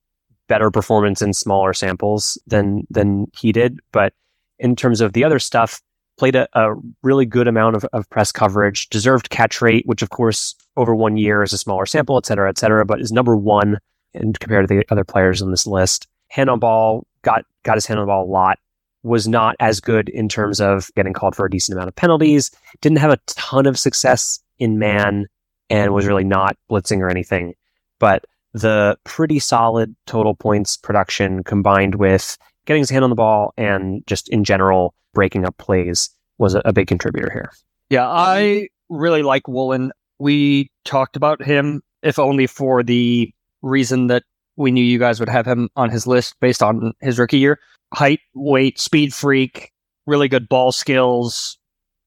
better 0.48 0.70
performance 0.70 1.22
in 1.22 1.34
smaller 1.34 1.74
samples 1.74 2.40
than, 2.46 2.86
than 2.92 3.26
he 3.36 3.52
did. 3.52 3.80
But 3.92 4.14
in 4.60 4.76
terms 4.76 5.02
of 5.02 5.14
the 5.14 5.24
other 5.24 5.40
stuff, 5.40 5.82
played 6.18 6.36
a, 6.36 6.48
a 6.54 6.76
really 7.02 7.26
good 7.26 7.48
amount 7.48 7.76
of, 7.76 7.86
of 7.94 8.10
press 8.10 8.32
coverage, 8.32 8.90
deserved 8.90 9.30
catch 9.30 9.62
rate, 9.62 9.86
which 9.86 10.02
of 10.02 10.10
course 10.10 10.56
over 10.76 10.94
one 10.94 11.18
year 11.18 11.44
is 11.44 11.54
a 11.54 11.58
smaller 11.58 11.86
sample, 11.86 12.18
et 12.18 12.26
cetera, 12.26 12.50
et 12.50 12.58
cetera, 12.58 12.86
but 12.86 13.00
is 13.00 13.12
number 13.12 13.36
one 13.38 13.78
and 14.14 14.40
compared 14.40 14.68
to 14.68 14.76
the 14.76 14.86
other 14.92 15.04
players 15.04 15.42
on 15.42 15.52
this 15.52 15.68
list 15.68 16.08
hand 16.30 16.50
on 16.50 16.60
ball, 16.60 17.06
got 17.22 17.44
got 17.64 17.76
his 17.76 17.86
hand 17.86 18.00
on 18.00 18.06
the 18.06 18.10
ball 18.10 18.24
a 18.24 18.26
lot, 18.26 18.60
was 19.04 19.28
not 19.28 19.56
as 19.60 19.80
good 19.80 20.10
in 20.10 20.30
terms 20.30 20.62
of 20.62 20.90
getting 20.96 21.14
called 21.14 21.36
for 21.36 21.46
a 21.46 21.50
decent 21.50 21.76
amount 21.76 21.90
of 21.90 21.96
penalties, 21.96 22.52
didn't 22.82 23.00
have 23.00 23.12
a 23.12 23.20
ton 23.28 23.66
of 23.66 23.78
success 23.78 24.40
in 24.60 24.80
man, 24.80 25.28
and 25.70 25.94
was 25.94 26.06
really 26.06 26.24
not 26.24 26.58
blitzing 26.70 27.00
or 27.00 27.10
anything. 27.10 27.54
But 28.00 28.26
the 28.54 28.98
pretty 29.04 29.40
solid 29.40 29.96
total 30.06 30.36
points 30.36 30.78
production 30.78 31.44
combined 31.44 31.96
with 31.96 32.38
getting 32.66 32.82
his 32.82 32.90
hand 32.90 33.04
on 33.04 33.10
the 33.10 33.16
ball 33.16 33.54
and 33.58 34.04
just 34.08 34.30
in 34.30 34.44
general 34.44 34.94
breaking 35.14 35.46
up 35.46 35.58
plays 35.58 36.10
was 36.38 36.56
a, 36.56 36.74
big 36.74 36.88
contributor 36.88 37.30
here. 37.32 37.52
Yeah, 37.90 38.08
I 38.08 38.70
really 38.90 39.24
like 39.24 39.48
Woolen. 39.48 39.92
We 40.20 40.72
talked 40.86 41.16
about 41.16 41.44
him, 41.44 41.82
if 42.02 42.20
only 42.20 42.48
for 42.48 42.84
the 42.84 43.34
reason 43.62 44.08
that 44.08 44.24
we 44.56 44.72
knew 44.72 44.84
you 44.84 45.00
guys 45.00 45.20
would 45.20 45.30
have 45.30 45.46
him 45.46 45.70
on 45.76 45.90
his 45.90 46.06
list 46.06 46.36
based 46.40 46.62
on 46.62 46.94
his 47.02 47.18
rookie 47.18 47.40
year. 47.40 47.60
Height, 47.94 48.20
weight, 48.34 48.80
speed 48.80 49.14
freak, 49.14 49.72
really 50.06 50.28
good 50.28 50.48
ball 50.48 50.72
skills. 50.72 51.58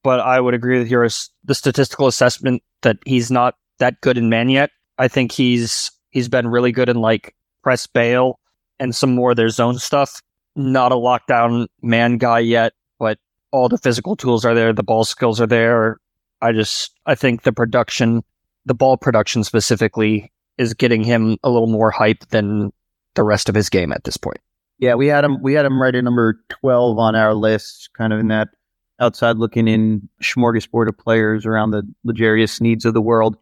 But 0.03 0.19
I 0.19 0.39
would 0.39 0.53
agree 0.53 0.79
with 0.79 0.89
your 0.89 1.07
the 1.43 1.55
statistical 1.55 2.07
assessment 2.07 2.61
that 2.81 2.97
he's 3.05 3.31
not 3.31 3.55
that 3.79 4.01
good 4.01 4.17
in 4.17 4.29
man 4.29 4.49
yet. 4.49 4.71
I 4.97 5.07
think 5.07 5.31
he's 5.31 5.91
he's 6.11 6.29
been 6.29 6.47
really 6.47 6.71
good 6.71 6.89
in 6.89 6.97
like 6.97 7.35
press 7.63 7.87
bail 7.87 8.39
and 8.79 8.95
some 8.95 9.15
more 9.15 9.31
of 9.31 9.37
their 9.37 9.49
zone 9.49 9.79
stuff. 9.79 10.21
Not 10.55 10.91
a 10.91 10.95
lockdown 10.95 11.67
man 11.81 12.17
guy 12.17 12.39
yet, 12.39 12.73
but 12.99 13.17
all 13.51 13.69
the 13.69 13.77
physical 13.77 14.15
tools 14.15 14.45
are 14.45 14.53
there. 14.53 14.73
The 14.73 14.83
ball 14.83 15.03
skills 15.03 15.41
are 15.41 15.47
there. 15.47 15.99
I 16.41 16.51
just 16.51 16.91
I 17.05 17.15
think 17.15 17.43
the 17.43 17.53
production, 17.53 18.23
the 18.65 18.73
ball 18.73 18.97
production 18.97 19.43
specifically, 19.43 20.31
is 20.57 20.73
getting 20.73 21.03
him 21.03 21.37
a 21.43 21.49
little 21.49 21.67
more 21.67 21.89
hype 21.89 22.27
than 22.29 22.71
the 23.15 23.23
rest 23.23 23.49
of 23.49 23.55
his 23.55 23.69
game 23.69 23.91
at 23.91 24.03
this 24.03 24.17
point. 24.17 24.39
Yeah, 24.79 24.95
we 24.95 25.07
had 25.07 25.23
him. 25.23 25.41
We 25.41 25.53
had 25.53 25.65
him 25.65 25.81
right 25.81 25.95
at 25.95 26.03
number 26.03 26.39
twelve 26.49 26.99
on 26.99 27.15
our 27.15 27.33
list, 27.33 27.89
kind 27.97 28.11
of 28.11 28.19
in 28.19 28.27
that 28.27 28.49
outside 28.99 29.37
looking 29.37 29.67
in 29.67 30.07
smorgasbord 30.21 30.87
of 30.87 30.97
players 30.97 31.45
around 31.45 31.71
the 31.71 31.83
L'Jarius 32.03 32.59
Sneeds 32.59 32.85
of 32.85 32.93
the 32.93 33.01
world. 33.01 33.37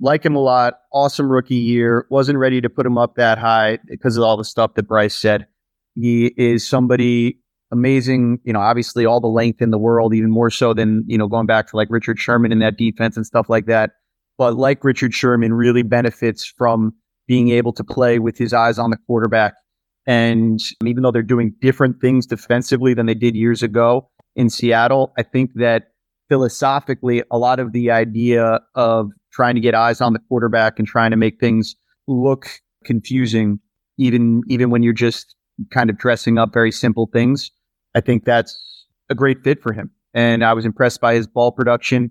Like 0.00 0.24
him 0.24 0.34
a 0.34 0.40
lot. 0.40 0.80
Awesome 0.92 1.30
rookie 1.30 1.54
year. 1.54 2.06
Wasn't 2.10 2.38
ready 2.38 2.60
to 2.60 2.68
put 2.68 2.86
him 2.86 2.98
up 2.98 3.14
that 3.16 3.38
high 3.38 3.78
because 3.86 4.16
of 4.16 4.24
all 4.24 4.36
the 4.36 4.44
stuff 4.44 4.74
that 4.74 4.84
Bryce 4.84 5.14
said. 5.14 5.46
He 5.94 6.32
is 6.36 6.66
somebody 6.66 7.38
amazing. 7.70 8.38
You 8.44 8.52
know, 8.52 8.60
obviously 8.60 9.06
all 9.06 9.20
the 9.20 9.28
length 9.28 9.62
in 9.62 9.70
the 9.70 9.78
world, 9.78 10.14
even 10.14 10.30
more 10.30 10.50
so 10.50 10.74
than 10.74 11.04
you 11.06 11.18
know 11.18 11.28
going 11.28 11.46
back 11.46 11.68
to 11.68 11.76
like 11.76 11.88
Richard 11.90 12.18
Sherman 12.18 12.52
in 12.52 12.58
that 12.60 12.76
defense 12.76 13.16
and 13.16 13.26
stuff 13.26 13.48
like 13.48 13.66
that 13.66 13.90
but 14.38 14.56
like 14.56 14.82
Richard 14.84 15.14
Sherman, 15.14 15.54
really 15.54 15.82
benefits 15.82 16.44
from 16.44 16.94
being 17.26 17.50
able 17.50 17.72
to 17.74 17.84
play 17.84 18.18
with 18.18 18.36
his 18.36 18.52
eyes 18.52 18.78
on 18.78 18.90
the 18.90 18.96
quarterback. 19.06 19.54
And 20.06 20.60
um, 20.80 20.88
even 20.88 21.02
though 21.02 21.12
they're 21.12 21.22
doing 21.22 21.54
different 21.60 22.00
things 22.00 22.26
defensively 22.26 22.94
than 22.94 23.06
they 23.06 23.14
did 23.14 23.36
years 23.36 23.62
ago 23.62 24.10
in 24.34 24.50
Seattle, 24.50 25.12
I 25.16 25.22
think 25.22 25.52
that 25.54 25.92
philosophically, 26.28 27.22
a 27.30 27.38
lot 27.38 27.60
of 27.60 27.72
the 27.72 27.90
idea 27.90 28.60
of 28.74 29.10
trying 29.32 29.54
to 29.54 29.60
get 29.60 29.74
eyes 29.74 30.00
on 30.00 30.12
the 30.12 30.18
quarterback 30.28 30.78
and 30.78 30.88
trying 30.88 31.12
to 31.12 31.16
make 31.16 31.38
things 31.38 31.76
look 32.08 32.48
confusing, 32.84 33.60
even 33.96 34.42
even 34.48 34.70
when 34.70 34.82
you're 34.82 34.92
just 34.92 35.36
kind 35.70 35.90
of 35.90 35.98
dressing 35.98 36.38
up 36.38 36.52
very 36.52 36.72
simple 36.72 37.08
things, 37.12 37.50
I 37.94 38.00
think 38.00 38.24
that's 38.24 38.86
a 39.10 39.14
great 39.14 39.42
fit 39.42 39.62
for 39.62 39.72
him. 39.72 39.90
And 40.14 40.44
I 40.44 40.52
was 40.52 40.64
impressed 40.64 41.00
by 41.00 41.14
his 41.14 41.26
ball 41.26 41.52
production. 41.52 42.10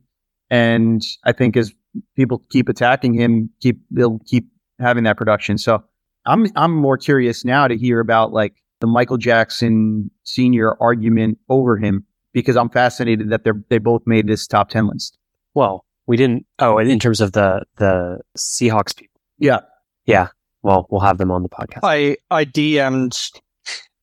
And 0.50 1.02
I 1.24 1.32
think 1.32 1.56
as 1.56 1.74
people 2.16 2.44
keep 2.50 2.70
attacking 2.70 3.14
him, 3.14 3.50
keep 3.62 3.80
they'll 3.92 4.20
keep 4.26 4.48
having 4.80 5.04
that 5.04 5.18
production. 5.18 5.58
So 5.58 5.84
I'm 6.26 6.48
I'm 6.56 6.76
more 6.76 6.98
curious 6.98 7.46
now 7.46 7.68
to 7.68 7.78
hear 7.78 8.00
about 8.00 8.34
like 8.34 8.54
the 8.80 8.88
Michael 8.88 9.18
Jackson 9.18 10.10
senior 10.24 10.76
argument 10.82 11.38
over 11.50 11.78
him 11.78 12.06
because 12.34 12.58
I'm 12.58 12.70
fascinated 12.70 13.30
that 13.30 13.44
they're 13.44 13.62
they 13.70 13.78
both 13.78 14.02
made 14.06 14.28
this 14.28 14.48
top 14.48 14.70
ten 14.70 14.88
list. 14.88 15.18
Well, 15.54 15.86
we 16.08 16.18
didn't. 16.18 16.46
Oh, 16.60 16.78
in 16.78 17.00
terms 17.00 17.22
of 17.22 17.32
the 17.34 17.64
the 17.78 18.20
Seahawks 18.38 18.96
people. 18.96 19.22
Yeah, 19.38 19.60
yeah. 20.06 20.28
Well, 20.64 20.88
we'll 20.90 21.02
have 21.02 21.18
them 21.18 21.32
on 21.32 21.44
the 21.44 21.50
podcast. 21.50 21.80
I 21.84 22.18
I 22.30 22.46
DM'd 22.46 23.18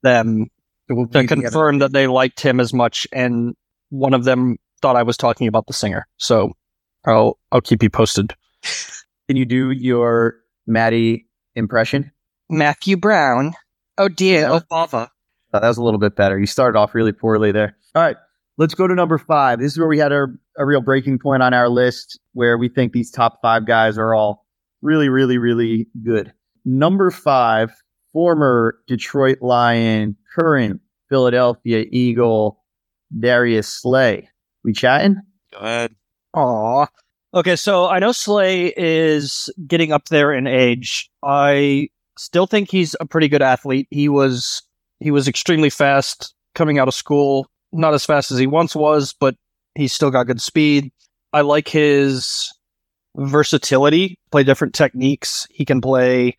them 0.03 0.47
to 0.89 1.27
confirm 1.27 1.79
that 1.79 1.93
they 1.93 2.07
liked 2.07 2.41
him 2.41 2.61
as 2.61 2.73
much, 2.73 3.07
and 3.13 3.55
one 3.91 4.15
of 4.15 4.25
them 4.25 4.59
thought 4.81 4.97
I 4.97 5.03
was 5.03 5.17
talking 5.17 5.49
about 5.49 5.67
the 5.67 5.73
singer. 5.73 6.07
So 6.17 6.53
I'll 7.05 7.39
I'll 7.53 7.61
keep 7.61 7.83
you 7.83 7.91
posted. 7.91 8.35
Can 9.29 9.37
you 9.37 9.45
do 9.45 9.71
your 9.71 10.37
Maddie 10.67 11.27
impression? 11.55 12.13
Matthew 12.49 12.97
Brown. 12.97 13.55
Oh 13.97 14.09
dear, 14.09 14.49
oh 14.49 14.61
bother. 14.69 15.09
Oh, 15.53 15.61
that 15.61 15.69
was 15.69 15.79
a 15.79 15.83
little 15.83 16.01
bit 16.01 16.17
better. 16.17 16.39
You 16.39 16.47
started 16.47 16.79
off 16.79 16.95
really 16.95 17.13
poorly 17.13 17.53
there. 17.53 17.77
All 17.95 18.03
right, 18.03 18.17
let's 18.57 18.75
go 18.75 18.87
to 18.87 18.95
number 18.95 19.19
five. 19.19 19.59
This 19.59 19.73
is 19.73 19.79
where 19.79 19.89
we 19.89 19.99
had 19.99 20.13
a, 20.13 20.27
a 20.57 20.65
real 20.65 20.81
breaking 20.81 21.19
point 21.19 21.43
on 21.43 21.55
our 21.55 21.69
list 21.69 22.19
where 22.33 22.59
we 22.59 22.69
think 22.69 22.93
these 22.93 23.11
top 23.11 23.41
five 23.43 23.67
guys 23.67 23.99
are 23.99 24.15
all 24.15 24.47
really, 24.83 25.09
really, 25.09 25.39
really 25.39 25.89
good. 26.05 26.33
Number 26.71 27.11
five, 27.11 27.73
former 28.13 28.79
Detroit 28.87 29.39
Lion, 29.41 30.15
current 30.39 30.83
Philadelphia 31.09 31.87
Eagle, 31.91 32.63
Darius 33.19 33.67
Slay. 33.67 34.29
We 34.65 34.75
chatting? 34.75 35.17
Go 35.51 35.61
ahead. 35.61 35.95
Aw. 36.35 36.87
Okay, 37.33 37.57
so 37.57 37.87
I 37.87 38.01
know 38.01 38.13
Slay 38.13 38.75
is 38.77 39.49
getting 39.67 39.93
up 39.93 40.11
there 40.11 40.31
in 40.31 40.47
age. 40.47 41.09
I 41.23 41.89
still 42.19 42.47
think 42.47 42.71
he's 42.71 42.95
a 43.01 43.07
pretty 43.07 43.29
good 43.29 43.41
athlete. 43.41 43.89
He 43.91 44.11
was 44.11 44.61
he 45.01 45.11
was 45.11 45.27
extremely 45.27 45.71
fast 45.71 46.35
coming 46.55 46.79
out 46.79 46.87
of 46.87 46.93
school. 46.93 47.47
Not 47.73 47.95
as 47.95 48.05
fast 48.05 48.31
as 48.31 48.37
he 48.37 48.47
once 48.47 48.77
was, 48.77 49.15
but 49.19 49.37
he's 49.75 49.95
still 49.95 50.11
got 50.11 50.27
good 50.27 50.43
speed. 50.43 50.93
I 51.33 51.41
like 51.41 51.69
his 51.69 52.53
versatility, 53.17 54.19
play 54.31 54.45
different 54.45 54.75
techniques. 54.75 55.47
He 55.51 55.65
can 55.65 55.81
play 55.81 56.37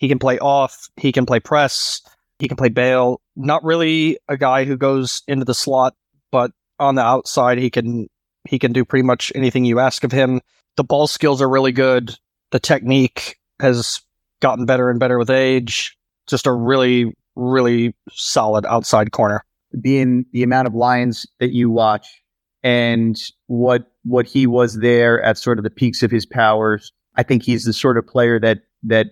he 0.00 0.08
can 0.08 0.18
play 0.18 0.38
off, 0.38 0.88
he 0.96 1.12
can 1.12 1.26
play 1.26 1.38
press, 1.38 2.00
he 2.40 2.48
can 2.48 2.56
play 2.56 2.70
bail. 2.70 3.20
not 3.36 3.62
really 3.62 4.18
a 4.28 4.36
guy 4.36 4.64
who 4.64 4.76
goes 4.76 5.22
into 5.28 5.44
the 5.44 5.54
slot, 5.54 5.94
but 6.32 6.50
on 6.78 6.94
the 6.94 7.02
outside 7.02 7.58
he 7.58 7.70
can 7.70 8.08
he 8.48 8.58
can 8.58 8.72
do 8.72 8.84
pretty 8.84 9.02
much 9.02 9.30
anything 9.34 9.66
you 9.66 9.78
ask 9.78 10.02
of 10.02 10.10
him. 10.10 10.40
The 10.76 10.84
ball 10.84 11.06
skills 11.06 11.42
are 11.42 11.48
really 11.48 11.72
good. 11.72 12.16
The 12.50 12.58
technique 12.58 13.38
has 13.60 14.00
gotten 14.40 14.64
better 14.64 14.88
and 14.88 14.98
better 14.98 15.18
with 15.18 15.28
age. 15.28 15.96
Just 16.26 16.46
a 16.46 16.52
really 16.52 17.14
really 17.36 17.94
solid 18.10 18.64
outside 18.66 19.12
corner. 19.12 19.44
Being 19.80 20.24
the 20.32 20.42
amount 20.42 20.66
of 20.66 20.74
Lions 20.74 21.26
that 21.38 21.52
you 21.52 21.70
watch 21.70 22.06
and 22.62 23.20
what 23.48 23.92
what 24.04 24.26
he 24.26 24.46
was 24.46 24.78
there 24.78 25.22
at 25.22 25.36
sort 25.36 25.58
of 25.58 25.64
the 25.64 25.70
peaks 25.70 26.02
of 26.02 26.10
his 26.10 26.24
powers, 26.24 26.90
I 27.16 27.22
think 27.22 27.42
he's 27.42 27.64
the 27.64 27.74
sort 27.74 27.98
of 27.98 28.06
player 28.06 28.40
that 28.40 28.62
that 28.84 29.08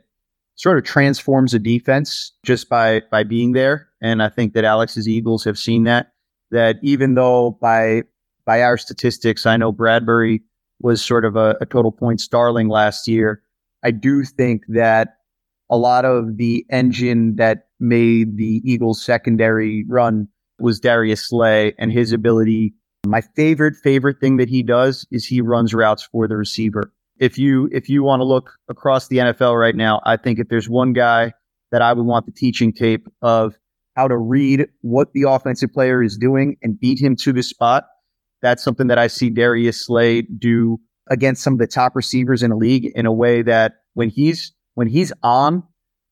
sort 0.59 0.77
of 0.77 0.85
transforms 0.85 1.55
a 1.55 1.59
defense 1.59 2.33
just 2.45 2.69
by 2.69 3.01
by 3.11 3.23
being 3.25 3.53
there. 3.53 3.89
And 4.03 4.23
I 4.23 4.29
think 4.29 4.53
that 4.53 4.65
Alex's 4.65 5.09
Eagles 5.09 5.45
have 5.45 5.59
seen 5.59 5.85
that. 5.85 6.13
That 6.51 6.77
even 6.83 7.15
though 7.15 7.59
by 7.61 8.03
by 8.45 8.63
our 8.63 8.77
statistics, 8.77 9.47
I 9.47 9.57
know 9.57 9.73
Bradberry 9.73 10.43
was 10.81 11.05
sort 11.05 11.25
of 11.25 11.37
a, 11.37 11.57
a 11.61 11.67
total 11.67 11.93
point 11.93 12.21
starling 12.21 12.69
last 12.69 13.09
year. 13.09 13.43
I 13.83 13.91
do 13.91 14.25
think 14.25 14.63
that 14.69 15.17
a 15.71 15.77
lot 15.77 16.05
of 16.05 16.37
the 16.37 16.65
engine 16.71 17.37
that 17.37 17.69
made 17.79 18.37
the 18.37 18.61
Eagles 18.65 19.03
secondary 19.03 19.85
run 19.89 20.29
was 20.59 20.81
Darius 20.81 21.29
Slay 21.29 21.75
and 21.79 21.93
his 21.93 22.13
ability. 22.13 22.75
My 23.07 23.21
favorite, 23.21 23.77
favorite 23.77 24.19
thing 24.19 24.39
that 24.39 24.49
he 24.49 24.63
does 24.63 25.07
is 25.11 25.25
he 25.25 25.41
runs 25.41 25.75
routes 25.75 26.03
for 26.11 26.27
the 26.27 26.37
receiver 26.37 26.93
if 27.19 27.39
you 27.39 27.69
if 27.73 27.89
you 27.89 28.03
want 28.03 28.21
to 28.21 28.25
look 28.25 28.53
across 28.69 29.09
the 29.09 29.19
NFL 29.19 29.59
right 29.59 29.75
now, 29.75 30.01
I 30.05 30.17
think 30.17 30.39
if 30.39 30.49
there's 30.49 30.69
one 30.69 30.93
guy 30.93 31.33
that 31.71 31.83
I 31.83 31.93
would 31.93 32.07
want 32.07 32.27
the 32.27 32.33
teaching 32.33 32.73
tape 32.73 33.07
of 33.23 33.55
how 33.97 34.09
to 34.09 34.17
read 34.17 34.67
what 34.81 35.13
the 35.13 35.25
offensive 35.29 35.73
player 35.73 36.03
is 36.03 36.17
doing 36.17 36.57
and 36.63 36.79
beat 36.79 37.01
him 37.01 37.17
to 37.17 37.33
the 37.33 37.43
spot, 37.43 37.85
that's 38.41 38.63
something 38.63 38.87
that 38.87 38.99
I 38.99 39.09
see 39.09 39.31
Darius 39.31 39.85
Slay 39.85 40.23
do 40.23 40.79
against 41.11 41.43
some 41.43 41.55
of 41.55 41.59
the 41.59 41.67
top 41.67 41.97
receivers 41.97 42.43
in 42.43 42.51
the 42.51 42.57
league 42.57 42.93
in 42.95 43.07
a 43.07 43.13
way 43.13 43.43
that 43.43 43.75
when 43.95 44.09
he's 44.09 44.53
when 44.75 44.87
he's 44.87 45.13
on, 45.23 45.65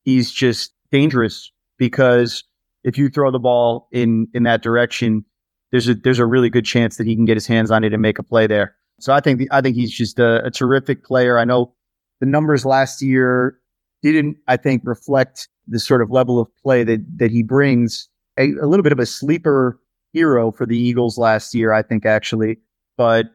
he's 0.03 0.31
just 0.31 0.73
dangerous 0.91 1.51
because 1.77 2.43
if 2.83 2.97
you 2.97 3.09
throw 3.09 3.31
the 3.31 3.39
ball 3.39 3.87
in 3.91 4.27
in 4.33 4.43
that 4.43 4.61
direction, 4.61 5.23
there's 5.71 5.87
a 5.87 5.95
there's 5.95 6.19
a 6.19 6.25
really 6.25 6.49
good 6.49 6.65
chance 6.65 6.97
that 6.97 7.07
he 7.07 7.15
can 7.15 7.25
get 7.25 7.37
his 7.37 7.47
hands 7.47 7.71
on 7.71 7.83
it 7.83 7.93
and 7.93 8.01
make 8.01 8.19
a 8.19 8.23
play 8.23 8.47
there. 8.47 8.75
So 8.99 9.13
I 9.13 9.19
think 9.19 9.39
the, 9.39 9.49
I 9.51 9.61
think 9.61 9.75
he's 9.75 9.91
just 9.91 10.19
a, 10.19 10.45
a 10.45 10.51
terrific 10.51 11.03
player. 11.03 11.37
I 11.37 11.45
know 11.45 11.73
the 12.19 12.25
numbers 12.25 12.65
last 12.65 13.01
year 13.01 13.57
didn't, 14.01 14.37
I 14.47 14.57
think, 14.57 14.81
reflect 14.85 15.47
the 15.67 15.79
sort 15.79 16.01
of 16.01 16.11
level 16.11 16.39
of 16.39 16.47
play 16.63 16.83
that 16.83 17.05
that 17.17 17.31
he 17.31 17.43
brings. 17.43 18.09
A, 18.39 18.51
a, 18.61 18.67
little 18.67 18.83
bit 18.83 18.91
of 18.91 18.99
a 18.99 19.05
sleeper 19.05 19.79
hero 20.13 20.51
for 20.51 20.65
the 20.65 20.77
Eagles 20.77 21.17
last 21.17 21.53
year, 21.55 21.73
I 21.73 21.81
think, 21.81 22.05
actually. 22.05 22.57
But 22.95 23.25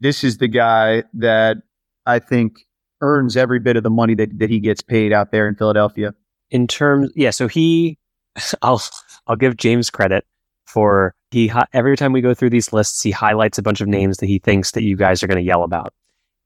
this 0.00 0.24
is 0.24 0.38
the 0.38 0.48
guy 0.48 1.04
that 1.14 1.58
I 2.06 2.18
think 2.18 2.58
earns 3.00 3.36
every 3.36 3.58
bit 3.58 3.76
of 3.76 3.82
the 3.82 3.90
money 3.90 4.14
that, 4.14 4.38
that 4.38 4.50
he 4.50 4.60
gets 4.60 4.80
paid 4.80 5.12
out 5.12 5.30
there 5.30 5.48
in 5.48 5.54
Philadelphia. 5.54 6.14
In 6.50 6.66
terms, 6.66 7.10
yeah, 7.14 7.30
so 7.30 7.48
he, 7.48 7.98
I'll 8.62 8.82
I'll 9.26 9.36
give 9.36 9.56
James 9.56 9.90
credit 9.90 10.24
for 10.66 11.14
he 11.34 11.52
every 11.72 11.96
time 11.96 12.12
we 12.12 12.20
go 12.20 12.32
through 12.32 12.50
these 12.50 12.72
lists, 12.72 13.02
he 13.02 13.10
highlights 13.10 13.58
a 13.58 13.62
bunch 13.62 13.80
of 13.80 13.88
names 13.88 14.18
that 14.18 14.26
he 14.26 14.38
thinks 14.38 14.70
that 14.70 14.82
you 14.84 14.96
guys 14.96 15.22
are 15.22 15.26
going 15.26 15.42
to 15.42 15.46
yell 15.46 15.64
about. 15.64 15.92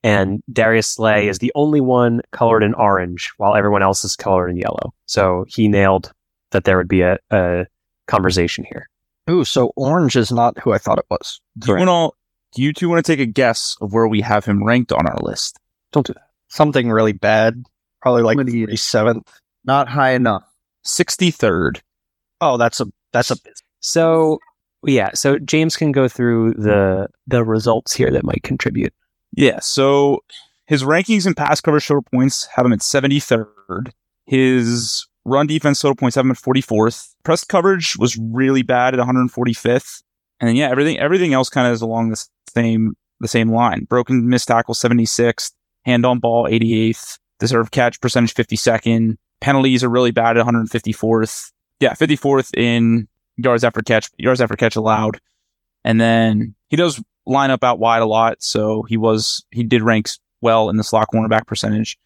And 0.02 0.42
Darius 0.52 0.88
Slay 0.88 1.28
is 1.28 1.38
the 1.38 1.52
only 1.54 1.80
one 1.80 2.22
colored 2.32 2.62
in 2.62 2.74
orange, 2.74 3.32
while 3.36 3.54
everyone 3.54 3.82
else 3.82 4.04
is 4.04 4.16
colored 4.16 4.48
in 4.48 4.56
yellow. 4.56 4.94
So 5.06 5.44
he 5.48 5.68
nailed 5.68 6.12
that 6.50 6.64
there 6.64 6.76
would 6.76 6.88
be 6.88 7.02
a, 7.02 7.18
a 7.30 7.66
conversation 8.06 8.64
here. 8.64 8.88
Ooh, 9.28 9.44
so 9.44 9.72
orange 9.76 10.16
is 10.16 10.32
not 10.32 10.58
who 10.58 10.72
I 10.72 10.78
thought 10.78 10.98
it 10.98 11.06
was. 11.10 11.40
Do 11.58 11.72
you, 11.72 11.78
wanna, 11.78 12.10
do 12.54 12.62
you 12.62 12.72
two 12.72 12.88
want 12.88 13.04
to 13.04 13.12
take 13.12 13.20
a 13.20 13.26
guess 13.26 13.76
of 13.80 13.92
where 13.92 14.08
we 14.08 14.20
have 14.22 14.44
him 14.44 14.64
ranked 14.64 14.92
on 14.92 15.06
our 15.06 15.18
list? 15.20 15.58
Don't 15.92 16.06
do 16.06 16.14
that. 16.14 16.28
Something 16.48 16.90
really 16.90 17.12
bad. 17.12 17.62
Probably 18.00 18.22
like 18.22 18.38
the 18.38 18.76
seventh. 18.76 19.28
Not 19.64 19.88
high 19.88 20.12
enough. 20.12 20.44
Sixty 20.84 21.30
third. 21.30 21.82
Oh, 22.40 22.56
that's 22.56 22.80
a 22.80 22.86
that's 23.12 23.30
a 23.30 23.36
so 23.80 24.38
yeah, 24.84 25.10
so 25.14 25.38
James 25.38 25.76
can 25.76 25.92
go 25.92 26.08
through 26.08 26.54
the 26.54 27.08
the 27.26 27.44
results 27.44 27.92
here 27.92 28.10
that 28.12 28.24
might 28.24 28.42
contribute. 28.42 28.92
Yeah, 29.32 29.60
so 29.60 30.20
his 30.66 30.82
rankings 30.82 31.26
in 31.26 31.34
pass 31.34 31.60
coverage 31.60 31.86
total 31.86 32.04
points 32.12 32.46
have 32.54 32.64
him 32.64 32.72
at 32.72 32.80
73rd. 32.80 33.92
His 34.26 35.06
run 35.24 35.46
defense 35.46 35.80
total 35.80 35.96
points 35.96 36.14
have 36.16 36.24
him 36.24 36.30
at 36.30 36.36
44th. 36.36 37.14
Press 37.24 37.44
coverage 37.44 37.96
was 37.98 38.16
really 38.16 38.62
bad 38.62 38.94
at 38.94 39.00
145th. 39.00 40.02
And 40.40 40.48
then, 40.48 40.56
yeah, 40.56 40.70
everything 40.70 40.98
everything 40.98 41.32
else 41.32 41.48
kind 41.50 41.66
of 41.66 41.72
is 41.72 41.82
along 41.82 42.10
the 42.10 42.24
same 42.54 42.94
the 43.20 43.28
same 43.28 43.52
line. 43.52 43.84
Broken 43.84 44.28
missed 44.28 44.48
tackle 44.48 44.74
76th, 44.74 45.52
hand 45.84 46.06
on 46.06 46.20
ball 46.20 46.46
88th, 46.46 47.18
deserved 47.38 47.72
catch 47.72 48.00
percentage 48.00 48.34
52nd. 48.34 49.16
Penalties 49.40 49.82
are 49.82 49.88
really 49.88 50.10
bad 50.10 50.36
at 50.36 50.46
154th. 50.46 51.52
Yeah, 51.80 51.94
54th 51.94 52.56
in 52.56 53.08
yards 53.38 53.64
after 53.64 53.80
catch, 53.80 54.10
yards 54.18 54.40
after 54.40 54.56
catch 54.56 54.76
allowed. 54.76 55.20
And 55.84 56.00
then 56.00 56.54
he 56.68 56.76
does 56.76 57.02
line 57.24 57.50
up 57.50 57.64
out 57.64 57.78
wide 57.78 58.02
a 58.02 58.06
lot. 58.06 58.42
So 58.42 58.82
he 58.82 58.96
was, 58.96 59.44
he 59.50 59.62
did 59.62 59.82
rank 59.82 60.08
well 60.40 60.68
in 60.68 60.76
the 60.76 60.84
slot 60.84 61.08
cornerback 61.12 61.46
percentage. 61.46 61.98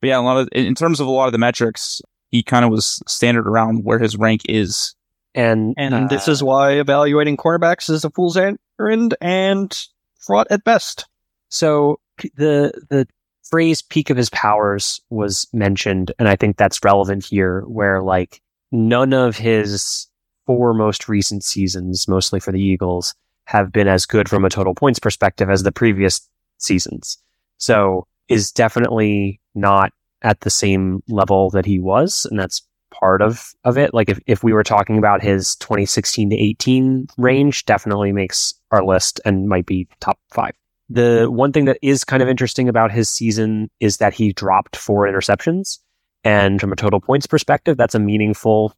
But 0.00 0.08
yeah, 0.08 0.18
a 0.18 0.22
lot 0.22 0.38
of, 0.38 0.48
in 0.52 0.74
terms 0.74 1.00
of 1.00 1.06
a 1.06 1.10
lot 1.10 1.26
of 1.26 1.32
the 1.32 1.38
metrics, 1.38 2.02
he 2.30 2.42
kind 2.42 2.64
of 2.64 2.70
was 2.70 3.02
standard 3.06 3.46
around 3.46 3.84
where 3.84 3.98
his 3.98 4.16
rank 4.16 4.42
is. 4.48 4.94
And, 5.34 5.74
and 5.76 5.94
uh, 5.94 6.06
this 6.08 6.28
is 6.28 6.42
why 6.42 6.72
evaluating 6.72 7.36
cornerbacks 7.36 7.88
is 7.88 8.04
a 8.04 8.10
fool's 8.10 8.36
errand 8.36 9.14
and 9.20 9.86
fraught 10.18 10.48
at 10.50 10.64
best. 10.64 11.06
So 11.48 12.00
the, 12.34 12.72
the 12.88 13.06
phrase 13.44 13.82
peak 13.82 14.10
of 14.10 14.16
his 14.16 14.30
powers 14.30 15.00
was 15.10 15.46
mentioned. 15.52 16.12
And 16.18 16.28
I 16.28 16.36
think 16.36 16.56
that's 16.56 16.84
relevant 16.84 17.24
here 17.24 17.62
where 17.62 18.02
like 18.02 18.40
none 18.72 19.12
of 19.12 19.36
his 19.36 20.06
four 20.50 20.74
most 20.74 21.08
recent 21.08 21.44
seasons, 21.44 22.08
mostly 22.08 22.40
for 22.40 22.50
the 22.50 22.60
Eagles, 22.60 23.14
have 23.44 23.70
been 23.70 23.86
as 23.86 24.04
good 24.04 24.28
from 24.28 24.44
a 24.44 24.50
total 24.50 24.74
points 24.74 24.98
perspective 24.98 25.48
as 25.48 25.62
the 25.62 25.70
previous 25.70 26.28
seasons. 26.58 27.18
So 27.58 28.08
is 28.28 28.50
definitely 28.50 29.40
not 29.54 29.92
at 30.22 30.40
the 30.40 30.50
same 30.50 31.04
level 31.06 31.50
that 31.50 31.64
he 31.64 31.78
was, 31.78 32.26
and 32.28 32.36
that's 32.36 32.66
part 32.90 33.22
of 33.22 33.52
of 33.62 33.78
it. 33.78 33.94
Like 33.94 34.08
if, 34.08 34.18
if 34.26 34.42
we 34.42 34.52
were 34.52 34.64
talking 34.64 34.98
about 34.98 35.22
his 35.22 35.54
2016 35.54 36.30
to 36.30 36.36
18 36.36 37.06
range, 37.16 37.64
definitely 37.64 38.10
makes 38.10 38.52
our 38.72 38.84
list 38.84 39.20
and 39.24 39.48
might 39.48 39.66
be 39.66 39.86
top 40.00 40.18
five. 40.32 40.56
The 40.88 41.28
one 41.30 41.52
thing 41.52 41.66
that 41.66 41.78
is 41.80 42.02
kind 42.02 42.24
of 42.24 42.28
interesting 42.28 42.68
about 42.68 42.90
his 42.90 43.08
season 43.08 43.70
is 43.78 43.98
that 43.98 44.14
he 44.14 44.32
dropped 44.32 44.74
four 44.74 45.06
interceptions. 45.06 45.78
And 46.24 46.60
from 46.60 46.72
a 46.72 46.76
total 46.76 47.00
points 47.00 47.28
perspective, 47.28 47.76
that's 47.76 47.94
a 47.94 48.00
meaningful 48.00 48.74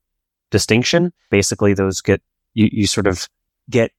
distinction. 0.53 1.13
Basically, 1.31 1.75
those 1.75 2.01
get 2.01 2.23
you, 2.55 2.69
you 2.71 2.87
sort 2.87 3.09
of 3.09 3.29
get 3.69 3.91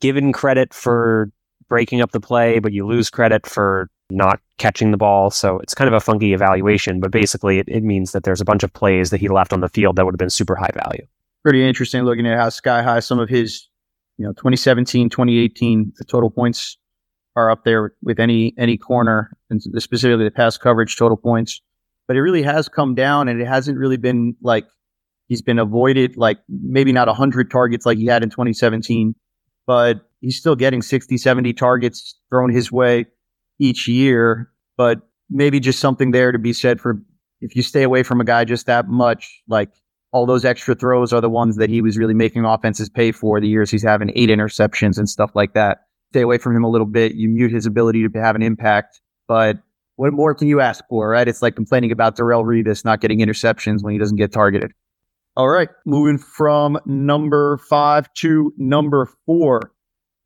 given 0.00 0.32
credit 0.32 0.74
for 0.74 1.30
breaking 1.68 2.00
up 2.00 2.10
the 2.10 2.20
play, 2.20 2.58
but 2.58 2.72
you 2.72 2.84
lose 2.84 3.10
credit 3.10 3.46
for 3.46 3.88
not 4.10 4.40
catching 4.56 4.90
the 4.90 4.96
ball. 4.96 5.30
So 5.30 5.58
it's 5.58 5.74
kind 5.74 5.86
of 5.86 5.94
a 5.94 6.00
funky 6.00 6.32
evaluation, 6.32 6.98
but 6.98 7.12
basically 7.12 7.58
it, 7.58 7.68
it 7.68 7.84
means 7.84 8.12
that 8.12 8.24
there's 8.24 8.40
a 8.40 8.44
bunch 8.44 8.62
of 8.62 8.72
plays 8.72 9.10
that 9.10 9.20
he 9.20 9.28
left 9.28 9.52
on 9.52 9.60
the 9.60 9.68
field 9.68 9.96
that 9.96 10.04
would 10.04 10.14
have 10.14 10.18
been 10.18 10.30
super 10.30 10.56
high 10.56 10.70
value. 10.74 11.06
Pretty 11.44 11.66
interesting 11.66 12.02
looking 12.02 12.26
at 12.26 12.38
how 12.38 12.48
sky 12.48 12.82
high 12.82 13.00
some 13.00 13.18
of 13.18 13.28
his, 13.28 13.68
you 14.16 14.24
know, 14.24 14.32
2017, 14.32 15.10
2018, 15.10 15.92
the 15.98 16.04
total 16.04 16.30
points 16.30 16.78
are 17.36 17.50
up 17.50 17.64
there 17.64 17.92
with 18.02 18.18
any 18.18 18.52
any 18.58 18.76
corner, 18.76 19.30
and 19.48 19.62
specifically 19.62 20.24
the 20.24 20.30
pass 20.30 20.58
coverage 20.58 20.96
total 20.96 21.16
points. 21.16 21.62
But 22.08 22.16
it 22.16 22.22
really 22.22 22.42
has 22.42 22.68
come 22.68 22.96
down, 22.96 23.28
and 23.28 23.40
it 23.40 23.46
hasn't 23.46 23.78
really 23.78 23.96
been 23.96 24.34
like 24.42 24.66
He's 25.28 25.42
been 25.42 25.58
avoided 25.58 26.16
like 26.16 26.38
maybe 26.48 26.92
not 26.92 27.06
100 27.06 27.50
targets 27.50 27.86
like 27.86 27.98
he 27.98 28.06
had 28.06 28.22
in 28.22 28.30
2017, 28.30 29.14
but 29.66 30.00
he's 30.20 30.38
still 30.38 30.56
getting 30.56 30.82
60, 30.82 31.16
70 31.16 31.52
targets 31.52 32.18
thrown 32.30 32.50
his 32.50 32.72
way 32.72 33.06
each 33.58 33.86
year. 33.86 34.50
But 34.76 35.00
maybe 35.30 35.60
just 35.60 35.80
something 35.80 36.10
there 36.10 36.32
to 36.32 36.38
be 36.38 36.52
said 36.52 36.80
for 36.80 37.00
if 37.40 37.54
you 37.54 37.62
stay 37.62 37.82
away 37.82 38.02
from 38.02 38.20
a 38.20 38.24
guy 38.24 38.44
just 38.44 38.66
that 38.66 38.88
much, 38.88 39.42
like 39.48 39.70
all 40.12 40.26
those 40.26 40.44
extra 40.44 40.74
throws 40.74 41.12
are 41.12 41.20
the 41.20 41.28
ones 41.28 41.56
that 41.56 41.68
he 41.68 41.82
was 41.82 41.98
really 41.98 42.14
making 42.14 42.44
offenses 42.44 42.88
pay 42.88 43.12
for 43.12 43.40
the 43.40 43.48
years 43.48 43.70
he's 43.70 43.82
having 43.82 44.10
eight 44.16 44.30
interceptions 44.30 44.98
and 44.98 45.08
stuff 45.08 45.30
like 45.34 45.52
that. 45.52 45.82
Stay 46.12 46.22
away 46.22 46.38
from 46.38 46.56
him 46.56 46.64
a 46.64 46.70
little 46.70 46.86
bit. 46.86 47.14
You 47.14 47.28
mute 47.28 47.52
his 47.52 47.66
ability 47.66 48.08
to 48.08 48.18
have 48.18 48.34
an 48.34 48.42
impact, 48.42 49.00
but 49.26 49.58
what 49.96 50.12
more 50.12 50.34
can 50.34 50.48
you 50.48 50.60
ask 50.60 50.84
for, 50.88 51.10
right? 51.10 51.28
It's 51.28 51.42
like 51.42 51.56
complaining 51.56 51.92
about 51.92 52.16
Darrelle 52.16 52.44
Revis 52.44 52.84
not 52.84 53.00
getting 53.00 53.18
interceptions 53.18 53.82
when 53.82 53.92
he 53.92 53.98
doesn't 53.98 54.16
get 54.16 54.32
targeted. 54.32 54.72
All 55.38 55.48
right, 55.48 55.68
moving 55.86 56.18
from 56.18 56.80
number 56.84 57.58
five 57.58 58.12
to 58.14 58.52
number 58.56 59.08
four 59.24 59.70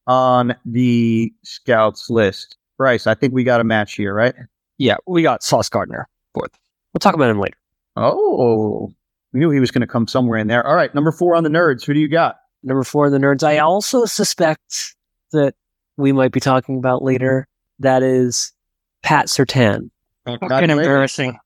on 0.06 0.56
the 0.64 1.30
scouts 1.44 2.08
list. 2.08 2.56
Bryce, 2.78 3.06
I 3.06 3.12
think 3.12 3.34
we 3.34 3.44
got 3.44 3.60
a 3.60 3.64
match 3.64 3.94
here, 3.94 4.14
right? 4.14 4.34
Yeah, 4.78 4.96
we 5.06 5.22
got 5.22 5.42
Sauce 5.42 5.68
Gardner 5.68 6.08
fourth. 6.32 6.58
We'll 6.94 7.00
talk 7.00 7.14
about 7.14 7.28
him 7.28 7.38
later. 7.38 7.58
Oh, 7.94 8.90
we 9.34 9.40
knew 9.40 9.50
he 9.50 9.60
was 9.60 9.70
going 9.70 9.82
to 9.82 9.86
come 9.86 10.06
somewhere 10.06 10.38
in 10.38 10.46
there. 10.46 10.66
All 10.66 10.74
right, 10.74 10.94
number 10.94 11.12
four 11.12 11.36
on 11.36 11.44
the 11.44 11.50
nerds. 11.50 11.84
Who 11.84 11.92
do 11.92 12.00
you 12.00 12.08
got? 12.08 12.36
Number 12.62 12.82
four 12.82 13.04
on 13.04 13.12
the 13.12 13.18
nerds. 13.18 13.42
I 13.42 13.58
also 13.58 14.06
suspect 14.06 14.94
that 15.32 15.54
we 15.98 16.12
might 16.12 16.32
be 16.32 16.40
talking 16.40 16.78
about 16.78 17.02
later. 17.02 17.46
That 17.80 18.02
is 18.02 18.54
Pat 19.02 19.26
Surtain. 19.26 19.90
Fucking 20.24 20.70
embarrassing. 20.70 21.38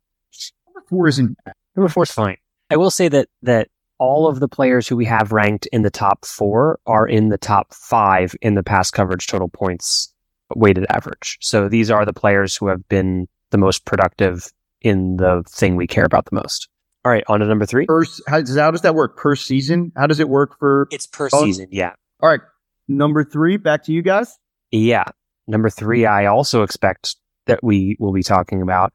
Number 0.68 0.86
four 0.88 1.08
isn't. 1.08 1.36
Number 1.74 1.88
four 1.88 2.04
is 2.04 2.12
fine. 2.12 2.36
I 2.70 2.76
will 2.76 2.90
say 2.90 3.08
that 3.08 3.28
that 3.42 3.68
all 3.98 4.28
of 4.28 4.40
the 4.40 4.48
players 4.48 4.86
who 4.86 4.96
we 4.96 5.04
have 5.06 5.32
ranked 5.32 5.66
in 5.72 5.82
the 5.82 5.90
top 5.90 6.24
four 6.24 6.78
are 6.86 7.06
in 7.06 7.28
the 7.28 7.38
top 7.38 7.72
five 7.72 8.34
in 8.42 8.54
the 8.54 8.62
pass 8.62 8.90
coverage 8.90 9.26
total 9.26 9.48
points 9.48 10.12
weighted 10.54 10.86
average. 10.90 11.38
So 11.40 11.68
these 11.68 11.90
are 11.90 12.04
the 12.04 12.12
players 12.12 12.56
who 12.56 12.68
have 12.68 12.86
been 12.88 13.26
the 13.50 13.58
most 13.58 13.84
productive 13.84 14.52
in 14.80 15.16
the 15.16 15.42
thing 15.48 15.76
we 15.76 15.86
care 15.86 16.04
about 16.04 16.26
the 16.26 16.36
most. 16.36 16.68
All 17.04 17.12
right, 17.12 17.24
on 17.28 17.40
to 17.40 17.46
number 17.46 17.66
three. 17.66 17.86
Per, 17.86 18.04
how, 18.26 18.40
does, 18.40 18.56
how 18.56 18.70
does 18.70 18.82
that 18.82 18.94
work 18.94 19.16
per 19.16 19.36
season? 19.36 19.92
How 19.96 20.06
does 20.06 20.20
it 20.20 20.28
work 20.28 20.58
for? 20.58 20.88
It's 20.90 21.06
per 21.06 21.30
season, 21.30 21.68
yeah. 21.70 21.92
All 22.20 22.28
right, 22.28 22.40
number 22.88 23.22
three. 23.24 23.56
Back 23.56 23.84
to 23.84 23.92
you 23.92 24.02
guys. 24.02 24.36
Yeah, 24.72 25.04
number 25.46 25.70
three. 25.70 26.04
I 26.04 26.26
also 26.26 26.62
expect 26.64 27.16
that 27.46 27.62
we 27.62 27.96
will 28.00 28.12
be 28.12 28.24
talking 28.24 28.60
about 28.60 28.94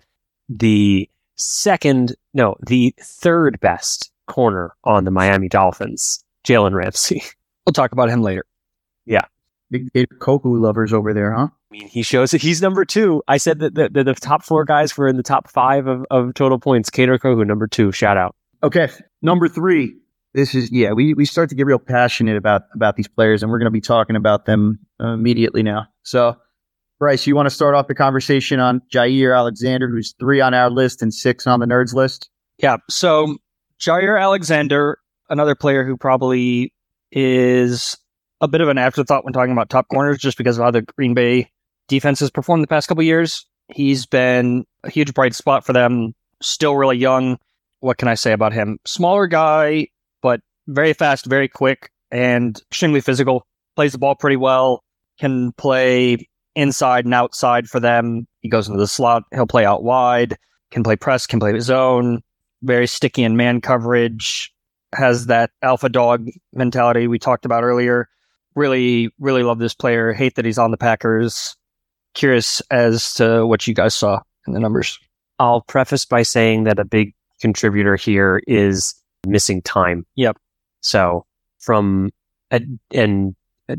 the 0.49 1.09
second, 1.41 2.15
no, 2.33 2.55
the 2.65 2.93
third 2.99 3.59
best 3.59 4.11
corner 4.27 4.73
on 4.83 5.03
the 5.03 5.11
Miami 5.11 5.49
Dolphins, 5.49 6.23
Jalen 6.45 6.73
Ramsey. 6.73 7.23
We'll 7.67 7.73
talk 7.73 7.91
about 7.91 8.09
him 8.09 8.23
later. 8.23 8.43
Yeah. 9.05 9.21
Big, 9.69 9.93
big 9.93 10.09
Kohou 10.17 10.59
lovers 10.59 10.91
over 10.91 11.13
there, 11.13 11.31
huh? 11.31 11.49
I 11.51 11.57
mean, 11.69 11.87
he 11.87 12.01
shows 12.01 12.31
that 12.31 12.41
he's 12.41 12.59
number 12.59 12.85
two. 12.85 13.21
I 13.27 13.37
said 13.37 13.59
that 13.59 13.75
the, 13.75 13.87
the, 13.87 14.03
the, 14.03 14.13
top 14.15 14.43
four 14.43 14.65
guys 14.65 14.97
were 14.97 15.07
in 15.07 15.15
the 15.15 15.21
top 15.21 15.47
five 15.47 15.85
of, 15.85 16.03
of 16.09 16.33
total 16.33 16.57
points. 16.57 16.89
Kader 16.89 17.19
Kohou, 17.19 17.45
number 17.45 17.67
two. 17.67 17.91
Shout 17.91 18.17
out. 18.17 18.35
Okay. 18.63 18.89
Number 19.21 19.47
three. 19.47 19.95
This 20.33 20.55
is, 20.55 20.71
yeah, 20.71 20.93
we, 20.93 21.13
we 21.13 21.23
start 21.23 21.49
to 21.49 21.55
get 21.55 21.67
real 21.67 21.77
passionate 21.77 22.35
about, 22.35 22.63
about 22.73 22.95
these 22.95 23.07
players, 23.07 23.43
and 23.43 23.51
we're 23.51 23.59
going 23.59 23.65
to 23.65 23.71
be 23.71 23.79
talking 23.79 24.15
about 24.15 24.45
them 24.45 24.79
uh, 24.99 25.09
immediately 25.09 25.61
now. 25.61 25.85
So, 26.01 26.35
Bryce, 27.01 27.25
you 27.25 27.35
want 27.35 27.47
to 27.47 27.49
start 27.49 27.73
off 27.73 27.87
the 27.87 27.95
conversation 27.95 28.59
on 28.59 28.79
Jaire 28.93 29.35
Alexander, 29.35 29.89
who's 29.89 30.13
three 30.19 30.39
on 30.39 30.53
our 30.53 30.69
list 30.69 31.01
and 31.01 31.11
six 31.11 31.47
on 31.47 31.59
the 31.59 31.65
nerds 31.65 31.95
list? 31.95 32.29
Yeah. 32.59 32.77
So 32.91 33.37
Jaire 33.79 34.21
Alexander, 34.21 34.99
another 35.27 35.55
player 35.55 35.83
who 35.83 35.97
probably 35.97 36.71
is 37.11 37.97
a 38.39 38.47
bit 38.47 38.61
of 38.61 38.69
an 38.69 38.77
afterthought 38.77 39.25
when 39.25 39.33
talking 39.33 39.51
about 39.51 39.71
top 39.71 39.87
corners, 39.87 40.19
just 40.19 40.37
because 40.37 40.59
of 40.59 40.63
how 40.63 40.69
the 40.69 40.83
Green 40.83 41.15
Bay 41.15 41.49
defense 41.87 42.19
has 42.19 42.29
performed 42.29 42.61
the 42.61 42.67
past 42.67 42.87
couple 42.87 43.03
years. 43.03 43.47
He's 43.73 44.05
been 44.05 44.63
a 44.83 44.91
huge 44.91 45.15
bright 45.15 45.33
spot 45.33 45.65
for 45.65 45.73
them. 45.73 46.13
Still 46.39 46.75
really 46.75 46.97
young. 46.97 47.39
What 47.79 47.97
can 47.97 48.09
I 48.09 48.13
say 48.13 48.31
about 48.31 48.53
him? 48.53 48.77
Smaller 48.85 49.25
guy, 49.25 49.87
but 50.21 50.41
very 50.67 50.93
fast, 50.93 51.25
very 51.25 51.47
quick, 51.47 51.89
and 52.11 52.61
extremely 52.69 53.01
physical. 53.01 53.47
Plays 53.75 53.93
the 53.93 53.97
ball 53.97 54.13
pretty 54.13 54.37
well. 54.37 54.83
Can 55.17 55.51
play 55.53 56.27
inside 56.55 57.05
and 57.05 57.13
outside 57.13 57.67
for 57.67 57.79
them. 57.79 58.27
He 58.41 58.49
goes 58.49 58.67
into 58.67 58.79
the 58.79 58.87
slot. 58.87 59.23
He'll 59.33 59.47
play 59.47 59.65
out 59.65 59.83
wide. 59.83 60.37
Can 60.71 60.83
play 60.83 60.95
press. 60.95 61.25
Can 61.25 61.39
play 61.39 61.59
zone 61.59 62.21
very 62.61 62.87
sticky 62.87 63.23
in 63.23 63.37
man 63.37 63.61
coverage, 63.61 64.53
has 64.93 65.27
that 65.27 65.51
alpha 65.61 65.89
dog 65.89 66.27
mentality 66.53 67.07
we 67.07 67.19
talked 67.19 67.45
about 67.45 67.63
earlier. 67.63 68.07
Really, 68.55 69.09
really 69.19 69.43
love 69.43 69.59
this 69.59 69.73
player. 69.73 70.13
Hate 70.13 70.35
that 70.35 70.45
he's 70.45 70.57
on 70.57 70.71
the 70.71 70.77
Packers. 70.77 71.55
Curious 72.13 72.61
as 72.71 73.13
to 73.13 73.45
what 73.45 73.65
you 73.65 73.73
guys 73.73 73.95
saw 73.95 74.19
in 74.45 74.53
the 74.53 74.59
numbers. 74.59 74.99
I'll 75.39 75.61
preface 75.61 76.05
by 76.05 76.23
saying 76.23 76.65
that 76.65 76.77
a 76.77 76.85
big 76.85 77.13
contributor 77.39 77.95
here 77.95 78.41
is 78.47 78.93
missing 79.25 79.61
time. 79.61 80.05
Yep. 80.15 80.37
So 80.81 81.25
from 81.59 82.11
and 82.91 83.35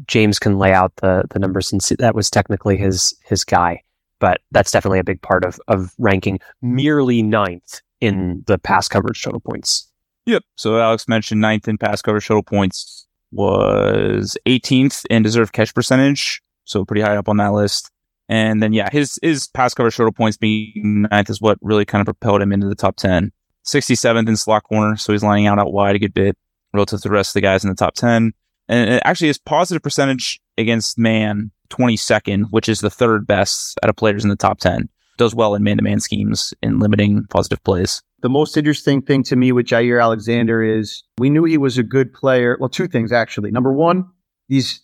James 0.07 0.39
can 0.39 0.59
lay 0.59 0.73
out 0.73 0.95
the 0.97 1.25
the 1.31 1.39
numbers 1.39 1.73
and 1.73 1.83
see 1.83 1.95
that 1.97 2.15
was 2.15 2.31
technically 2.31 2.77
his 2.77 3.15
his 3.25 3.45
guy, 3.45 3.83
but 4.19 4.41
that's 4.51 4.71
definitely 4.71 4.99
a 4.99 5.05
big 5.05 5.23
part 5.23 5.45
of 5.45 5.61
of 5.69 5.93
ranking 5.99 6.39
merely 6.61 7.23
ninth 7.23 7.81
in 8.01 8.43
the 8.47 8.59
pass 8.59 8.89
coverage 8.89 9.23
total 9.23 9.41
points. 9.41 9.89
Yep. 10.27 10.45
So 10.57 10.79
Alex 10.79 11.09
mentioned 11.09 11.41
ninth 11.41 11.69
in 11.69 11.79
pass 11.79 12.03
coverage 12.03 12.27
total 12.27 12.43
points 12.43 13.07
was 13.33 14.37
18th 14.47 15.05
in 15.11 15.23
deserved 15.23 15.53
catch 15.53 15.75
percentage. 15.75 16.43
So 16.65 16.85
pretty 16.85 17.03
high 17.03 17.17
up 17.17 17.29
on 17.29 17.39
that 17.39 17.53
list. 17.53 17.91
And 18.29 18.63
then, 18.63 18.73
yeah, 18.73 18.89
his, 18.93 19.19
his 19.23 19.49
pass 19.49 19.75
coverage 19.75 19.97
total 19.97 20.13
points 20.13 20.37
being 20.37 21.07
ninth 21.11 21.29
is 21.29 21.41
what 21.41 21.59
really 21.61 21.85
kind 21.85 22.01
of 22.01 22.07
propelled 22.07 22.41
him 22.41 22.53
into 22.53 22.69
the 22.69 22.75
top 22.75 22.97
10. 22.97 23.33
67th 23.65 24.29
in 24.29 24.37
slot 24.37 24.65
corner. 24.65 24.97
So 24.97 25.13
he's 25.13 25.23
lining 25.23 25.47
out 25.47 25.59
out 25.59 25.73
wide 25.73 25.97
a 25.97 25.99
good 25.99 26.15
bit 26.15 26.37
relative 26.73 27.01
to 27.01 27.09
the 27.09 27.13
rest 27.13 27.31
of 27.31 27.35
the 27.35 27.41
guys 27.41 27.65
in 27.65 27.71
the 27.71 27.77
top 27.77 27.95
10. 27.95 28.33
And 28.73 28.91
uh, 28.91 29.01
actually 29.05 29.29
his 29.29 29.39
positive 29.39 29.83
percentage 29.83 30.41
against 30.57 30.99
man 30.99 31.51
22nd, 31.69 32.47
which 32.51 32.71
is 32.71 32.81
the 32.81 32.89
third 32.89 33.27
best 33.27 33.79
out 33.83 33.91
of 33.91 33.97
players 33.97 34.25
in 34.25 34.31
the 34.31 34.37
top 34.37 34.61
10 34.61 34.89
does 35.19 35.35
well 35.35 35.55
in 35.55 35.63
man 35.63 35.77
to 35.77 35.83
man 35.83 36.01
schemes 36.01 36.55
in 36.63 36.79
limiting 36.79 37.25
positive 37.29 37.63
plays. 37.65 38.03
The 38.23 38.31
most 38.31 38.57
interesting 38.57 39.03
thing 39.03 39.23
to 39.25 39.37
me 39.37 39.53
with 39.53 39.67
Jaire 39.67 40.03
Alexander 40.03 40.63
is 40.63 41.05
we 41.19 41.29
knew 41.29 41.45
he 41.45 41.59
was 41.59 41.77
a 41.77 41.83
good 41.83 42.15
player. 42.15 42.57
Well, 42.59 42.71
two 42.71 42.89
things 42.89 43.13
actually. 43.13 43.51
Number 43.51 43.75
one, 43.75 44.07
these 44.49 44.81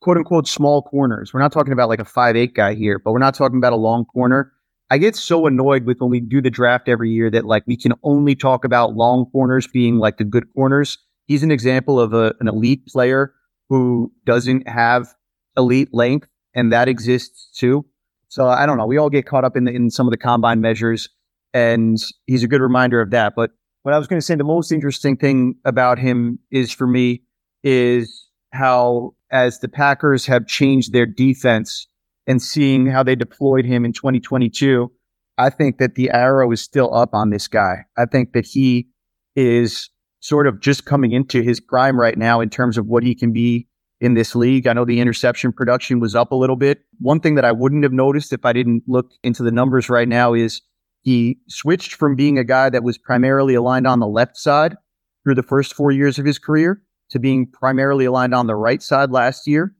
quote 0.00 0.16
unquote 0.16 0.46
small 0.46 0.82
corners. 0.82 1.34
We're 1.34 1.40
not 1.40 1.52
talking 1.52 1.72
about 1.72 1.88
like 1.88 1.98
a 1.98 2.04
five 2.04 2.36
eight 2.36 2.54
guy 2.54 2.74
here, 2.74 3.00
but 3.00 3.10
we're 3.10 3.18
not 3.18 3.34
talking 3.34 3.58
about 3.58 3.72
a 3.72 3.76
long 3.76 4.04
corner. 4.04 4.52
I 4.90 4.98
get 4.98 5.16
so 5.16 5.46
annoyed 5.46 5.86
with 5.86 5.98
when 5.98 6.10
we 6.10 6.20
do 6.20 6.40
the 6.40 6.50
draft 6.50 6.88
every 6.88 7.10
year 7.10 7.30
that 7.30 7.46
like 7.46 7.64
we 7.66 7.76
can 7.76 7.94
only 8.04 8.36
talk 8.36 8.64
about 8.64 8.94
long 8.94 9.26
corners 9.32 9.66
being 9.66 9.98
like 9.98 10.18
the 10.18 10.24
good 10.24 10.44
corners. 10.54 10.98
He's 11.26 11.42
an 11.42 11.50
example 11.50 12.00
of 12.00 12.12
a, 12.12 12.34
an 12.40 12.48
elite 12.48 12.86
player 12.86 13.34
who 13.68 14.12
doesn't 14.24 14.68
have 14.68 15.08
elite 15.56 15.88
length, 15.92 16.28
and 16.54 16.72
that 16.72 16.88
exists 16.88 17.50
too. 17.56 17.86
So 18.28 18.48
I 18.48 18.66
don't 18.66 18.78
know. 18.78 18.86
We 18.86 18.98
all 18.98 19.10
get 19.10 19.26
caught 19.26 19.44
up 19.44 19.56
in 19.56 19.64
the, 19.64 19.72
in 19.72 19.90
some 19.90 20.06
of 20.06 20.10
the 20.10 20.16
combine 20.16 20.60
measures, 20.60 21.08
and 21.52 21.98
he's 22.26 22.42
a 22.42 22.48
good 22.48 22.60
reminder 22.60 23.00
of 23.00 23.10
that. 23.10 23.34
But 23.36 23.52
what 23.82 23.94
I 23.94 23.98
was 23.98 24.06
going 24.06 24.20
to 24.20 24.24
say, 24.24 24.34
the 24.34 24.44
most 24.44 24.72
interesting 24.72 25.16
thing 25.16 25.56
about 25.64 25.98
him 25.98 26.38
is 26.50 26.72
for 26.72 26.86
me 26.86 27.22
is 27.62 28.28
how 28.52 29.14
as 29.30 29.60
the 29.60 29.68
Packers 29.68 30.26
have 30.26 30.46
changed 30.46 30.92
their 30.92 31.06
defense 31.06 31.86
and 32.26 32.40
seeing 32.40 32.86
how 32.86 33.02
they 33.02 33.14
deployed 33.14 33.64
him 33.64 33.84
in 33.84 33.92
2022, 33.92 34.90
I 35.36 35.50
think 35.50 35.78
that 35.78 35.94
the 35.94 36.10
arrow 36.10 36.50
is 36.52 36.62
still 36.62 36.94
up 36.94 37.10
on 37.12 37.30
this 37.30 37.48
guy. 37.48 37.84
I 37.98 38.06
think 38.06 38.32
that 38.32 38.46
he 38.46 38.88
is 39.36 39.90
sort 40.24 40.46
of 40.46 40.58
just 40.58 40.86
coming 40.86 41.12
into 41.12 41.42
his 41.42 41.60
prime 41.60 42.00
right 42.00 42.16
now 42.16 42.40
in 42.40 42.48
terms 42.48 42.78
of 42.78 42.86
what 42.86 43.02
he 43.02 43.14
can 43.14 43.30
be 43.30 43.68
in 44.00 44.14
this 44.14 44.34
league. 44.34 44.66
I 44.66 44.72
know 44.72 44.86
the 44.86 45.00
interception 45.00 45.52
production 45.52 46.00
was 46.00 46.14
up 46.14 46.32
a 46.32 46.34
little 46.34 46.56
bit. 46.56 46.80
One 46.98 47.20
thing 47.20 47.34
that 47.34 47.44
I 47.44 47.52
wouldn't 47.52 47.82
have 47.82 47.92
noticed 47.92 48.32
if 48.32 48.42
I 48.46 48.54
didn't 48.54 48.84
look 48.86 49.10
into 49.22 49.42
the 49.42 49.50
numbers 49.50 49.90
right 49.90 50.08
now 50.08 50.32
is 50.32 50.62
he 51.02 51.36
switched 51.50 51.92
from 51.92 52.16
being 52.16 52.38
a 52.38 52.44
guy 52.44 52.70
that 52.70 52.82
was 52.82 52.96
primarily 52.96 53.54
aligned 53.54 53.86
on 53.86 54.00
the 54.00 54.06
left 54.06 54.38
side 54.38 54.78
through 55.24 55.34
the 55.34 55.42
first 55.42 55.74
four 55.74 55.92
years 55.92 56.18
of 56.18 56.24
his 56.24 56.38
career 56.38 56.80
to 57.10 57.18
being 57.18 57.46
primarily 57.46 58.06
aligned 58.06 58.34
on 58.34 58.46
the 58.46 58.56
right 58.56 58.82
side 58.82 59.10
last 59.10 59.46
year. 59.46 59.74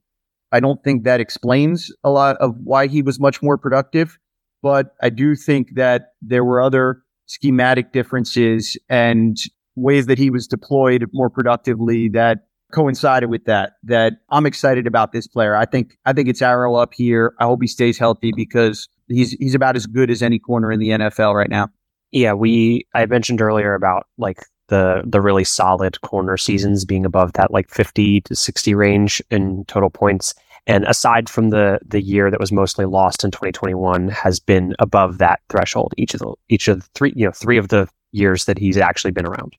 I 0.51 0.59
don't 0.59 0.83
think 0.83 1.05
that 1.05 1.19
explains 1.19 1.91
a 2.03 2.11
lot 2.11 2.37
of 2.37 2.55
why 2.63 2.85
he 2.85 3.01
was 3.01 3.19
much 3.19 3.41
more 3.41 3.57
productive, 3.57 4.19
but 4.61 4.93
I 5.01 5.09
do 5.09 5.35
think 5.35 5.73
that 5.73 6.09
there 6.21 6.45
were 6.45 6.61
other 6.61 7.01
schematic 7.25 7.91
differences 7.93 8.77
and 8.87 9.37
ways 9.75 10.05
that 10.07 10.17
he 10.17 10.29
was 10.29 10.47
deployed 10.47 11.05
more 11.13 11.29
productively 11.29 12.09
that 12.09 12.45
coincided 12.71 13.29
with 13.29 13.45
that. 13.45 13.73
That 13.83 14.13
I'm 14.29 14.45
excited 14.45 14.87
about 14.87 15.11
this 15.11 15.27
player. 15.27 15.55
I 15.55 15.65
think 15.65 15.97
I 16.05 16.13
think 16.13 16.29
it's 16.29 16.41
arrow 16.41 16.75
up 16.75 16.93
here. 16.93 17.33
I 17.39 17.45
hope 17.45 17.61
he 17.61 17.67
stays 17.67 17.97
healthy 17.97 18.31
because 18.35 18.87
he's 19.07 19.31
he's 19.31 19.55
about 19.55 19.75
as 19.75 19.85
good 19.85 20.09
as 20.09 20.21
any 20.21 20.39
corner 20.39 20.71
in 20.71 20.79
the 20.79 20.89
NFL 20.89 21.35
right 21.35 21.49
now. 21.49 21.69
Yeah, 22.11 22.33
we 22.33 22.85
I 22.93 23.05
mentioned 23.05 23.41
earlier 23.41 23.73
about 23.73 24.07
like 24.17 24.45
the 24.67 25.03
the 25.05 25.21
really 25.21 25.43
solid 25.43 26.01
corner 26.01 26.37
seasons 26.37 26.85
being 26.85 27.05
above 27.05 27.33
that 27.33 27.51
like 27.51 27.69
50 27.69 28.21
to 28.21 28.35
60 28.35 28.75
range 28.75 29.21
in 29.29 29.63
total 29.65 29.89
points 29.89 30.33
and 30.67 30.85
aside 30.85 31.29
from 31.29 31.49
the 31.49 31.79
the 31.85 32.01
year 32.01 32.31
that 32.31 32.39
was 32.39 32.51
mostly 32.51 32.85
lost 32.85 33.23
in 33.23 33.31
2021 33.31 34.07
has 34.09 34.39
been 34.39 34.75
above 34.79 35.19
that 35.19 35.39
threshold 35.49 35.93
each 35.97 36.13
of 36.13 36.19
the 36.19 36.33
each 36.49 36.67
of 36.67 36.81
the 36.81 36.87
three 36.95 37.13
you 37.15 37.25
know 37.25 37.31
three 37.31 37.57
of 37.57 37.67
the 37.67 37.87
years 38.11 38.45
that 38.45 38.57
he's 38.57 38.77
actually 38.77 39.11
been 39.11 39.27
around 39.27 39.55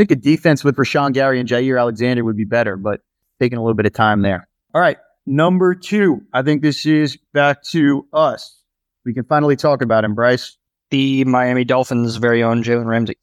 think 0.00 0.10
a 0.10 0.16
defense 0.16 0.64
with 0.64 0.76
Rashan 0.76 1.12
Gary 1.12 1.38
and 1.38 1.48
Jaire 1.48 1.78
Alexander 1.78 2.24
would 2.24 2.36
be 2.36 2.46
better, 2.46 2.76
but 2.76 3.00
taking 3.38 3.58
a 3.58 3.62
little 3.62 3.74
bit 3.74 3.84
of 3.84 3.92
time 3.92 4.22
there. 4.22 4.48
All 4.74 4.80
right. 4.80 4.96
Number 5.26 5.74
two, 5.74 6.22
I 6.32 6.42
think 6.42 6.62
this 6.62 6.86
is 6.86 7.18
back 7.34 7.62
to 7.64 8.06
us. 8.12 8.62
We 9.04 9.12
can 9.12 9.24
finally 9.24 9.56
talk 9.56 9.82
about 9.82 10.04
him, 10.04 10.14
Bryce. 10.14 10.56
The 10.90 11.24
Miami 11.24 11.64
Dolphins' 11.64 12.16
very 12.16 12.42
own 12.42 12.62
Jalen 12.62 12.86
Ramsey. 12.86 13.16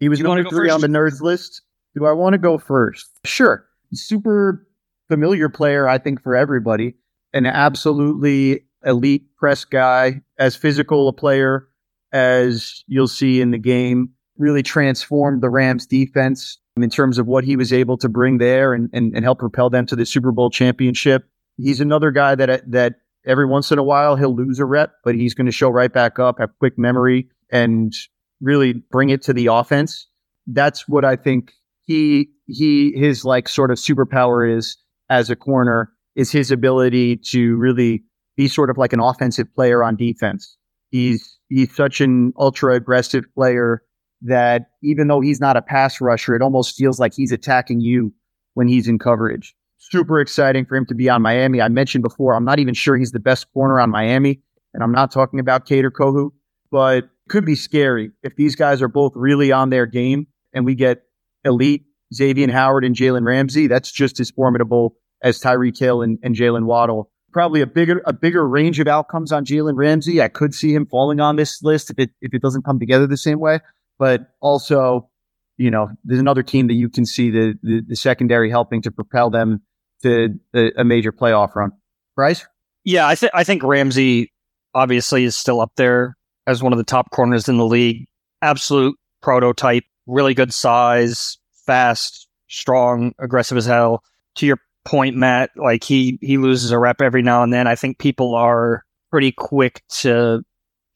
He 0.00 0.08
was 0.08 0.20
number 0.20 0.42
three 0.42 0.68
first? 0.68 0.74
on 0.74 0.80
the 0.80 0.98
nerds 0.98 1.20
list. 1.20 1.62
Do 1.94 2.04
I 2.04 2.12
want 2.12 2.34
to 2.34 2.38
go 2.38 2.58
first? 2.58 3.06
Sure. 3.24 3.64
Super 3.92 4.66
familiar 5.08 5.48
player, 5.48 5.88
I 5.88 5.98
think, 5.98 6.20
for 6.20 6.34
everybody. 6.34 6.96
An 7.32 7.46
absolutely 7.46 8.64
elite 8.84 9.24
press 9.36 9.64
guy, 9.64 10.20
as 10.38 10.56
physical 10.56 11.08
a 11.08 11.12
player 11.12 11.68
as 12.12 12.84
you'll 12.86 13.08
see 13.08 13.40
in 13.40 13.50
the 13.50 13.58
game 13.58 14.10
really 14.38 14.62
transformed 14.62 15.42
the 15.42 15.50
Rams 15.50 15.86
defense 15.86 16.58
in 16.76 16.90
terms 16.90 17.18
of 17.18 17.26
what 17.26 17.44
he 17.44 17.56
was 17.56 17.72
able 17.72 17.96
to 17.98 18.08
bring 18.08 18.38
there 18.38 18.74
and, 18.74 18.90
and, 18.92 19.14
and 19.14 19.24
help 19.24 19.38
propel 19.38 19.70
them 19.70 19.86
to 19.86 19.96
the 19.96 20.04
Super 20.04 20.32
Bowl 20.32 20.50
championship. 20.50 21.24
He's 21.56 21.80
another 21.80 22.10
guy 22.10 22.34
that, 22.34 22.70
that 22.70 22.94
every 23.24 23.46
once 23.46 23.70
in 23.70 23.78
a 23.78 23.82
while 23.82 24.16
he'll 24.16 24.34
lose 24.34 24.58
a 24.58 24.64
rep, 24.64 24.94
but 25.04 25.14
he's 25.14 25.34
going 25.34 25.46
to 25.46 25.52
show 25.52 25.68
right 25.68 25.92
back 25.92 26.18
up, 26.18 26.38
have 26.38 26.50
quick 26.58 26.76
memory 26.76 27.28
and 27.50 27.94
really 28.40 28.72
bring 28.72 29.10
it 29.10 29.22
to 29.22 29.32
the 29.32 29.46
offense. 29.46 30.08
That's 30.46 30.88
what 30.88 31.04
I 31.04 31.16
think 31.16 31.52
he, 31.82 32.30
he, 32.46 32.92
his 32.96 33.24
like 33.24 33.48
sort 33.48 33.70
of 33.70 33.78
superpower 33.78 34.56
is 34.56 34.76
as 35.08 35.30
a 35.30 35.36
corner 35.36 35.92
is 36.16 36.30
his 36.32 36.50
ability 36.50 37.16
to 37.16 37.56
really 37.56 38.02
be 38.36 38.48
sort 38.48 38.70
of 38.70 38.78
like 38.78 38.92
an 38.92 39.00
offensive 39.00 39.52
player 39.54 39.82
on 39.82 39.96
defense. 39.96 40.56
He's 40.90 41.38
he's 41.48 41.74
such 41.74 42.00
an 42.00 42.32
ultra 42.38 42.74
aggressive 42.74 43.24
player 43.34 43.82
that 44.24 44.70
even 44.82 45.08
though 45.08 45.20
he's 45.20 45.40
not 45.40 45.56
a 45.56 45.62
pass 45.62 46.00
rusher, 46.00 46.34
it 46.34 46.42
almost 46.42 46.76
feels 46.76 46.98
like 46.98 47.14
he's 47.14 47.32
attacking 47.32 47.80
you 47.80 48.12
when 48.54 48.68
he's 48.68 48.88
in 48.88 48.98
coverage. 48.98 49.54
Super 49.78 50.20
exciting 50.20 50.64
for 50.64 50.76
him 50.76 50.86
to 50.86 50.94
be 50.94 51.08
on 51.08 51.22
Miami. 51.22 51.60
I 51.60 51.68
mentioned 51.68 52.02
before, 52.02 52.34
I'm 52.34 52.44
not 52.44 52.58
even 52.58 52.74
sure 52.74 52.96
he's 52.96 53.12
the 53.12 53.20
best 53.20 53.52
corner 53.52 53.78
on 53.78 53.90
Miami, 53.90 54.40
and 54.72 54.82
I'm 54.82 54.92
not 54.92 55.12
talking 55.12 55.38
about 55.38 55.66
Kader 55.66 55.90
Kohou, 55.90 56.30
but 56.70 57.10
could 57.28 57.44
be 57.44 57.54
scary 57.54 58.10
if 58.22 58.36
these 58.36 58.56
guys 58.56 58.82
are 58.82 58.88
both 58.88 59.12
really 59.14 59.52
on 59.52 59.70
their 59.70 59.86
game 59.86 60.26
and 60.52 60.64
we 60.64 60.74
get 60.74 61.02
elite 61.44 61.84
Xavier 62.12 62.50
Howard 62.50 62.84
and 62.84 62.94
Jalen 62.94 63.26
Ramsey. 63.26 63.66
That's 63.66 63.90
just 63.90 64.20
as 64.20 64.30
formidable 64.30 64.96
as 65.22 65.40
Tyreek 65.40 65.78
Hill 65.78 66.02
and, 66.02 66.18
and 66.22 66.34
Jaylen 66.34 66.64
Waddle. 66.64 67.10
Probably 67.32 67.60
a 67.60 67.66
bigger 67.66 68.00
a 68.06 68.12
bigger 68.12 68.46
range 68.46 68.78
of 68.78 68.86
outcomes 68.86 69.32
on 69.32 69.44
Jalen 69.44 69.76
Ramsey. 69.76 70.22
I 70.22 70.28
could 70.28 70.54
see 70.54 70.72
him 70.72 70.86
falling 70.86 71.18
on 71.18 71.36
this 71.36 71.62
list 71.62 71.90
if 71.90 71.98
it 71.98 72.10
if 72.20 72.32
it 72.32 72.42
doesn't 72.42 72.64
come 72.64 72.78
together 72.78 73.06
the 73.06 73.16
same 73.16 73.40
way. 73.40 73.58
But 73.98 74.28
also, 74.40 75.08
you 75.56 75.70
know, 75.70 75.88
there's 76.04 76.20
another 76.20 76.42
team 76.42 76.66
that 76.68 76.74
you 76.74 76.88
can 76.88 77.06
see 77.06 77.30
the 77.30 77.54
the, 77.62 77.82
the 77.88 77.96
secondary 77.96 78.50
helping 78.50 78.82
to 78.82 78.90
propel 78.90 79.30
them 79.30 79.62
to 80.02 80.38
a, 80.54 80.70
a 80.78 80.84
major 80.84 81.12
playoff 81.12 81.54
run. 81.54 81.72
Bryce? 82.16 82.46
Yeah, 82.84 83.06
I 83.06 83.14
think 83.14 83.32
I 83.34 83.44
think 83.44 83.62
Ramsey 83.62 84.32
obviously 84.74 85.24
is 85.24 85.36
still 85.36 85.60
up 85.60 85.72
there 85.76 86.16
as 86.46 86.62
one 86.62 86.72
of 86.72 86.78
the 86.78 86.84
top 86.84 87.10
corners 87.10 87.48
in 87.48 87.56
the 87.56 87.66
league. 87.66 88.06
Absolute 88.42 88.96
prototype, 89.22 89.84
really 90.06 90.34
good 90.34 90.52
size, 90.52 91.38
fast, 91.66 92.28
strong, 92.48 93.12
aggressive 93.18 93.56
as 93.56 93.66
hell. 93.66 94.02
To 94.36 94.46
your 94.46 94.58
point, 94.84 95.16
Matt, 95.16 95.50
like 95.56 95.84
he 95.84 96.18
he 96.20 96.36
loses 96.36 96.70
a 96.70 96.78
rep 96.78 97.00
every 97.00 97.22
now 97.22 97.42
and 97.42 97.52
then. 97.52 97.66
I 97.66 97.74
think 97.74 97.98
people 97.98 98.34
are 98.34 98.84
pretty 99.10 99.32
quick 99.32 99.82
to 100.00 100.42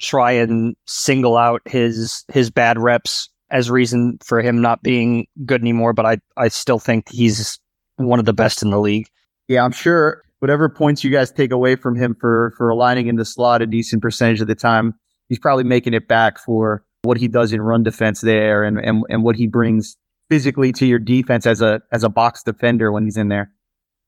try 0.01 0.33
and 0.33 0.77
single 0.87 1.37
out 1.37 1.63
his 1.65 2.25
his 2.33 2.51
bad 2.51 2.79
reps 2.79 3.29
as 3.51 3.71
reason 3.71 4.19
for 4.25 4.41
him 4.43 4.61
not 4.61 4.83
being 4.83 5.27
good 5.45 5.61
anymore. 5.61 5.93
But 5.93 6.07
I 6.07 6.19
I 6.37 6.49
still 6.49 6.79
think 6.79 7.09
he's 7.11 7.59
one 7.97 8.19
of 8.19 8.25
the 8.25 8.33
best 8.33 8.63
in 8.63 8.71
the 8.71 8.81
league. 8.81 9.09
Yeah, 9.49 9.65
I'm 9.65 9.73
sure 9.73 10.23
whatever 10.41 10.69
points 10.69 11.03
you 11.03 11.11
guys 11.11 11.33
take 11.33 11.51
away 11.51 11.77
from 11.77 11.97
him 11.97 12.17
for 12.21 12.53
for 12.57 12.69
aligning 12.69 13.07
in 13.09 13.17
the 13.17 13.25
slot 13.25 13.63
a 13.63 13.67
decent 13.67 14.03
percentage 14.03 14.41
of 14.41 14.47
the 14.47 14.55
time, 14.55 14.95
he's 15.29 15.39
probably 15.39 15.65
making 15.65 15.95
it 15.95 16.09
back 16.09 16.39
for 16.39 16.85
what 17.03 17.17
he 17.17 17.29
does 17.29 17.53
in 17.53 17.61
run 17.61 17.83
defense 17.83 18.21
there 18.21 18.65
and 18.65 18.79
and, 18.79 19.05
and 19.09 19.23
what 19.23 19.37
he 19.37 19.47
brings 19.47 19.97
physically 20.29 20.73
to 20.73 20.87
your 20.87 20.99
defense 20.99 21.47
as 21.47 21.63
a 21.63 21.81
as 21.93 22.05
a 22.05 22.09
box 22.09 22.43
defender 22.43 22.93
when 22.93 23.05
he's 23.05 23.17
in 23.17 23.29
there. 23.29 23.51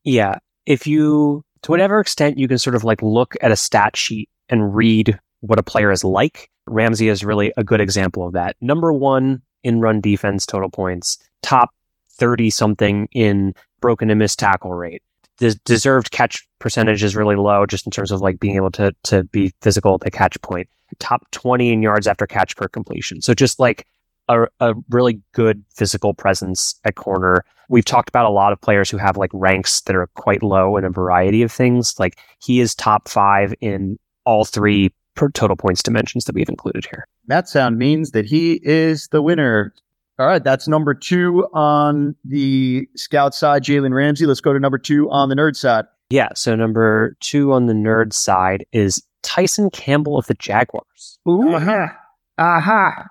Yeah. 0.03 0.35
If 0.65 0.87
you, 0.87 1.43
to 1.63 1.71
whatever 1.71 1.99
extent 1.99 2.37
you 2.37 2.47
can 2.47 2.57
sort 2.57 2.75
of 2.75 2.83
like 2.83 3.01
look 3.01 3.35
at 3.41 3.51
a 3.51 3.55
stat 3.55 3.95
sheet 3.95 4.29
and 4.49 4.75
read 4.75 5.19
what 5.41 5.59
a 5.59 5.63
player 5.63 5.91
is 5.91 6.03
like, 6.03 6.49
Ramsey 6.67 7.09
is 7.09 7.23
really 7.23 7.53
a 7.57 7.63
good 7.63 7.81
example 7.81 8.25
of 8.25 8.33
that. 8.33 8.55
Number 8.61 8.93
one 8.93 9.41
in 9.63 9.81
run 9.81 10.01
defense 10.01 10.45
total 10.45 10.69
points, 10.69 11.17
top 11.41 11.71
30 12.13 12.49
something 12.49 13.07
in 13.11 13.53
broken 13.81 14.09
and 14.09 14.19
missed 14.19 14.39
tackle 14.39 14.73
rate. 14.73 15.03
The 15.37 15.59
deserved 15.65 16.11
catch 16.11 16.47
percentage 16.59 17.03
is 17.03 17.15
really 17.15 17.35
low 17.35 17.65
just 17.65 17.85
in 17.85 17.91
terms 17.91 18.11
of 18.11 18.21
like 18.21 18.39
being 18.39 18.55
able 18.55 18.71
to, 18.71 18.95
to 19.03 19.23
be 19.25 19.53
physical 19.61 19.95
at 19.95 20.01
the 20.01 20.11
catch 20.11 20.39
point. 20.41 20.69
Top 20.99 21.29
20 21.31 21.71
in 21.71 21.81
yards 21.81 22.05
after 22.05 22.27
catch 22.27 22.55
per 22.55 22.67
completion. 22.67 23.21
So 23.21 23.33
just 23.33 23.59
like 23.59 23.87
a, 24.29 24.47
a 24.59 24.73
really 24.89 25.21
good 25.33 25.63
physical 25.73 26.13
presence 26.13 26.79
at 26.85 26.95
corner. 26.95 27.43
We've 27.69 27.85
talked 27.85 28.09
about 28.09 28.25
a 28.25 28.29
lot 28.29 28.53
of 28.53 28.61
players 28.61 28.89
who 28.89 28.97
have 28.97 29.17
like 29.17 29.31
ranks 29.33 29.81
that 29.81 29.95
are 29.95 30.07
quite 30.15 30.43
low 30.43 30.77
in 30.77 30.85
a 30.85 30.89
variety 30.89 31.41
of 31.41 31.51
things. 31.51 31.99
Like 31.99 32.19
he 32.39 32.59
is 32.59 32.75
top 32.75 33.07
five 33.09 33.53
in 33.61 33.97
all 34.25 34.45
three 34.45 34.91
total 35.29 35.55
points 35.55 35.83
dimensions 35.83 36.25
that 36.25 36.35
we've 36.35 36.49
included 36.49 36.85
here. 36.85 37.07
That 37.27 37.47
sound 37.47 37.77
means 37.77 38.11
that 38.11 38.25
he 38.25 38.59
is 38.63 39.07
the 39.09 39.21
winner. 39.21 39.73
All 40.19 40.27
right, 40.27 40.43
that's 40.43 40.67
number 40.67 40.93
two 40.93 41.47
on 41.53 42.15
the 42.25 42.87
scout 42.95 43.33
side, 43.33 43.63
Jalen 43.63 43.93
Ramsey. 43.93 44.25
Let's 44.25 44.41
go 44.41 44.53
to 44.53 44.59
number 44.59 44.77
two 44.77 45.09
on 45.09 45.29
the 45.29 45.35
nerd 45.35 45.55
side. 45.55 45.85
Yeah, 46.09 46.29
so 46.35 46.55
number 46.55 47.15
two 47.21 47.53
on 47.53 47.67
the 47.67 47.73
nerd 47.73 48.13
side 48.13 48.65
is 48.71 49.01
Tyson 49.23 49.69
Campbell 49.69 50.17
of 50.17 50.27
the 50.27 50.33
Jaguars. 50.33 51.17
Ooh, 51.27 51.55
aha, 51.55 51.97
aha. 52.37 53.07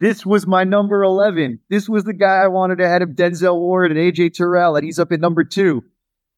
This 0.00 0.24
was 0.24 0.46
my 0.46 0.64
number 0.64 1.02
11. 1.02 1.58
This 1.70 1.88
was 1.88 2.04
the 2.04 2.12
guy 2.12 2.36
I 2.36 2.46
wanted 2.46 2.80
ahead 2.80 3.02
of 3.02 3.10
Denzel 3.10 3.58
Ward 3.58 3.90
and 3.90 3.98
AJ 3.98 4.34
Terrell, 4.34 4.76
and 4.76 4.84
he's 4.84 4.98
up 4.98 5.10
at 5.10 5.20
number 5.20 5.42
two. 5.42 5.84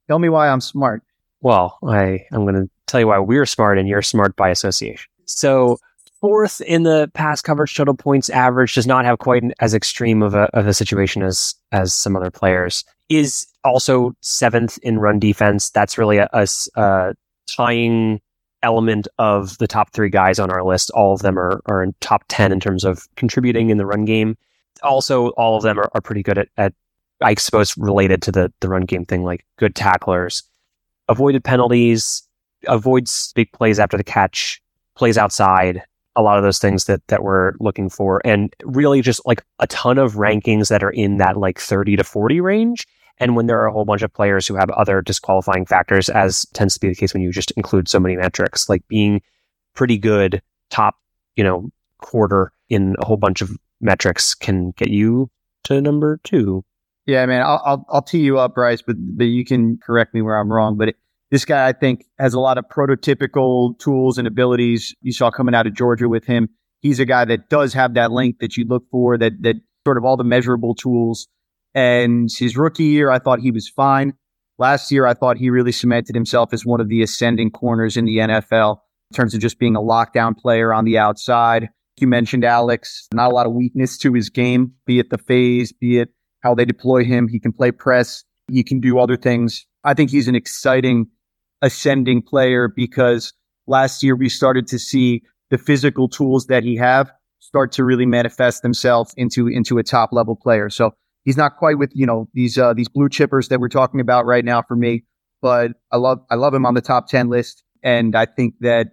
Tell 0.08 0.18
me 0.18 0.28
why 0.28 0.48
I'm 0.48 0.60
smart. 0.60 1.02
Well, 1.42 1.78
I, 1.86 2.26
I'm 2.32 2.44
going 2.44 2.54
to 2.54 2.70
tell 2.86 3.00
you 3.00 3.08
why 3.08 3.18
we're 3.18 3.46
smart 3.46 3.78
and 3.78 3.88
you're 3.88 4.02
smart 4.02 4.36
by 4.36 4.50
association. 4.50 5.10
So, 5.24 5.78
fourth 6.20 6.60
in 6.62 6.82
the 6.82 7.10
pass 7.14 7.40
coverage 7.40 7.74
total 7.74 7.94
points 7.94 8.28
average 8.28 8.74
does 8.74 8.86
not 8.86 9.04
have 9.04 9.18
quite 9.18 9.42
an, 9.42 9.54
as 9.60 9.74
extreme 9.74 10.22
of 10.22 10.34
a, 10.34 10.44
of 10.54 10.66
a 10.66 10.74
situation 10.74 11.22
as, 11.22 11.54
as 11.72 11.94
some 11.94 12.16
other 12.16 12.30
players. 12.30 12.84
Is 13.08 13.46
also 13.64 14.12
seventh 14.20 14.78
in 14.82 14.98
run 14.98 15.18
defense. 15.18 15.70
That's 15.70 15.98
really 15.98 16.18
a, 16.18 16.28
a, 16.32 16.46
a 16.76 17.14
tying 17.46 18.20
element 18.62 19.08
of 19.18 19.56
the 19.58 19.66
top 19.66 19.92
three 19.92 20.10
guys 20.10 20.38
on 20.38 20.50
our 20.50 20.62
list. 20.62 20.90
All 20.90 21.14
of 21.14 21.22
them 21.22 21.38
are, 21.38 21.60
are 21.66 21.82
in 21.82 21.94
top 22.00 22.24
10 22.28 22.52
in 22.52 22.60
terms 22.60 22.84
of 22.84 23.08
contributing 23.16 23.70
in 23.70 23.78
the 23.78 23.86
run 23.86 24.04
game. 24.04 24.36
Also, 24.82 25.28
all 25.30 25.56
of 25.56 25.62
them 25.62 25.78
are, 25.78 25.90
are 25.94 26.00
pretty 26.00 26.22
good 26.22 26.38
at, 26.38 26.48
at, 26.56 26.72
I 27.22 27.34
suppose, 27.34 27.76
related 27.76 28.22
to 28.22 28.32
the, 28.32 28.52
the 28.60 28.68
run 28.68 28.82
game 28.82 29.04
thing, 29.04 29.24
like 29.24 29.44
good 29.56 29.74
tacklers, 29.74 30.42
avoided 31.10 31.44
penalties, 31.44 32.26
avoids 32.66 33.32
big 33.34 33.52
plays 33.52 33.78
after 33.78 33.98
the 33.98 34.04
catch, 34.04 34.62
plays 34.96 35.18
outside, 35.18 35.82
a 36.16 36.22
lot 36.22 36.38
of 36.38 36.44
those 36.44 36.58
things 36.58 36.86
that, 36.86 37.06
that 37.08 37.22
we're 37.22 37.52
looking 37.60 37.90
for. 37.90 38.22
And 38.24 38.54
really 38.64 39.02
just 39.02 39.20
like 39.26 39.44
a 39.58 39.66
ton 39.66 39.98
of 39.98 40.14
rankings 40.14 40.68
that 40.68 40.82
are 40.82 40.90
in 40.90 41.18
that 41.18 41.36
like 41.36 41.58
30 41.58 41.96
to 41.96 42.04
40 42.04 42.40
range 42.40 42.86
and 43.20 43.36
when 43.36 43.46
there 43.46 43.60
are 43.60 43.66
a 43.66 43.72
whole 43.72 43.84
bunch 43.84 44.02
of 44.02 44.12
players 44.12 44.46
who 44.46 44.56
have 44.56 44.70
other 44.70 45.02
disqualifying 45.02 45.66
factors, 45.66 46.08
as 46.08 46.46
tends 46.54 46.74
to 46.74 46.80
be 46.80 46.88
the 46.88 46.94
case 46.94 47.12
when 47.12 47.22
you 47.22 47.30
just 47.30 47.50
include 47.52 47.86
so 47.86 48.00
many 48.00 48.16
metrics, 48.16 48.68
like 48.68 48.86
being 48.88 49.20
pretty 49.74 49.98
good 49.98 50.42
top, 50.70 50.96
you 51.36 51.44
know, 51.44 51.68
quarter 51.98 52.50
in 52.70 52.96
a 52.98 53.04
whole 53.04 53.18
bunch 53.18 53.42
of 53.42 53.50
metrics 53.82 54.34
can 54.34 54.70
get 54.72 54.88
you 54.88 55.30
to 55.64 55.80
number 55.82 56.18
two. 56.24 56.64
Yeah, 57.06 57.26
man, 57.26 57.42
I'll, 57.42 57.62
I'll, 57.64 57.86
I'll 57.88 58.02
tee 58.02 58.20
you 58.20 58.38
up, 58.38 58.54
Bryce, 58.54 58.82
but, 58.82 58.96
but 58.98 59.24
you 59.24 59.44
can 59.44 59.78
correct 59.78 60.14
me 60.14 60.22
where 60.22 60.36
I'm 60.36 60.52
wrong. 60.52 60.76
But 60.76 60.90
it, 60.90 60.96
this 61.30 61.44
guy, 61.44 61.68
I 61.68 61.72
think, 61.72 62.04
has 62.18 62.34
a 62.34 62.40
lot 62.40 62.58
of 62.58 62.66
prototypical 62.70 63.78
tools 63.78 64.18
and 64.18 64.26
abilities 64.28 64.94
you 65.00 65.12
saw 65.12 65.30
coming 65.30 65.54
out 65.54 65.66
of 65.66 65.74
Georgia 65.74 66.08
with 66.08 66.24
him. 66.24 66.48
He's 66.80 67.00
a 67.00 67.04
guy 67.04 67.24
that 67.24 67.48
does 67.48 67.72
have 67.74 67.94
that 67.94 68.12
length 68.12 68.40
that 68.40 68.56
you 68.56 68.64
look 68.66 68.84
for, 68.90 69.18
that, 69.18 69.32
that 69.42 69.56
sort 69.86 69.96
of 69.96 70.04
all 70.04 70.16
the 70.16 70.24
measurable 70.24 70.74
tools 70.74 71.28
and 71.74 72.28
his 72.32 72.56
rookie 72.56 72.84
year, 72.84 73.10
I 73.10 73.18
thought 73.18 73.40
he 73.40 73.50
was 73.50 73.68
fine. 73.68 74.14
Last 74.58 74.90
year, 74.90 75.06
I 75.06 75.14
thought 75.14 75.36
he 75.36 75.50
really 75.50 75.72
cemented 75.72 76.14
himself 76.14 76.52
as 76.52 76.66
one 76.66 76.80
of 76.80 76.88
the 76.88 77.02
ascending 77.02 77.50
corners 77.50 77.96
in 77.96 78.04
the 78.04 78.18
NFL 78.18 78.78
in 79.10 79.14
terms 79.14 79.34
of 79.34 79.40
just 79.40 79.58
being 79.58 79.76
a 79.76 79.80
lockdown 79.80 80.36
player 80.36 80.74
on 80.74 80.84
the 80.84 80.98
outside. 80.98 81.68
You 81.98 82.06
mentioned 82.06 82.44
Alex, 82.44 83.08
not 83.12 83.30
a 83.30 83.34
lot 83.34 83.46
of 83.46 83.52
weakness 83.52 83.98
to 83.98 84.12
his 84.12 84.30
game, 84.30 84.72
be 84.86 84.98
it 84.98 85.10
the 85.10 85.18
phase, 85.18 85.72
be 85.72 85.98
it 85.98 86.10
how 86.40 86.54
they 86.54 86.64
deploy 86.64 87.04
him. 87.04 87.28
He 87.28 87.38
can 87.38 87.52
play 87.52 87.70
press. 87.70 88.24
He 88.48 88.62
can 88.62 88.80
do 88.80 88.98
other 88.98 89.16
things. 89.16 89.66
I 89.84 89.94
think 89.94 90.10
he's 90.10 90.28
an 90.28 90.34
exciting 90.34 91.06
ascending 91.62 92.22
player 92.22 92.68
because 92.68 93.32
last 93.66 94.02
year 94.02 94.16
we 94.16 94.28
started 94.28 94.66
to 94.68 94.78
see 94.78 95.22
the 95.50 95.58
physical 95.58 96.08
tools 96.08 96.46
that 96.46 96.62
he 96.62 96.76
have 96.76 97.10
start 97.40 97.72
to 97.72 97.84
really 97.84 98.06
manifest 98.06 98.62
themselves 98.62 99.14
into, 99.16 99.46
into 99.48 99.78
a 99.78 99.82
top 99.82 100.10
level 100.12 100.36
player. 100.36 100.70
So 100.70 100.94
He's 101.24 101.36
not 101.36 101.56
quite 101.56 101.78
with 101.78 101.90
you 101.94 102.06
know 102.06 102.28
these 102.32 102.56
uh, 102.56 102.72
these 102.72 102.88
blue 102.88 103.08
chippers 103.08 103.48
that 103.48 103.60
we're 103.60 103.68
talking 103.68 104.00
about 104.00 104.24
right 104.26 104.44
now 104.44 104.62
for 104.62 104.76
me, 104.76 105.04
but 105.42 105.72
I 105.92 105.96
love 105.96 106.18
I 106.30 106.34
love 106.36 106.54
him 106.54 106.64
on 106.64 106.74
the 106.74 106.80
top 106.80 107.08
ten 107.08 107.28
list, 107.28 107.62
and 107.82 108.16
I 108.16 108.24
think 108.24 108.54
that 108.60 108.92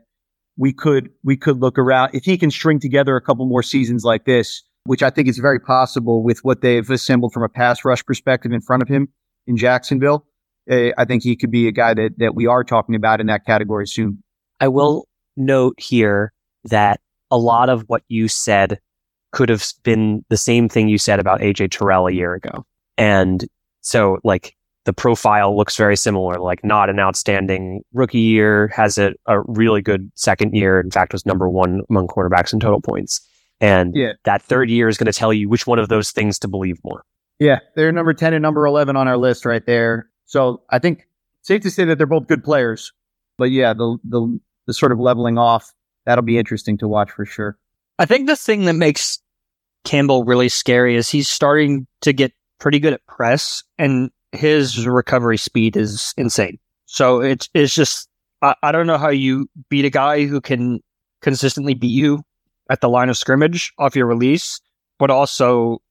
we 0.58 0.74
could 0.74 1.10
we 1.24 1.38
could 1.38 1.62
look 1.62 1.78
around 1.80 2.14
if 2.14 2.26
he 2.26 2.38
can 2.38 2.52
string 2.52 2.80
together 2.80 3.16
a 3.16 3.22
couple 3.22 3.46
more 3.46 3.64
seasons 3.64 4.04
like 4.04 4.26
this, 4.26 4.62
which 4.88 5.04
I 5.04 5.10
think 5.10 5.28
is 5.28 5.38
very 5.38 5.60
possible 5.60 6.24
with 6.24 6.40
what 6.44 6.62
they've 6.62 6.90
assembled 6.90 7.34
from 7.34 7.44
a 7.44 7.50
pass 7.50 7.84
rush 7.86 8.04
perspective 8.06 8.52
in 8.52 8.62
front 8.62 8.82
of 8.82 8.88
him 8.88 9.10
in 9.46 9.58
Jacksonville. 9.58 10.26
Uh, 10.70 10.90
I 10.98 11.06
think 11.06 11.24
he 11.24 11.36
could 11.36 11.52
be 11.52 11.68
a 11.68 11.72
guy 11.72 11.94
that 11.94 12.18
that 12.18 12.36
we 12.36 12.48
are 12.48 12.64
talking 12.64 12.96
about 12.96 13.22
in 13.22 13.28
that 13.28 13.46
category 13.46 13.88
soon. 13.88 14.24
I 14.60 14.68
will 14.68 15.08
note 15.36 15.76
here 15.80 16.34
that 16.66 17.00
a 17.30 17.38
lot 17.38 17.70
of 17.70 17.84
what 17.88 18.04
you 18.08 18.28
said 18.28 18.80
could 19.32 19.50
have 19.50 19.66
been 19.84 20.26
the 20.30 20.38
same 20.38 20.70
thing 20.70 20.88
you 20.88 20.98
said 20.98 21.20
about 21.20 21.42
AJ 21.42 21.72
Terrell 21.72 22.08
a 22.08 22.12
year 22.12 22.34
ago. 22.34 22.66
And 22.98 23.46
so 23.82 24.18
like 24.24 24.56
the 24.86 24.94
profile 24.94 25.56
looks 25.56 25.76
very 25.76 25.98
similar, 25.98 26.40
like 26.40 26.64
not 26.64 26.90
an 26.90 27.00
outstanding 27.00 27.84
rookie 27.94 28.20
year, 28.20 28.70
has 28.70 28.98
a, 28.98 29.14
a 29.26 29.42
really 29.42 29.82
good 29.82 30.10
second 30.16 30.56
year. 30.56 30.80
In 30.80 30.90
fact, 30.90 31.12
was 31.12 31.26
number 31.26 31.50
one 31.50 31.82
among 31.90 32.08
quarterbacks 32.08 32.54
in 32.54 32.60
total 32.60 32.82
points. 32.82 33.22
And 33.60 33.94
Yeah. 33.96 34.14
that 34.26 34.42
third 34.42 34.70
year 34.70 34.88
is 34.88 34.98
going 34.98 35.12
to 35.12 35.18
tell 35.18 35.34
you 35.34 35.50
which 35.50 35.66
one 35.66 35.80
of 35.80 35.90
those 35.90 36.12
things 36.12 36.38
to 36.40 36.48
believe 36.48 36.78
more. 36.84 37.04
Yeah, 37.40 37.60
they're 37.76 37.92
number 37.92 38.14
10 38.14 38.34
and 38.34 38.42
number 38.42 38.66
11 38.66 38.96
on 38.96 39.08
our 39.08 39.18
list 39.18 39.46
right 39.46 39.66
there. 39.66 40.10
So 40.26 40.62
I 40.70 40.80
think 40.80 41.08
safe 41.42 41.62
to 41.62 41.72
say 41.72 41.86
that 41.86 41.98
they're 41.98 42.08
both 42.08 42.28
good 42.28 42.44
players. 42.44 42.92
But 43.38 43.52
yeah, 43.52 43.74
the, 43.74 43.98
the, 44.04 44.40
the 44.66 44.74
sort 44.74 44.92
of 44.92 45.00
leveling 45.00 45.38
off, 45.38 45.72
that'll 46.06 46.24
be 46.24 46.38
interesting 46.38 46.78
to 46.80 46.88
watch 46.88 47.12
for 47.12 47.26
sure. 47.26 47.58
I 48.00 48.06
think 48.06 48.28
the 48.28 48.36
thing 48.36 48.66
that 48.66 48.74
makes 48.74 49.20
Campbell 49.84 50.24
really 50.24 50.50
scary 50.50 50.96
is 50.96 51.10
he's 51.10 51.30
starting 51.30 51.88
to 52.02 52.14
get 52.14 52.34
pretty 52.60 52.80
good 52.80 52.94
at 52.94 53.06
press 53.06 53.64
and 53.78 54.10
his 54.32 54.86
recovery 54.88 55.38
speed 55.38 55.78
is 55.78 56.14
insane. 56.18 56.58
So 56.86 57.22
it's 57.22 57.50
it's 57.54 57.74
just 57.74 58.08
I, 58.42 58.56
I 58.64 58.72
don't 58.72 58.88
know 58.88 58.98
how 58.98 59.10
you 59.10 59.48
beat 59.70 59.86
a 59.86 59.90
guy 59.90 60.26
who 60.26 60.42
can 60.42 60.82
consistently 61.22 61.74
beat 61.74 61.92
you 61.92 62.24
at 62.70 62.82
the 62.82 62.90
line 62.90 63.10
of 63.10 63.18
scrimmage 63.18 63.74
off 63.78 63.96
your 63.96 64.06
release, 64.06 64.60
but 65.00 65.10
also 65.10 65.82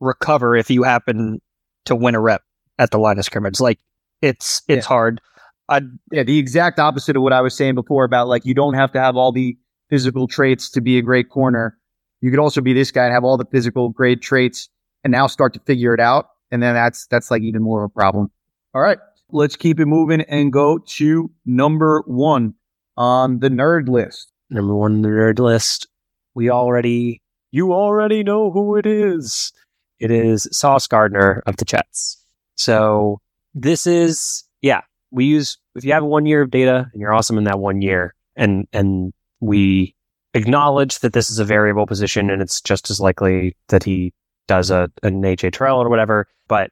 recover 0.00 0.56
if 0.56 0.70
you 0.70 0.82
happen 0.82 1.40
to 1.84 1.94
win 1.94 2.14
a 2.14 2.20
rep 2.20 2.42
at 2.78 2.90
the 2.90 2.98
line 2.98 3.18
of 3.18 3.24
scrimmage. 3.24 3.60
Like 3.60 3.78
it's 4.20 4.62
it's 4.68 4.84
Yeah. 4.84 4.88
hard. 4.88 5.20
I 5.68 5.82
Yeah, 6.10 6.22
the 6.24 6.38
exact 6.38 6.78
opposite 6.78 7.16
of 7.16 7.22
what 7.22 7.32
I 7.32 7.40
was 7.40 7.54
saying 7.56 7.74
before 7.74 8.04
about 8.04 8.28
like 8.28 8.44
you 8.44 8.54
don't 8.54 8.74
have 8.74 8.92
to 8.92 9.00
have 9.00 9.16
all 9.16 9.32
the 9.32 9.56
physical 9.90 10.26
traits 10.26 10.70
to 10.70 10.80
be 10.80 10.98
a 10.98 11.02
great 11.02 11.28
corner. 11.28 11.76
You 12.20 12.30
could 12.30 12.40
also 12.40 12.60
be 12.60 12.72
this 12.72 12.90
guy 12.90 13.04
and 13.04 13.12
have 13.12 13.24
all 13.24 13.36
the 13.36 13.44
physical 13.50 13.88
great 13.90 14.22
traits 14.22 14.68
and 15.04 15.10
now 15.10 15.26
start 15.26 15.54
to 15.54 15.60
figure 15.60 15.92
it 15.94 16.00
out. 16.00 16.26
And 16.50 16.62
then 16.62 16.74
that's 16.74 17.06
that's 17.08 17.30
like 17.30 17.42
even 17.42 17.62
more 17.62 17.84
of 17.84 17.90
a 17.90 17.92
problem. 17.92 18.30
All 18.74 18.80
right. 18.82 18.98
Let's 19.30 19.56
keep 19.56 19.80
it 19.80 19.86
moving 19.86 20.20
and 20.22 20.52
go 20.52 20.78
to 20.78 21.30
number 21.46 22.02
one 22.06 22.54
on 22.96 23.38
the 23.40 23.48
nerd 23.48 23.88
list. 23.88 24.30
Number 24.50 24.74
one 24.74 24.96
on 24.96 25.02
the 25.02 25.08
nerd 25.08 25.38
list. 25.38 25.88
We 26.34 26.50
already, 26.50 27.20
you 27.50 27.72
already 27.72 28.22
know 28.22 28.50
who 28.50 28.76
it 28.76 28.86
is. 28.86 29.52
It 29.98 30.10
is 30.10 30.48
Sauce 30.52 30.86
Gardner 30.86 31.42
of 31.46 31.56
the 31.56 31.64
Jets. 31.64 32.22
So 32.56 33.20
this 33.54 33.86
is, 33.86 34.44
yeah, 34.60 34.82
we 35.10 35.26
use, 35.26 35.58
if 35.74 35.84
you 35.84 35.92
have 35.92 36.04
one 36.04 36.26
year 36.26 36.42
of 36.42 36.50
data 36.50 36.88
and 36.92 37.00
you're 37.00 37.12
awesome 37.12 37.38
in 37.38 37.44
that 37.44 37.58
one 37.58 37.82
year 37.82 38.14
and, 38.36 38.66
and 38.72 39.12
we 39.40 39.94
acknowledge 40.34 41.00
that 41.00 41.12
this 41.12 41.30
is 41.30 41.38
a 41.38 41.44
variable 41.44 41.86
position 41.86 42.30
and 42.30 42.40
it's 42.40 42.60
just 42.60 42.90
as 42.90 43.00
likely 43.00 43.56
that 43.68 43.84
he 43.84 44.12
does 44.48 44.70
a, 44.70 44.90
an 45.02 45.22
AJ 45.22 45.52
Terrell 45.52 45.82
or 45.82 45.88
whatever. 45.88 46.26
But 46.48 46.70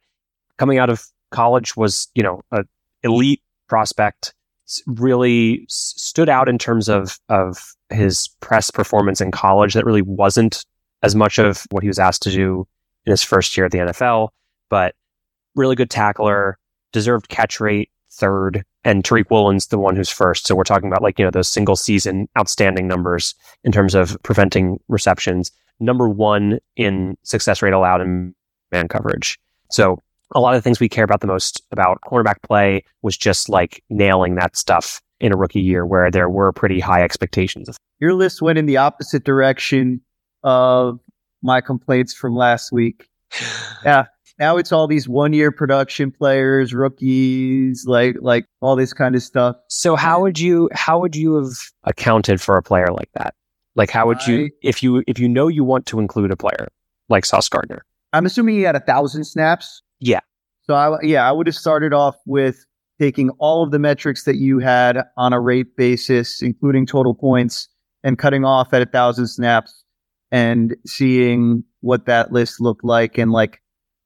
coming 0.59 0.79
out 0.79 0.91
of 0.91 1.05
college 1.31 1.77
was, 1.77 2.09
you 2.15 2.23
know, 2.23 2.43
a 2.53 2.65
elite 3.03 3.43
prospect 3.69 4.35
really 4.87 5.65
stood 5.69 6.29
out 6.29 6.49
in 6.49 6.59
terms 6.59 6.89
of 6.89 7.19
of 7.29 7.75
his 7.91 8.29
press 8.41 8.71
performance 8.71 9.21
in 9.21 9.31
college. 9.31 9.75
That 9.75 9.87
really 9.87 10.03
wasn't 10.03 10.65
as 11.03 11.15
much 11.15 11.39
of 11.39 11.67
what 11.71 11.83
he 11.83 11.89
was 11.89 11.99
asked 11.99 12.23
to 12.23 12.31
do 12.31 12.67
in 13.07 13.11
his 13.11 13.23
first 13.23 13.57
year 13.57 13.67
at 13.67 13.73
the 13.73 13.79
NFL, 13.79 14.29
but 14.69 14.95
really 15.55 15.75
good 15.75 15.91
tackler, 15.91 16.59
deserved 16.93 17.29
catch 17.29 17.61
rate 17.61 17.91
third, 18.13 18.65
and 18.85 19.05
Tariq 19.05 19.31
Woolen's 19.31 19.69
the 19.69 19.79
one 19.79 19.97
who's 19.97 20.11
first. 20.11 20.47
So 20.47 20.55
we're 20.55 20.65
talking 20.65 20.89
about 20.89 21.03
like 21.03 21.19
you 21.19 21.25
know 21.25 21.31
those 21.31 21.49
single 21.49 21.77
season 21.77 22.29
outstanding 22.39 22.89
numbers 22.89 23.35
in 23.65 23.73
terms 23.73 23.95
of 23.95 24.17
preventing 24.23 24.79
receptions. 24.89 25.51
Number 25.79 26.09
one 26.09 26.59
in 26.77 27.17
success 27.23 27.63
rate 27.63 27.73
allowed 27.73 28.03
in 28.03 28.35
man 28.71 28.89
coverage. 28.89 29.39
So 29.71 29.99
a 30.35 30.41
lot 30.41 30.55
of 30.55 30.59
the 30.59 30.63
things 30.63 30.81
we 30.81 30.89
care 30.89 31.05
about 31.05 31.21
the 31.21 31.27
most 31.27 31.63
about 31.73 32.01
cornerback 32.03 32.43
play 32.43 32.85
was 33.03 33.17
just 33.17 33.49
like 33.49 33.83
nailing 33.91 34.35
that 34.37 34.57
stuff 34.57 35.01
in 35.21 35.33
a 35.33 35.37
rookie 35.37 35.61
year 35.61 35.85
where 35.85 36.11
there 36.11 36.29
were 36.29 36.53
pretty 36.53 36.81
high 36.81 37.03
expectations 37.03 37.69
Your 37.99 38.15
list 38.15 38.41
went 38.41 38.59
in 38.59 38.67
the 38.67 38.77
opposite 38.79 39.25
direction 39.25 40.01
of 40.43 40.99
my 41.43 41.61
complaints 41.61 42.15
from 42.15 42.35
last 42.35 42.73
week. 42.73 43.09
Yeah. 43.85 44.07
Now 44.39 44.57
it's 44.57 44.73
all 44.73 44.87
these 44.87 45.07
one 45.07 45.35
year 45.35 45.53
production 45.53 46.11
players, 46.11 46.73
rookies, 46.73 47.85
like 47.87 48.17
like 48.21 48.47
all 48.61 48.75
this 48.77 48.93
kind 48.95 49.15
of 49.15 49.23
stuff. 49.23 49.57
So 49.69 49.97
how 49.97 50.23
would 50.23 50.39
you 50.39 50.71
how 50.73 50.99
would 50.99 51.15
you 51.15 51.35
have 51.37 51.53
accounted 51.85 52.41
for 52.41 52.57
a 52.57 52.63
player 52.63 52.89
like 52.89 53.11
that? 53.15 53.35
Like 53.75 53.91
how 53.91 54.07
would 54.07 54.27
you 54.27 54.45
I- 54.47 54.51
if 54.63 54.83
you 54.83 55.03
if 55.07 55.19
you 55.19 55.29
know 55.29 55.49
you 55.49 55.63
want 55.65 55.85
to 55.87 55.99
include 56.01 56.31
a 56.31 56.37
player 56.37 56.69
like 57.11 57.27
Sauce 57.27 57.49
Gardner? 57.51 57.85
I'm 58.15 58.25
assuming 58.27 58.55
he 58.57 58.63
had 58.63 58.77
a 58.77 58.81
thousand 58.81 59.25
snaps. 59.25 59.83
Yeah. 60.01 60.21
So 60.63 60.75
I 60.75 60.99
yeah, 61.03 61.29
I 61.29 61.33
would 61.33 61.47
have 61.47 61.57
started 61.57 61.93
off 61.93 62.17
with 62.27 62.65
taking 62.99 63.31
all 63.39 63.63
of 63.63 63.71
the 63.71 63.79
metrics 63.79 64.25
that 64.25 64.37
you 64.37 64.59
had 64.59 65.03
on 65.17 65.33
a 65.33 65.41
rate 65.41 65.77
basis, 65.77 66.43
including 66.43 66.87
total 66.87 67.15
points, 67.15 67.69
and 68.03 68.19
cutting 68.19 68.45
off 68.45 68.73
at 68.73 68.83
a 68.83 68.87
thousand 68.87 69.29
snaps 69.29 69.85
and 70.31 70.77
seeing 70.87 71.65
what 71.81 72.07
that 72.07 72.33
list 72.33 72.61
looked 72.61 72.85
like 72.85 73.19
and 73.19 73.33
like 73.33 73.61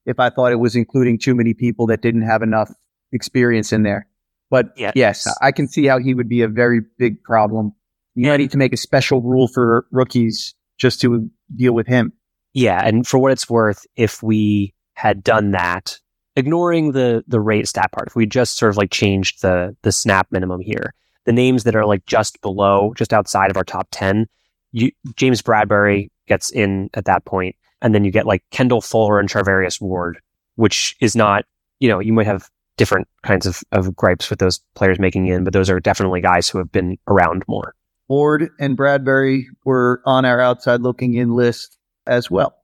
if 0.05 0.19
I 0.19 0.29
thought 0.29 0.51
it 0.51 0.59
was 0.59 0.75
including 0.75 1.17
too 1.17 1.33
many 1.35 1.53
people 1.53 1.87
that 1.87 2.01
didn't 2.01 2.21
have 2.21 2.41
enough 2.41 2.71
experience 3.11 3.73
in 3.73 3.83
there. 3.83 4.07
But 4.51 4.67
Yeah. 4.77 4.91
yes, 4.95 5.27
I 5.41 5.51
can 5.51 5.67
see 5.67 5.85
how 5.85 5.97
he 5.97 6.13
would 6.13 6.29
be 6.29 6.41
a 6.41 6.47
very 6.47 6.81
big 6.99 7.21
problem. 7.23 7.71
You 8.13 8.29
might 8.29 8.37
need 8.37 8.51
to 8.51 8.57
make 8.57 8.71
a 8.71 8.77
special 8.77 9.21
rule 9.21 9.47
for 9.47 9.87
rookies 9.91 10.53
just 10.77 11.01
to 11.01 11.27
deal 11.55 11.73
with 11.73 11.87
him. 11.87 12.13
Yeah, 12.53 12.81
and 12.85 13.05
for 13.05 13.17
what 13.17 13.31
it's 13.31 13.49
worth, 13.49 13.85
if 13.95 14.21
we 14.21 14.74
had 14.95 15.23
done 15.23 15.51
that, 15.51 15.99
ignoring 16.35 16.91
the 16.91 17.23
the 17.27 17.39
rate 17.39 17.67
stat 17.67 17.91
part, 17.91 18.07
if 18.07 18.15
we 18.15 18.25
just 18.25 18.57
sort 18.57 18.71
of 18.71 18.77
like 18.77 18.91
changed 18.91 19.41
the 19.41 19.75
the 19.83 19.91
snap 19.91 20.27
minimum 20.31 20.61
here, 20.61 20.93
the 21.25 21.33
names 21.33 21.63
that 21.63 21.75
are 21.75 21.85
like 21.85 22.05
just 22.05 22.41
below, 22.41 22.93
just 22.95 23.13
outside 23.13 23.51
of 23.51 23.57
our 23.57 23.63
top 23.63 23.87
ten, 23.91 24.27
you, 24.71 24.91
James 25.15 25.41
Bradberry 25.41 26.09
gets 26.27 26.49
in 26.49 26.89
at 26.93 27.05
that 27.05 27.25
point, 27.25 27.55
and 27.81 27.93
then 27.93 28.03
you 28.03 28.11
get 28.11 28.25
like 28.25 28.43
Kendall 28.51 28.81
Fuller 28.81 29.19
and 29.19 29.29
Charvarius 29.29 29.79
Ward, 29.79 30.19
which 30.55 30.95
is 30.99 31.15
not, 31.15 31.45
you 31.79 31.87
know, 31.87 31.99
you 31.99 32.13
might 32.13 32.25
have 32.25 32.49
different 32.77 33.07
kinds 33.23 33.45
of, 33.45 33.61
of 33.71 33.95
gripes 33.95 34.29
with 34.29 34.39
those 34.39 34.59
players 34.75 34.99
making 34.99 35.27
in, 35.27 35.43
but 35.43 35.53
those 35.53 35.69
are 35.69 35.79
definitely 35.79 36.21
guys 36.21 36.49
who 36.49 36.57
have 36.57 36.71
been 36.71 36.97
around 37.07 37.43
more. 37.47 37.73
Ward 38.07 38.49
and 38.59 38.77
Bradberry 38.77 39.45
were 39.63 40.01
on 40.05 40.25
our 40.25 40.39
outside 40.39 40.81
looking 40.81 41.13
in 41.13 41.35
list 41.35 41.77
as 42.05 42.29
well. 42.29 42.55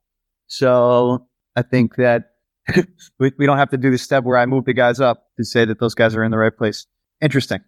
So 0.48 1.28
I 1.56 1.62
think 1.62 1.96
that 1.96 2.32
we, 3.20 3.32
we 3.38 3.46
don't 3.46 3.58
have 3.58 3.70
to 3.72 3.78
do 3.78 3.92
the 3.92 3.98
step 3.98 4.24
where 4.24 4.38
I 4.38 4.46
move 4.46 4.66
the 4.66 4.74
guys 4.74 5.00
up 5.00 5.26
to 5.38 5.44
say 5.44 5.66
that 5.66 5.80
those 5.80 5.96
guys 5.96 6.16
are 6.16 6.24
in 6.24 6.32
the 6.32 6.38
right 6.38 6.56
place. 6.56 6.86
Interesting. 7.22 7.60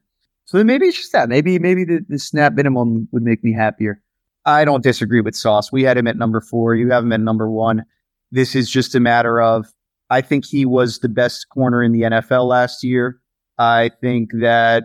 So 0.46 0.58
then 0.58 0.68
maybe 0.68 0.88
it's 0.88 0.98
just 0.98 1.14
that. 1.14 1.30
Maybe 1.30 1.58
maybe 1.60 1.86
the, 1.86 2.06
the 2.08 2.20
snap 2.20 2.54
minimum 2.54 3.08
would 3.12 3.24
make 3.24 3.44
me 3.44 3.54
happier. 3.54 4.02
I 4.46 4.66
don't 4.66 4.84
disagree 4.84 5.22
with 5.22 5.36
Sauce. 5.36 5.72
We 5.72 5.84
had 5.84 5.98
him 5.98 6.08
at 6.08 6.18
number 6.18 6.42
four. 6.42 6.76
You 6.76 6.92
have 6.92 7.04
him 7.04 7.14
at 7.14 7.22
number 7.22 7.50
one. 7.50 7.84
This 8.32 8.56
is 8.56 8.70
just 8.70 8.94
a 8.94 9.00
matter 9.00 9.42
of 9.42 9.68
I 10.10 10.22
think 10.22 10.46
he 10.46 10.66
was 10.66 11.00
the 11.00 11.10
best 11.10 11.48
corner 11.50 11.82
in 11.82 11.92
the 11.92 12.02
NFL 12.02 12.48
last 12.48 12.84
year. 12.84 13.20
I 13.58 13.92
think 14.02 14.32
that 14.42 14.84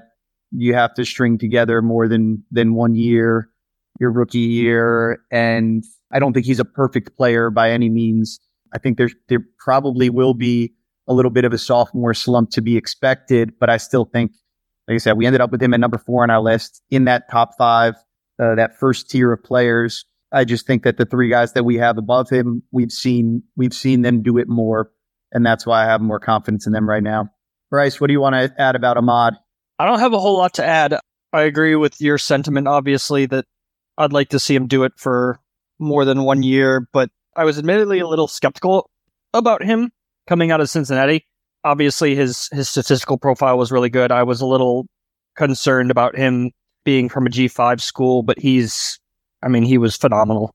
you 0.53 0.75
have 0.75 0.95
to 0.95 1.05
string 1.05 1.39
together 1.39 1.83
more 1.83 2.09
than 2.09 2.45
than 2.51 2.75
one 2.75 2.95
year, 2.95 3.51
your 3.99 4.13
rookie 4.13 4.39
year, 4.39 5.19
and 5.31 5.85
I 6.13 6.19
don't 6.19 6.33
think 6.33 6.47
he's 6.47 6.61
a 6.61 6.65
perfect 6.65 7.17
player 7.17 7.51
by 7.51 7.71
any 7.71 7.89
means. 7.89 8.39
I 8.73 8.79
think 8.79 8.99
there 8.99 9.11
there 9.29 9.45
probably 9.59 10.11
will 10.11 10.35
be 10.35 10.75
a 11.07 11.15
little 11.15 11.31
bit 11.31 11.45
of 11.45 11.53
a 11.53 11.59
sophomore 11.59 12.15
slump 12.15 12.51
to 12.51 12.61
be 12.61 12.77
expected, 12.77 13.53
but 13.59 13.71
I 13.71 13.79
still 13.79 14.05
think, 14.05 14.33
like 14.87 14.97
I 14.97 14.99
said, 14.99 15.17
we 15.17 15.27
ended 15.27 15.41
up 15.41 15.51
with 15.51 15.63
him 15.63 15.73
at 15.75 15.81
number 15.81 15.99
four 15.99 16.23
on 16.23 16.31
our 16.31 16.41
list 16.41 16.83
in 16.91 17.05
that 17.05 17.31
top 17.31 17.57
five, 17.57 17.95
uh, 18.41 18.55
that 18.57 18.79
first 18.79 19.11
tier 19.11 19.33
of 19.33 19.43
players. 19.43 20.05
I 20.31 20.45
just 20.45 20.67
think 20.67 20.83
that 20.83 20.99
the 20.99 21.07
three 21.07 21.31
guys 21.31 21.55
that 21.55 21.65
we 21.65 21.77
have 21.77 21.97
above 21.97 22.29
him, 22.29 22.63
we've 22.71 22.93
seen 22.93 23.43
we've 23.57 23.73
seen 23.73 24.03
them 24.03 24.23
do 24.23 24.37
it 24.39 24.49
more, 24.49 24.91
and 25.33 25.45
that's 25.45 25.67
why 25.67 25.83
I 25.83 25.87
have 25.87 26.01
more 26.01 26.21
confidence 26.21 26.67
in 26.67 26.73
them 26.73 26.89
right 26.89 27.03
now. 27.03 27.31
Bryce, 27.71 28.01
what 28.01 28.09
do 28.09 28.13
you 28.13 28.21
want 28.21 28.35
to 28.35 28.61
add 28.61 28.77
about 28.77 28.97
Ahmad? 28.97 29.35
I 29.79 29.87
don't 29.87 30.01
have 30.01 30.13
a 30.13 30.19
whole 30.19 30.37
lot 30.37 30.55
to 30.55 30.65
add. 30.65 30.99
I 31.33 31.43
agree 31.43 31.77
with 31.77 32.01
your 32.01 32.19
sentiment, 32.19 32.67
obviously, 32.67 33.27
that 33.27 33.45
I'd 33.97 34.13
like 34.13 34.31
to 34.31 34.39
see 34.39 34.55
him 34.55 34.67
do 34.67 34.85
it 34.85 34.93
for 34.97 35.41
more 35.79 36.05
than 36.05 36.25
one 36.25 36.43
year, 36.43 36.89
but 36.93 37.11
I 37.39 37.45
was 37.45 37.57
admittedly 37.57 38.01
a 38.01 38.07
little 38.09 38.27
skeptical 38.27 38.91
about 39.33 39.63
him 39.63 39.93
coming 40.27 40.51
out 40.51 40.61
of 40.61 40.69
Cincinnati. 40.69 41.25
Obviously, 41.63 42.17
his, 42.17 42.49
his 42.51 42.69
statistical 42.69 43.17
profile 43.17 43.57
was 43.57 43.71
really 43.71 43.91
good. 43.91 44.11
I 44.11 44.25
was 44.25 44.41
a 44.41 44.47
little 44.47 44.87
concerned 45.37 45.93
about 45.93 46.17
him 46.17 46.51
being 46.85 47.09
from 47.09 47.29
a 47.29 47.31
G5 47.31 47.81
school, 47.81 48.25
but 48.25 48.41
he's, 48.41 48.99
I 49.41 49.47
mean, 49.47 49.63
he 49.63 49.79
was 49.79 49.95
phenomenal 49.95 50.53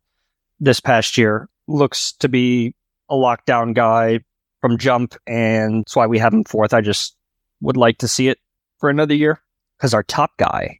this 0.59 0.81
past 0.81 1.17
year. 1.17 1.47
Looks 1.69 2.11
to 2.19 2.27
be 2.27 2.75
a 3.09 3.15
lockdown 3.15 3.73
guy 3.73 4.19
from 4.59 4.77
jump, 4.77 5.15
and 5.25 5.83
that's 5.85 5.95
why 5.95 6.05
we 6.05 6.19
have 6.19 6.33
him 6.33 6.43
fourth. 6.43 6.73
I 6.73 6.81
just 6.81 7.15
would 7.61 7.77
like 7.77 7.99
to 7.99 8.09
see 8.09 8.27
it 8.27 8.39
for 8.79 8.89
another 8.89 9.15
year 9.15 9.41
because 9.77 9.93
our 9.93 10.03
top 10.03 10.31
guy 10.37 10.79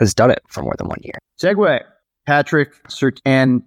has 0.00 0.14
done 0.14 0.32
it 0.32 0.42
for 0.48 0.62
more 0.62 0.74
than 0.76 0.88
one 0.88 1.00
year. 1.02 1.18
Segue 1.40 1.80
Patrick 2.26 2.72
Surtain 2.88 3.62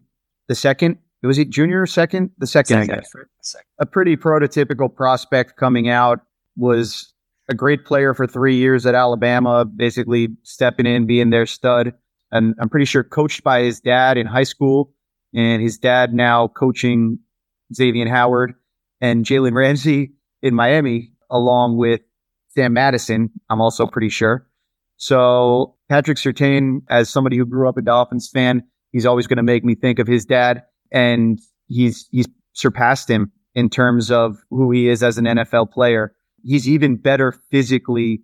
the 0.50 0.56
second 0.56 0.98
was 1.24 1.38
he 1.38 1.46
junior 1.46 1.82
or 1.82 1.88
second? 1.88 2.32
The 2.38 2.48
second, 2.48 2.86
Second. 2.86 3.04
Guess. 3.42 3.56
A 3.80 3.86
pretty 3.86 4.16
prototypical 4.16 4.94
prospect 4.94 5.58
coming 5.58 5.90
out 5.90 6.20
was 6.56 7.14
a 7.50 7.56
great 7.56 7.86
player 7.86 8.14
for 8.14 8.28
three 8.28 8.56
years 8.56 8.86
at 8.86 8.94
Alabama, 8.94 9.66
basically 9.66 10.30
stepping 10.44 10.86
in, 10.86 11.08
being 11.08 11.30
their 11.30 11.46
stud. 11.46 11.94
And 12.32 12.56
I'm 12.60 12.70
pretty 12.70 12.86
sure 12.86 13.04
coached 13.04 13.44
by 13.44 13.62
his 13.62 13.80
dad 13.80 14.18
in 14.18 14.28
high 14.28 14.44
school, 14.44 14.94
and 15.34 15.62
his 15.62 15.78
dad 15.78 16.14
now 16.14 16.50
coaching 16.50 17.20
Xavier 17.74 18.08
Howard 18.10 18.54
and 19.00 19.26
Jalen 19.26 19.54
Ramsey 19.54 20.14
in 20.42 20.54
Miami, 20.54 21.12
along 21.30 21.78
with 21.78 22.02
Sam 22.50 22.74
Madison. 22.74 23.30
I'm 23.50 23.62
also 23.62 23.88
pretty 23.88 24.10
sure. 24.10 24.48
So 24.98 25.76
Patrick 25.90 26.18
Surtain, 26.18 26.82
as 26.90 27.10
somebody 27.10 27.38
who 27.38 27.46
grew 27.46 27.70
up 27.70 27.78
a 27.78 27.82
Dolphins 27.82 28.30
fan, 28.30 28.64
he's 28.92 29.06
always 29.06 29.28
going 29.28 29.38
to 29.38 29.44
make 29.44 29.64
me 29.64 29.76
think 29.76 30.00
of 30.00 30.08
his 30.08 30.26
dad, 30.26 30.64
and 30.92 31.40
he's 31.68 32.08
he's 32.12 32.28
surpassed 32.54 33.10
him 33.10 33.32
in 33.56 33.70
terms 33.70 34.12
of 34.12 34.38
who 34.50 34.72
he 34.72 34.90
is 34.90 35.04
as 35.04 35.18
an 35.18 35.26
NFL 35.26 35.72
player. 35.72 36.14
He's 36.44 36.68
even 36.68 36.98
better 36.98 37.34
physically 37.52 38.22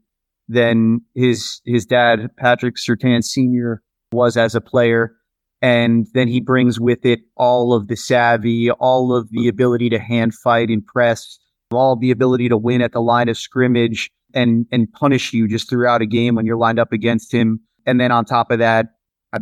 than 0.48 1.02
his 1.16 1.62
his 1.66 1.86
dad, 1.86 2.30
Patrick 2.38 2.76
Surtain 2.76 3.24
Sr. 3.24 3.82
was 4.12 4.38
as 4.38 4.56
a 4.56 4.62
player. 4.62 5.16
And 5.62 6.08
then 6.14 6.28
he 6.28 6.42
brings 6.42 6.78
with 6.78 7.06
it 7.06 7.22
all 7.38 7.74
of 7.74 7.88
the 7.88 7.96
savvy, 7.96 8.70
all 8.70 9.16
of 9.16 9.30
the 9.32 9.48
ability 9.48 9.90
to 9.92 10.00
hand 10.00 10.34
fight 10.36 10.70
and 10.70 10.86
press, 10.86 11.40
all 11.72 11.96
the 11.96 12.12
ability 12.12 12.50
to 12.50 12.58
win 12.58 12.82
at 12.82 12.92
the 12.92 13.02
line 13.02 13.30
of 13.30 13.38
scrimmage 13.38 14.12
and 14.34 14.66
and 14.72 14.92
punish 14.92 15.32
you 15.32 15.48
just 15.48 15.70
throughout 15.70 16.02
a 16.02 16.06
game 16.06 16.36
when 16.36 16.46
you're 16.46 16.58
lined 16.58 16.80
up 16.80 16.92
against 16.92 17.34
him. 17.34 17.60
And 17.86 18.00
then 18.00 18.12
on 18.12 18.26
top 18.26 18.52
of 18.52 18.60
that, 18.60 18.88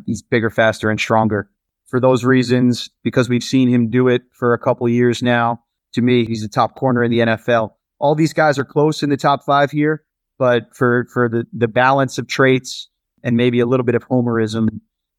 he's 0.05 0.21
bigger, 0.21 0.49
faster, 0.49 0.89
and 0.89 0.99
stronger. 0.99 1.49
For 1.91 1.99
those 1.99 2.23
reasons, 2.23 2.89
because 3.03 3.27
we've 3.29 3.43
seen 3.43 3.69
him 3.69 3.89
do 3.89 4.07
it 4.07 4.21
for 4.31 4.53
a 4.53 4.57
couple 4.57 4.87
years 4.87 5.21
now, 5.21 5.61
to 5.93 6.01
me, 6.01 6.25
he's 6.25 6.41
the 6.41 6.47
top 6.47 6.75
corner 6.75 7.03
in 7.03 7.11
the 7.11 7.19
NFL. 7.19 7.71
All 7.99 8.15
these 8.15 8.31
guys 8.33 8.57
are 8.57 8.63
close 8.63 9.03
in 9.03 9.09
the 9.09 9.17
top 9.17 9.43
five 9.43 9.69
here, 9.71 10.03
but 10.39 10.73
for 10.73 11.05
for 11.13 11.27
the 11.27 11.45
the 11.51 11.67
balance 11.67 12.17
of 12.17 12.27
traits 12.27 12.89
and 13.23 13.35
maybe 13.35 13.59
a 13.59 13.65
little 13.65 13.85
bit 13.85 13.93
of 13.93 14.07
homerism, 14.07 14.69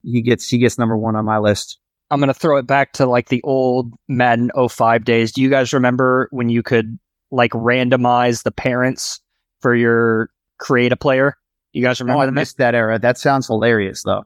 he 0.03 0.23
gets 0.23 0.49
he 0.49 0.57
gets 0.59 0.79
number 0.79 0.97
one 0.97 1.15
on 1.15 1.27
my 1.27 1.39
list. 1.39 1.79
I'm 2.11 2.21
going 2.21 2.29
to 2.29 2.35
throw 2.35 2.57
it 2.57 2.67
back 2.67 2.93
to 2.95 3.07
like 3.07 3.29
the 3.29 3.43
old 3.43 3.93
Madden 4.09 4.51
05 4.69 5.05
days. 5.05 5.33
Do 5.33 5.41
you 5.41 5.49
guys 5.49 5.73
remember 5.73 6.29
when 6.31 6.49
you 6.49 6.63
could 6.63 6.99
like 7.31 7.53
randomize 7.53 8.43
the 8.43 8.51
parents 8.51 9.21
for 9.61 9.75
your 9.75 10.31
create 10.59 10.93
a 10.93 10.97
player? 10.97 11.37
You 11.73 11.83
guys 11.83 12.01
Oh, 12.01 12.05
remember 12.05 12.23
I 12.23 12.31
missed 12.31 12.59
that 12.59 12.75
era. 12.75 12.99
That 12.99 13.17
sounds 13.19 13.47
hilarious, 13.47 14.03
though. 14.03 14.25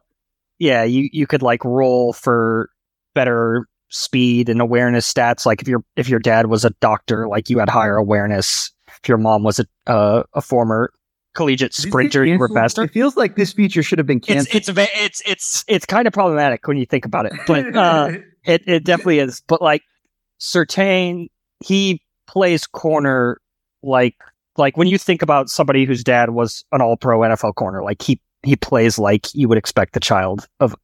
Yeah, 0.58 0.84
you 0.84 1.08
you 1.12 1.26
could 1.26 1.42
like 1.42 1.64
roll 1.64 2.12
for 2.12 2.70
better 3.14 3.66
speed 3.88 4.48
and 4.48 4.60
awareness 4.60 5.12
stats. 5.12 5.46
Like 5.46 5.62
if 5.62 5.68
your 5.68 5.84
if 5.96 6.08
your 6.08 6.20
dad 6.20 6.46
was 6.46 6.64
a 6.64 6.70
doctor, 6.80 7.28
like 7.28 7.50
you 7.50 7.58
had 7.58 7.68
higher 7.68 7.96
awareness. 7.96 8.72
If 9.02 9.08
your 9.08 9.18
mom 9.18 9.42
was 9.42 9.60
a 9.60 9.66
uh, 9.86 10.22
a 10.32 10.40
former 10.40 10.92
collegiate 11.34 11.74
sprinter, 11.74 12.24
you 12.24 12.38
were 12.38 12.48
faster. 12.48 12.84
It 12.84 12.92
feels 12.92 13.16
like 13.16 13.36
this 13.36 13.52
feature 13.52 13.82
should 13.82 13.98
have 13.98 14.06
been 14.06 14.18
It's 14.18 14.26
canceled. 14.26 14.56
it's 14.56 14.68
va- 14.70 15.04
it's 15.04 15.22
it's 15.26 15.64
it's 15.68 15.84
kind 15.84 16.06
of 16.06 16.14
problematic 16.14 16.66
when 16.66 16.78
you 16.78 16.86
think 16.86 17.04
about 17.04 17.26
it, 17.26 17.32
but 17.46 17.76
uh, 17.76 18.12
it 18.44 18.62
it 18.66 18.84
definitely 18.84 19.18
is. 19.18 19.42
But 19.46 19.60
like 19.60 19.82
Surtain, 20.40 21.26
he 21.64 22.02
plays 22.26 22.66
corner 22.66 23.40
like 23.82 24.16
like 24.56 24.76
when 24.76 24.88
you 24.88 24.98
think 24.98 25.22
about 25.22 25.48
somebody 25.48 25.84
whose 25.84 26.02
dad 26.02 26.30
was 26.30 26.64
an 26.72 26.80
All 26.80 26.96
Pro 26.96 27.20
NFL 27.20 27.54
corner, 27.54 27.82
like 27.82 28.02
he 28.02 28.20
he 28.46 28.56
plays 28.56 28.98
like 28.98 29.26
you 29.34 29.48
would 29.48 29.58
expect 29.58 29.92
the 29.92 30.00
child 30.00 30.46
of 30.60 30.74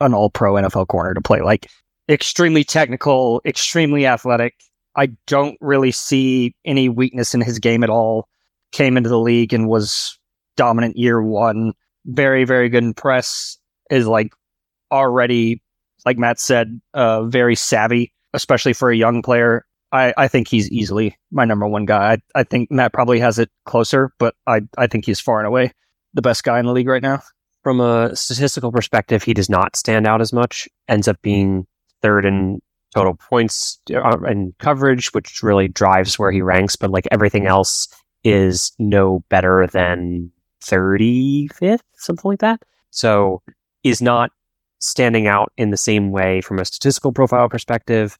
an 0.00 0.14
All 0.14 0.30
Pro 0.30 0.54
NFL 0.54 0.88
corner 0.88 1.14
to 1.14 1.20
play, 1.20 1.40
like 1.40 1.68
extremely 2.08 2.64
technical, 2.64 3.40
extremely 3.44 4.06
athletic. 4.06 4.54
I 4.96 5.08
don't 5.26 5.56
really 5.60 5.90
see 5.90 6.54
any 6.64 6.88
weakness 6.88 7.34
in 7.34 7.40
his 7.40 7.58
game 7.58 7.82
at 7.82 7.90
all. 7.90 8.28
Came 8.72 8.96
into 8.96 9.08
the 9.08 9.18
league 9.18 9.52
and 9.52 9.68
was 9.68 10.18
dominant 10.56 10.96
year 10.96 11.22
one. 11.22 11.72
Very, 12.04 12.44
very 12.44 12.68
good 12.68 12.84
in 12.84 12.94
press. 12.94 13.58
Is 13.90 14.06
like 14.06 14.32
already, 14.90 15.62
like 16.04 16.18
Matt 16.18 16.40
said, 16.40 16.80
uh, 16.94 17.24
very 17.24 17.54
savvy, 17.54 18.12
especially 18.34 18.72
for 18.72 18.90
a 18.90 18.96
young 18.96 19.22
player. 19.22 19.64
I, 19.92 20.12
I 20.16 20.28
think 20.28 20.48
he's 20.48 20.70
easily 20.70 21.16
my 21.30 21.44
number 21.44 21.66
one 21.66 21.86
guy. 21.86 22.14
I, 22.14 22.40
I 22.40 22.42
think 22.42 22.70
Matt 22.70 22.92
probably 22.92 23.20
has 23.20 23.38
it 23.38 23.48
closer, 23.64 24.10
but 24.18 24.34
I, 24.46 24.62
I 24.76 24.88
think 24.88 25.06
he's 25.06 25.20
far 25.20 25.38
and 25.38 25.46
away 25.46 25.72
the 26.16 26.22
best 26.22 26.42
guy 26.42 26.58
in 26.58 26.66
the 26.66 26.72
league 26.72 26.88
right 26.88 27.02
now. 27.02 27.22
From 27.62 27.80
a 27.80 28.14
statistical 28.16 28.72
perspective, 28.72 29.22
he 29.22 29.34
does 29.34 29.50
not 29.50 29.76
stand 29.76 30.06
out 30.06 30.20
as 30.20 30.32
much. 30.32 30.68
Ends 30.88 31.06
up 31.06 31.20
being 31.22 31.66
third 32.02 32.24
in 32.24 32.60
total 32.94 33.14
points 33.14 33.78
uh, 33.94 34.18
and 34.22 34.56
coverage, 34.58 35.12
which 35.12 35.42
really 35.42 35.68
drives 35.68 36.18
where 36.18 36.32
he 36.32 36.42
ranks. 36.42 36.76
But 36.76 36.90
like 36.90 37.06
everything 37.10 37.46
else 37.46 37.88
is 38.24 38.72
no 38.78 39.22
better 39.28 39.66
than 39.66 40.30
35th, 40.64 41.80
something 41.94 42.28
like 42.28 42.40
that. 42.40 42.62
So 42.90 43.42
is 43.84 44.00
not 44.00 44.30
standing 44.78 45.26
out 45.26 45.52
in 45.56 45.70
the 45.70 45.76
same 45.76 46.10
way 46.10 46.40
from 46.40 46.58
a 46.58 46.64
statistical 46.64 47.12
profile 47.12 47.48
perspective. 47.48 48.16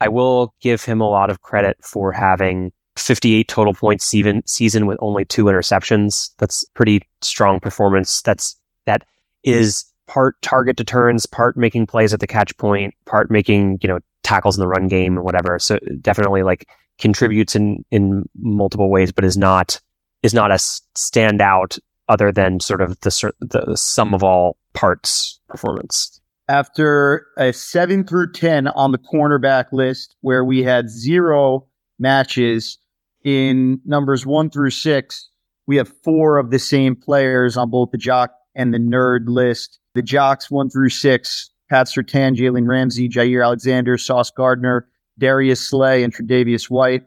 I 0.00 0.08
will 0.08 0.54
give 0.60 0.84
him 0.84 1.00
a 1.00 1.08
lot 1.08 1.30
of 1.30 1.42
credit 1.42 1.76
for 1.82 2.12
having 2.12 2.72
58 2.96 3.48
total 3.48 3.74
points 3.74 4.04
season, 4.04 4.42
season 4.46 4.86
with 4.86 4.98
only 5.00 5.24
two 5.24 5.44
interceptions. 5.44 6.30
That's 6.38 6.64
pretty 6.74 7.02
strong 7.20 7.60
performance. 7.60 8.22
That's 8.22 8.56
that 8.86 9.04
is 9.44 9.84
part 10.06 10.40
target 10.42 10.76
deterrence, 10.76 11.26
part 11.26 11.56
making 11.56 11.86
plays 11.86 12.14
at 12.14 12.20
the 12.20 12.26
catch 12.26 12.56
point, 12.56 12.94
part 13.04 13.30
making, 13.30 13.78
you 13.82 13.88
know, 13.88 13.98
tackles 14.22 14.56
in 14.56 14.60
the 14.60 14.68
run 14.68 14.88
game 14.88 15.16
and 15.16 15.24
whatever. 15.24 15.58
So 15.58 15.78
definitely 16.00 16.42
like 16.42 16.68
contributes 16.98 17.54
in 17.54 17.84
in 17.90 18.28
multiple 18.36 18.90
ways, 18.90 19.12
but 19.12 19.24
is 19.24 19.36
not 19.36 19.80
is 20.22 20.34
not 20.34 20.50
a 20.50 20.54
standout 20.54 21.78
other 22.08 22.32
than 22.32 22.60
sort 22.60 22.80
of 22.80 22.98
the 23.00 23.32
the 23.40 23.76
sum 23.76 24.14
of 24.14 24.22
all 24.22 24.56
parts 24.72 25.40
performance. 25.48 26.20
After 26.48 27.26
a 27.36 27.52
seven 27.52 28.04
through 28.04 28.32
10 28.32 28.68
on 28.68 28.92
the 28.92 28.98
cornerback 28.98 29.72
list, 29.72 30.14
where 30.20 30.44
we 30.44 30.62
had 30.62 30.88
zero 30.88 31.66
matches 31.98 32.78
in 33.26 33.80
numbers 33.84 34.24
one 34.24 34.48
through 34.48 34.70
six, 34.70 35.28
we 35.66 35.76
have 35.76 35.92
four 36.04 36.38
of 36.38 36.52
the 36.52 36.60
same 36.60 36.94
players 36.94 37.56
on 37.56 37.68
both 37.70 37.90
the 37.90 37.98
jock 37.98 38.30
and 38.54 38.72
the 38.72 38.78
nerd 38.78 39.24
list. 39.26 39.80
The 39.96 40.02
jocks 40.02 40.48
one 40.48 40.70
through 40.70 40.90
six, 40.90 41.50
Pat 41.68 41.88
Surtain, 41.88 42.36
Jalen 42.36 42.68
Ramsey, 42.68 43.08
Jaire 43.08 43.44
Alexander, 43.44 43.98
Sauce 43.98 44.30
Gardner, 44.30 44.88
Darius 45.18 45.60
Slay, 45.60 46.04
and 46.04 46.14
Tre'Davious 46.14 46.70
White. 46.70 47.02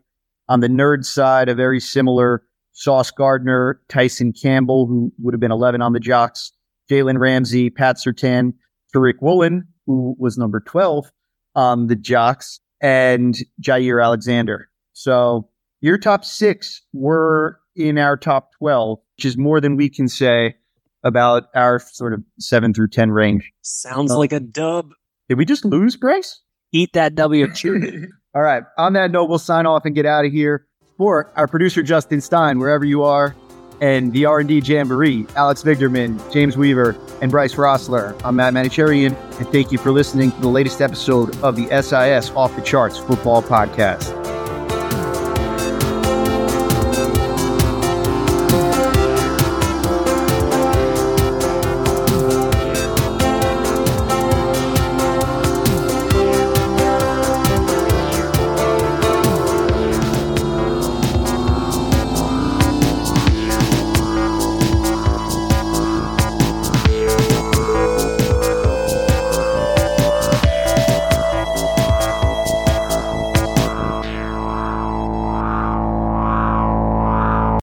On 0.49 0.59
the 0.59 0.67
nerd 0.67 1.05
side, 1.05 1.47
a 1.47 1.55
very 1.55 1.79
similar 1.79 2.43
Sauce 2.73 3.11
Gardner, 3.11 3.79
Tyson 3.87 4.33
Campbell, 4.33 4.87
who 4.87 5.13
would 5.19 5.33
have 5.33 5.39
been 5.39 5.53
11 5.53 5.81
on 5.81 5.93
the 5.93 6.01
jocks, 6.01 6.51
Jalen 6.91 7.17
Ramsey, 7.17 7.69
Pat 7.69 7.95
Surtain, 7.95 8.53
Tariq 8.93 9.21
Woolen, 9.21 9.69
who 9.85 10.17
was 10.19 10.37
number 10.37 10.59
12 10.59 11.09
on 11.55 11.87
the 11.87 11.95
jocks, 11.95 12.59
and 12.81 13.37
Jaire 13.61 14.03
Alexander. 14.03 14.69
So 14.91 15.49
your 15.81 15.97
top 15.97 16.25
six 16.25 16.81
were 16.93 17.59
in 17.75 17.97
our 17.97 18.17
top 18.17 18.51
12, 18.57 18.99
which 19.17 19.25
is 19.25 19.37
more 19.37 19.61
than 19.61 19.75
we 19.75 19.89
can 19.89 20.07
say 20.07 20.55
about 21.03 21.45
our 21.55 21.79
sort 21.79 22.13
of 22.13 22.23
seven 22.39 22.73
through 22.73 22.89
10 22.89 23.11
range. 23.11 23.51
Sounds 23.61 24.11
like 24.11 24.33
a 24.33 24.39
dub. 24.39 24.91
Did 25.29 25.37
we 25.37 25.45
just 25.45 25.63
lose, 25.63 25.95
Grace? 25.95 26.41
Eat 26.71 26.93
that 26.93 27.15
W. 27.15 27.47
All 28.35 28.41
right. 28.41 28.63
On 28.77 28.93
that 28.93 29.11
note, 29.11 29.25
we'll 29.29 29.39
sign 29.39 29.65
off 29.65 29.85
and 29.85 29.95
get 29.95 30.05
out 30.05 30.25
of 30.25 30.31
here. 30.31 30.65
For 30.97 31.31
our 31.37 31.47
producer 31.47 31.81
Justin 31.81 32.19
Stein, 32.19 32.59
wherever 32.59 32.83
you 32.83 33.03
are, 33.03 33.33
and 33.79 34.11
the 34.11 34.25
R&D 34.25 34.59
Jamboree, 34.59 35.25
Alex 35.37 35.63
Vigderman, 35.63 36.19
James 36.33 36.57
Weaver, 36.57 36.97
and 37.21 37.31
Bryce 37.31 37.55
Rossler. 37.55 38.19
I'm 38.25 38.35
Matt 38.35 38.53
Manocherian, 38.53 39.15
and 39.39 39.47
thank 39.47 39.71
you 39.71 39.77
for 39.77 39.91
listening 39.91 40.31
to 40.31 40.41
the 40.41 40.49
latest 40.49 40.81
episode 40.81 41.37
of 41.41 41.55
the 41.55 41.67
SIS 41.81 42.31
Off 42.31 42.53
the 42.57 42.61
Charts 42.61 42.97
Football 42.97 43.41
Podcast. 43.41 44.28